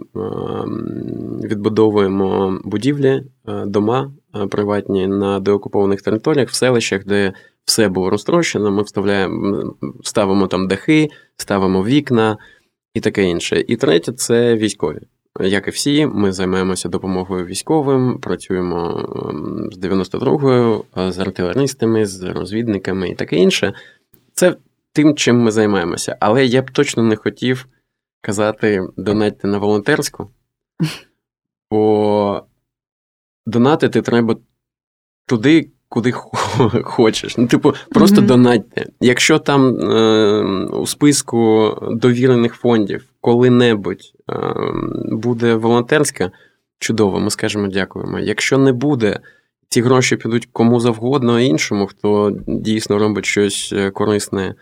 відбудовуємо 1.49 2.59
будівлі, 2.65 3.23
дома 3.67 4.13
приватні 4.51 5.07
на 5.07 5.41
деокупованих 5.41 6.03
територіях, 6.03 6.49
в 6.49 6.55
селищах, 6.55 7.05
де 7.05 7.33
все 7.65 7.89
було 7.89 8.11
розтрощено. 8.11 8.71
Ми 8.71 8.83
вставляємо, 8.83 9.75
ставимо 10.03 10.47
там 10.47 10.69
дахи, 10.69 11.09
ставимо 11.37 11.85
вікна 11.85 12.37
і 12.95 13.01
таке 13.01 13.23
інше. 13.25 13.65
І 13.69 13.77
третє 13.77 14.13
це 14.13 14.57
військові. 14.57 14.99
Як 15.41 15.69
і 15.69 15.71
всі, 15.71 16.07
ми 16.07 16.33
займаємося 16.33 16.89
допомогою 16.89 17.47
військовим, 17.47 18.19
працюємо 18.19 19.09
ем, 19.29 19.71
з 19.73 19.79
92-ю, 19.79 20.85
з 21.11 21.19
артилеристами, 21.19 22.07
з 22.07 22.23
розвідниками 22.23 23.09
і 23.09 23.15
таке 23.15 23.37
інше. 23.37 23.75
Це 24.35 24.57
тим, 24.93 25.17
чим 25.17 25.39
ми 25.39 25.51
займаємося. 25.51 26.17
Але 26.21 26.47
я 26.47 26.63
б 26.63 26.71
точно 26.71 27.03
не 27.03 27.17
хотів 27.17 27.67
казати 28.21 28.81
донатьте 28.97 29.49
на 29.49 29.59
волонтерську, 29.59 30.31
бо 31.71 32.43
донатити 33.47 34.03
треба 34.03 34.37
туди, 35.27 35.71
куди 35.89 36.13
хочеш. 36.83 37.37
Ну, 37.37 37.47
типу, 37.47 37.75
просто 37.91 38.21
mm-hmm. 38.21 38.27
донатьте. 38.27 38.87
Якщо 39.01 39.39
там 39.39 39.77
е, 39.91 40.43
у 40.73 40.87
списку 40.87 41.75
довірених 41.93 42.55
фондів 42.55 43.12
коли-небудь 43.23 44.13
е, 44.31 44.35
буде 45.13 45.55
волонтерська, 45.55 46.31
чудово, 46.79 47.21
ми 47.21 47.31
скажемо 47.31 47.69
дякуємо. 47.69 48.19
Якщо 48.19 48.59
не 48.59 48.73
буде, 48.73 49.21
ці 49.69 49.83
гроші 49.83 50.17
підуть 50.17 50.49
кому 50.53 50.81
завгодно 50.81 51.41
іншому, 51.41 51.87
хто 51.87 52.33
дійсно 52.47 52.99
робить 52.99 53.27
щось 53.27 53.73
е, 53.73 53.91
корисне. 53.91 54.55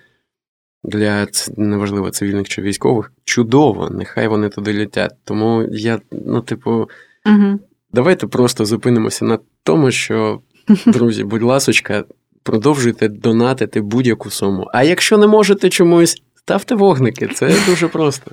Для 0.85 1.27
неважливо 1.57 2.11
цивільних 2.11 2.49
чи 2.49 2.63
військових, 2.63 3.13
чудово, 3.25 3.91
нехай 3.91 4.29
вони 4.29 4.49
туди 4.49 4.79
летять. 4.79 5.15
Тому 5.25 5.67
я, 5.71 6.01
ну, 6.13 6.41
типу, 6.41 6.89
угу. 7.27 7.61
давайте 7.93 8.27
просто 8.27 8.65
зупинимося 8.65 9.25
на 9.25 9.39
тому, 9.63 9.91
що 9.91 10.41
Друзі, 10.87 11.25
будь 11.25 11.43
ласочка, 11.43 12.05
продовжуйте 12.43 13.09
донатити 13.09 13.81
будь-яку 13.81 14.31
суму. 14.31 14.67
А 14.73 14.83
якщо 14.83 15.19
не 15.19 15.27
можете 15.27 15.69
чомусь, 15.69 16.23
ставте 16.35 16.75
вогники, 16.75 17.27
це 17.27 17.55
дуже 17.67 17.89
просто. 17.89 18.31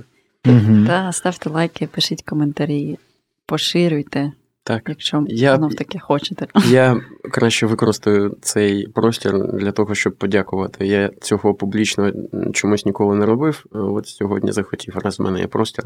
Так, 0.87 1.15
ставте 1.15 1.49
лайки, 1.49 1.87
пишіть 1.87 2.23
коментарі, 2.23 2.97
поширюйте. 3.45 4.31
Так. 4.63 4.81
Якщо 4.87 5.25
я, 5.27 5.55
знов 5.55 5.75
таки 5.75 5.99
хочете. 5.99 6.47
Я 6.69 7.01
краще 7.31 7.65
використаю 7.65 8.37
цей 8.41 8.87
простір 8.87 9.51
для 9.53 9.71
того, 9.71 9.95
щоб 9.95 10.15
подякувати. 10.15 10.87
Я 10.87 11.11
цього 11.21 11.53
публічно 11.53 12.11
чомусь 12.53 12.85
ніколи 12.85 13.15
не 13.15 13.25
робив. 13.25 13.65
От 13.71 14.07
сьогодні 14.07 14.51
захотів, 14.51 14.97
раз 14.97 15.19
в 15.19 15.23
мене 15.23 15.39
є 15.39 15.47
простір, 15.47 15.85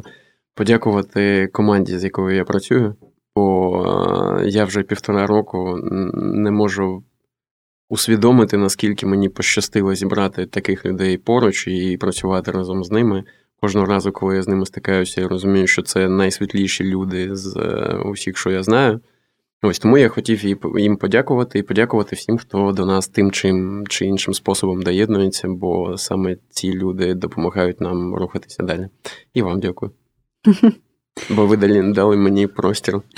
подякувати 0.56 1.48
команді, 1.48 1.98
з 1.98 2.04
якою 2.04 2.36
я 2.36 2.44
працюю 2.44 2.96
бо 3.36 4.40
е, 4.40 4.50
я 4.50 4.66
вже 4.66 4.84
півтора 4.84 5.28
року 5.28 5.80
не 6.14 6.52
можу 6.52 7.04
усвідомити, 7.90 8.58
наскільки 8.58 9.06
мені 9.06 9.30
пощастило 9.30 9.96
зібрати 9.96 10.46
таких 10.46 10.86
людей 10.86 11.18
поруч 11.18 11.68
і 11.68 11.98
працювати 11.98 12.52
разом 12.52 12.84
з 12.84 12.92
ними. 12.92 13.24
Кожного 13.62 13.86
разу, 13.86 14.12
коли 14.12 14.36
я 14.36 14.42
з 14.42 14.48
ними 14.48 14.66
стикаюся, 14.66 15.22
я 15.22 15.28
розумію, 15.28 15.68
що 15.68 15.82
це 15.82 16.10
найсвітліші 16.10 16.84
люди 16.84 17.36
з 17.36 17.58
е, 17.58 17.96
усіх, 18.06 18.38
що 18.38 18.52
я 18.52 18.64
знаю. 18.64 19.00
Ось 19.62 19.80
тому 19.80 19.98
я 19.98 20.10
хотів 20.10 20.46
їм 20.78 20.98
подякувати 20.98 21.60
і 21.60 21.64
подякувати 21.64 22.16
всім, 22.16 22.38
хто 22.38 22.72
до 22.72 22.86
нас 22.86 23.08
тим 23.08 23.32
чим 23.32 23.88
чи 23.90 24.06
іншим 24.06 24.34
способом 24.34 24.82
доєднується, 24.82 25.48
бо 25.48 25.98
саме 25.98 26.38
ці 26.50 26.74
люди 26.74 27.14
допомагають 27.14 27.82
нам 27.82 28.16
рухатися 28.16 28.64
далі. 28.64 28.88
І 29.34 29.42
вам 29.42 29.60
дякую. 29.60 29.92
Бо 31.30 31.46
ви 31.46 31.58
далі 31.58 31.94
дали 31.94 32.18
мені 32.18 32.48
простір 32.48 33.02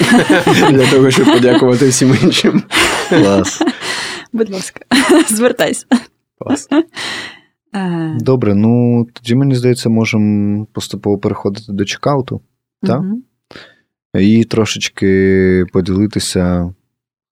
для 0.71 0.91
того, 0.91 1.11
щоб 1.11 1.25
подякувати 1.25 1.87
всім 1.87 2.17
іншим. 2.23 2.63
Клас. 3.09 3.61
Будь 4.33 4.49
ласка, 4.49 4.79
звертайся. 5.29 5.85
Клас. 6.39 6.67
Е. 7.76 8.17
Добре, 8.19 8.55
ну 8.55 9.05
тоді 9.13 9.36
мені 9.36 9.55
здається, 9.55 9.89
можемо 9.89 10.65
поступово 10.65 11.17
переходити 11.17 11.74
до 11.74 11.86
чекауту, 11.86 12.41
так? 12.82 13.01
Угу. 13.01 13.21
І 14.13 14.43
трошечки 14.43 15.65
поділитися, 15.74 16.74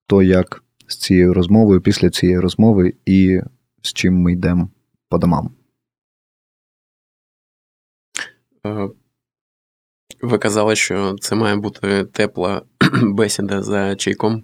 то 0.08 0.24
як 0.24 0.64
з 0.88 0.98
цією 0.98 1.34
розмовою, 1.34 1.82
після 1.82 2.10
цієї 2.10 2.40
розмови, 2.40 2.94
і 3.06 3.42
з 3.82 3.94
чим 3.94 4.16
ми 4.16 4.34
йдемо 4.34 4.70
по 5.10 5.18
домам. 5.18 5.52
Е, 8.68 8.90
ви 10.22 10.38
казали, 10.38 10.76
що 10.76 11.16
це 11.22 11.36
має 11.36 11.56
бути 11.56 12.04
тепла 12.04 12.62
бесіда 13.04 13.64
за 13.64 13.96
чайком. 13.96 14.44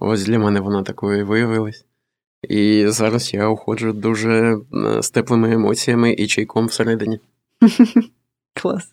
Ось 0.00 0.24
для 0.24 0.38
мене 0.38 0.60
вона 0.60 0.82
такою 0.82 1.20
і 1.20 1.22
виявилась. 1.22 1.84
І 2.48 2.88
зараз 2.88 3.34
я 3.34 3.48
уходжу 3.48 3.92
дуже 3.92 4.56
е, 4.74 5.02
з 5.02 5.10
теплими 5.10 5.52
емоціями 5.52 6.12
і 6.12 6.26
чайком 6.26 6.66
всередині. 6.66 7.20
Клас. 8.54 8.92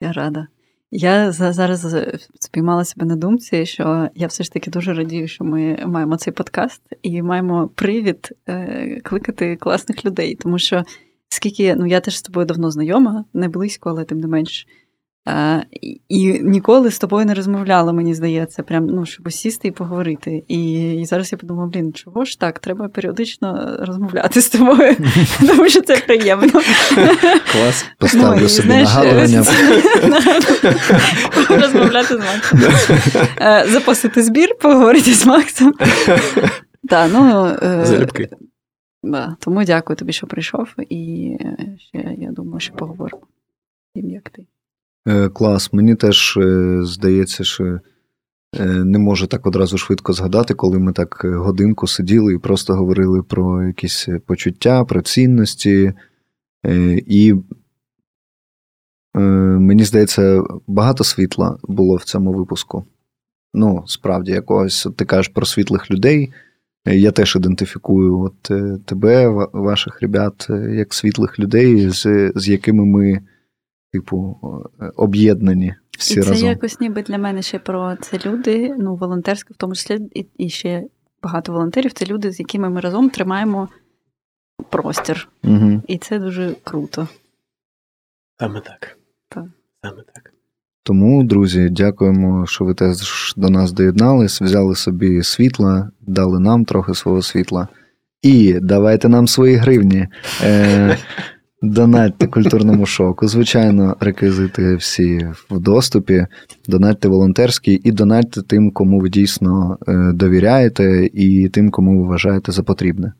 Я 0.00 0.12
рада. 0.12 0.46
Я 0.90 1.32
зараз 1.32 1.96
спіймала 2.40 2.84
себе 2.84 3.06
на 3.06 3.16
думці, 3.16 3.66
що 3.66 4.08
я 4.14 4.26
все 4.26 4.44
ж 4.44 4.52
таки 4.52 4.70
дуже 4.70 4.94
радію, 4.94 5.28
що 5.28 5.44
ми 5.44 5.78
маємо 5.86 6.16
цей 6.16 6.32
подкаст 6.32 6.82
і 7.02 7.22
маємо 7.22 7.70
привід 7.74 8.32
е, 8.48 9.00
кликати 9.04 9.56
класних 9.56 10.04
людей. 10.04 10.34
Тому 10.34 10.58
що 10.58 10.84
скільки 11.28 11.76
ну 11.76 11.86
я 11.86 12.00
теж 12.00 12.18
з 12.18 12.22
тобою 12.22 12.46
давно 12.46 12.70
знайома, 12.70 13.24
не 13.34 13.48
близько, 13.48 13.90
але 13.90 14.04
тим 14.04 14.20
не 14.20 14.26
менш. 14.26 14.66
І 16.08 16.40
ніколи 16.42 16.90
з 16.90 16.98
тобою 16.98 17.26
не 17.26 17.34
розмовляла, 17.34 17.92
мені 17.92 18.14
здається, 18.14 18.62
прям 18.62 18.86
ну, 18.86 19.06
щоб 19.06 19.32
сісти 19.32 19.68
і 19.68 19.70
поговорити. 19.70 20.44
І 20.48 20.92
і 20.94 21.04
зараз 21.04 21.32
я 21.32 21.38
подумала, 21.38 21.68
блін, 21.68 21.92
чого 21.92 22.24
ж 22.24 22.40
так? 22.40 22.58
Треба 22.58 22.88
періодично 22.88 23.76
розмовляти 23.80 24.40
з 24.40 24.48
тобою, 24.48 24.96
тому 25.46 25.68
що 25.68 25.80
це 25.80 25.96
приємно. 25.96 26.52
Клас. 27.52 27.86
Поставлю 27.98 28.40
ну, 28.40 28.48
собі 28.48 28.68
знаєш, 28.68 28.88
нагадування. 28.88 29.44
Розмовляти 31.62 32.14
з 32.16 32.18
Максом. 32.18 32.60
Е, 33.40 33.66
запустити 33.68 34.22
збір, 34.22 34.58
поговорити 34.58 35.12
з 35.12 35.26
Максом. 35.26 35.72
Так, 36.88 37.10
ну, 37.12 37.46
е, 37.62 37.84
Залюбки. 37.84 38.28
Да, 39.02 39.36
Тому 39.40 39.64
дякую 39.64 39.96
тобі, 39.96 40.12
що 40.12 40.26
прийшов, 40.26 40.68
і 40.88 41.32
ще 41.78 42.14
я 42.18 42.30
думаю, 42.30 42.60
що 42.60 42.74
поговоримо. 42.74 43.22
Як 43.94 44.30
ти. 44.30 44.46
Е, 45.06 45.28
клас, 45.28 45.72
мені 45.72 45.94
теж 45.94 46.36
е, 46.36 46.78
здається, 46.82 47.44
що 47.44 47.64
е, 47.64 47.80
не 48.66 48.98
можу 48.98 49.26
так 49.26 49.46
одразу 49.46 49.78
швидко 49.78 50.12
згадати, 50.12 50.54
коли 50.54 50.78
ми 50.78 50.92
так 50.92 51.22
годинку 51.24 51.86
сиділи 51.86 52.34
і 52.34 52.38
просто 52.38 52.74
говорили 52.74 53.22
про 53.22 53.66
якісь 53.66 54.08
почуття, 54.26 54.84
про 54.84 55.02
цінності. 55.02 55.92
І 57.06 57.34
мені 59.14 59.84
здається, 59.84 60.42
багато 60.66 61.04
світла 61.04 61.58
було 61.62 61.96
в 61.96 62.04
цьому 62.04 62.32
випуску. 62.32 62.84
Ну, 63.54 63.84
справді, 63.86 64.32
якогось 64.32 64.88
ти 64.96 65.04
кажеш 65.04 65.28
про 65.28 65.46
світлих 65.46 65.90
людей. 65.90 66.32
Я 66.86 67.12
теж 67.12 67.36
ідентифікую 67.36 68.20
от 68.20 68.42
тебе, 68.84 69.28
ваших 69.52 70.02
ребят, 70.02 70.46
як 70.70 70.94
світлих 70.94 71.38
людей, 71.38 71.90
з, 71.90 72.32
з 72.34 72.48
якими 72.48 72.84
ми 72.84 73.20
типу, 73.96 74.38
об'єднані 74.96 75.74
всі 75.98 76.20
і 76.20 76.22
це 76.22 76.30
разом. 76.30 76.48
якось 76.48 76.80
ніби 76.80 77.02
для 77.02 77.18
мене 77.18 77.42
ще 77.42 77.58
про 77.58 77.96
це 77.96 78.18
люди, 78.26 78.74
ну, 78.78 78.94
волонтерські, 78.94 79.54
в 79.54 79.56
тому 79.56 79.74
числі, 79.74 80.00
і, 80.14 80.26
і 80.38 80.48
ще 80.48 80.84
багато 81.22 81.52
волонтерів 81.52 81.92
це 81.92 82.06
люди, 82.06 82.32
з 82.32 82.40
якими 82.40 82.70
ми 82.70 82.80
разом 82.80 83.10
тримаємо 83.10 83.68
простір. 84.70 85.28
Угу. 85.44 85.82
І 85.88 85.98
це 85.98 86.18
дуже 86.18 86.56
круто. 86.64 87.08
Саме 88.40 88.60
так. 88.60 88.98
так. 89.28 89.44
Саме 89.82 90.02
так. 90.14 90.32
Тому, 90.82 91.24
друзі, 91.24 91.68
дякуємо, 91.70 92.46
що 92.46 92.64
ви 92.64 92.74
теж 92.74 93.34
до 93.36 93.50
нас 93.50 93.72
доєднались, 93.72 94.40
взяли 94.40 94.76
собі 94.76 95.22
світла, 95.22 95.90
дали 96.00 96.40
нам 96.40 96.64
трохи 96.64 96.94
свого 96.94 97.22
світла. 97.22 97.68
І 98.22 98.58
давайте 98.62 99.08
нам 99.08 99.28
свої 99.28 99.54
гривні. 99.56 100.08
Е, 100.42 100.98
Донатьте 101.62 102.26
культурному 102.26 102.86
шоку. 102.86 103.28
Звичайно, 103.28 103.96
реквізити 104.00 104.76
всі 104.76 105.28
в 105.50 105.60
доступі. 105.60 106.26
Донатьте 106.68 107.08
волонтерський 107.08 107.80
і 107.84 107.92
донатьте 107.92 108.42
тим, 108.42 108.70
кому 108.70 109.00
ви 109.00 109.08
дійсно 109.08 109.78
е, 109.88 110.12
довіряєте, 110.12 111.10
і 111.12 111.48
тим, 111.48 111.70
кому 111.70 112.00
ви 112.00 112.08
вважаєте 112.08 112.52
за 112.52 112.62
потрібне. 112.62 113.12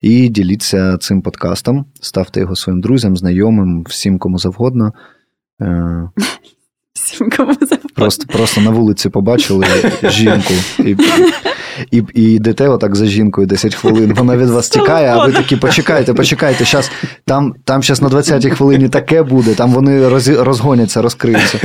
І 0.00 0.28
діліться 0.28 0.98
цим 0.98 1.22
подкастом, 1.22 1.84
ставте 2.00 2.40
його 2.40 2.56
своїм 2.56 2.80
друзям, 2.80 3.16
знайомим, 3.16 3.82
всім 3.82 4.18
кому 4.18 4.38
завгодно. 4.38 4.92
Кому 7.30 7.52
завгодно. 7.52 7.90
Просто 7.94 8.26
просто 8.32 8.60
на 8.60 8.70
вулиці 8.70 9.08
побачили 9.08 9.66
жінку 10.02 10.54
і 10.78 10.96
і, 11.90 12.02
і 12.14 12.22
йдете 12.22 12.68
отак 12.68 12.96
за 12.96 13.06
жінкою 13.06 13.46
10 13.46 13.74
хвилин. 13.74 14.14
Вона 14.14 14.36
від 14.36 14.48
вас 14.48 14.68
тікає, 14.68 15.08
а 15.08 15.26
ви 15.26 15.32
такі 15.32 15.56
почекайте, 15.56 16.14
почекайте. 16.14 16.64
Щас, 16.64 16.90
там 17.24 17.54
там 17.64 17.82
щас 17.82 18.02
на 18.02 18.08
20-й 18.08 18.50
хвилині 18.50 18.88
таке 18.88 19.22
буде, 19.22 19.54
там 19.54 19.70
вони 19.70 20.08
роз, 20.08 20.28
розгоняться, 20.28 21.02
розкриються. 21.02 21.58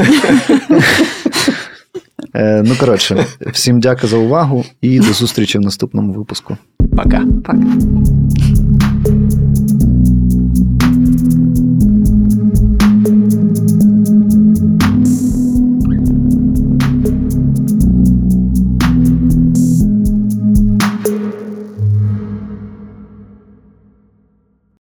Е, 2.35 2.63
ну, 2.65 2.75
коротше, 2.79 3.25
всім 3.53 3.79
дякую 3.79 4.09
за 4.09 4.17
увагу 4.17 4.65
і 4.81 4.99
до 4.99 5.13
зустрічі 5.13 5.57
в 5.57 5.61
наступному 5.61 6.13
випуску. 6.13 6.57
Пока. 6.95 7.23
Пока. 7.45 7.57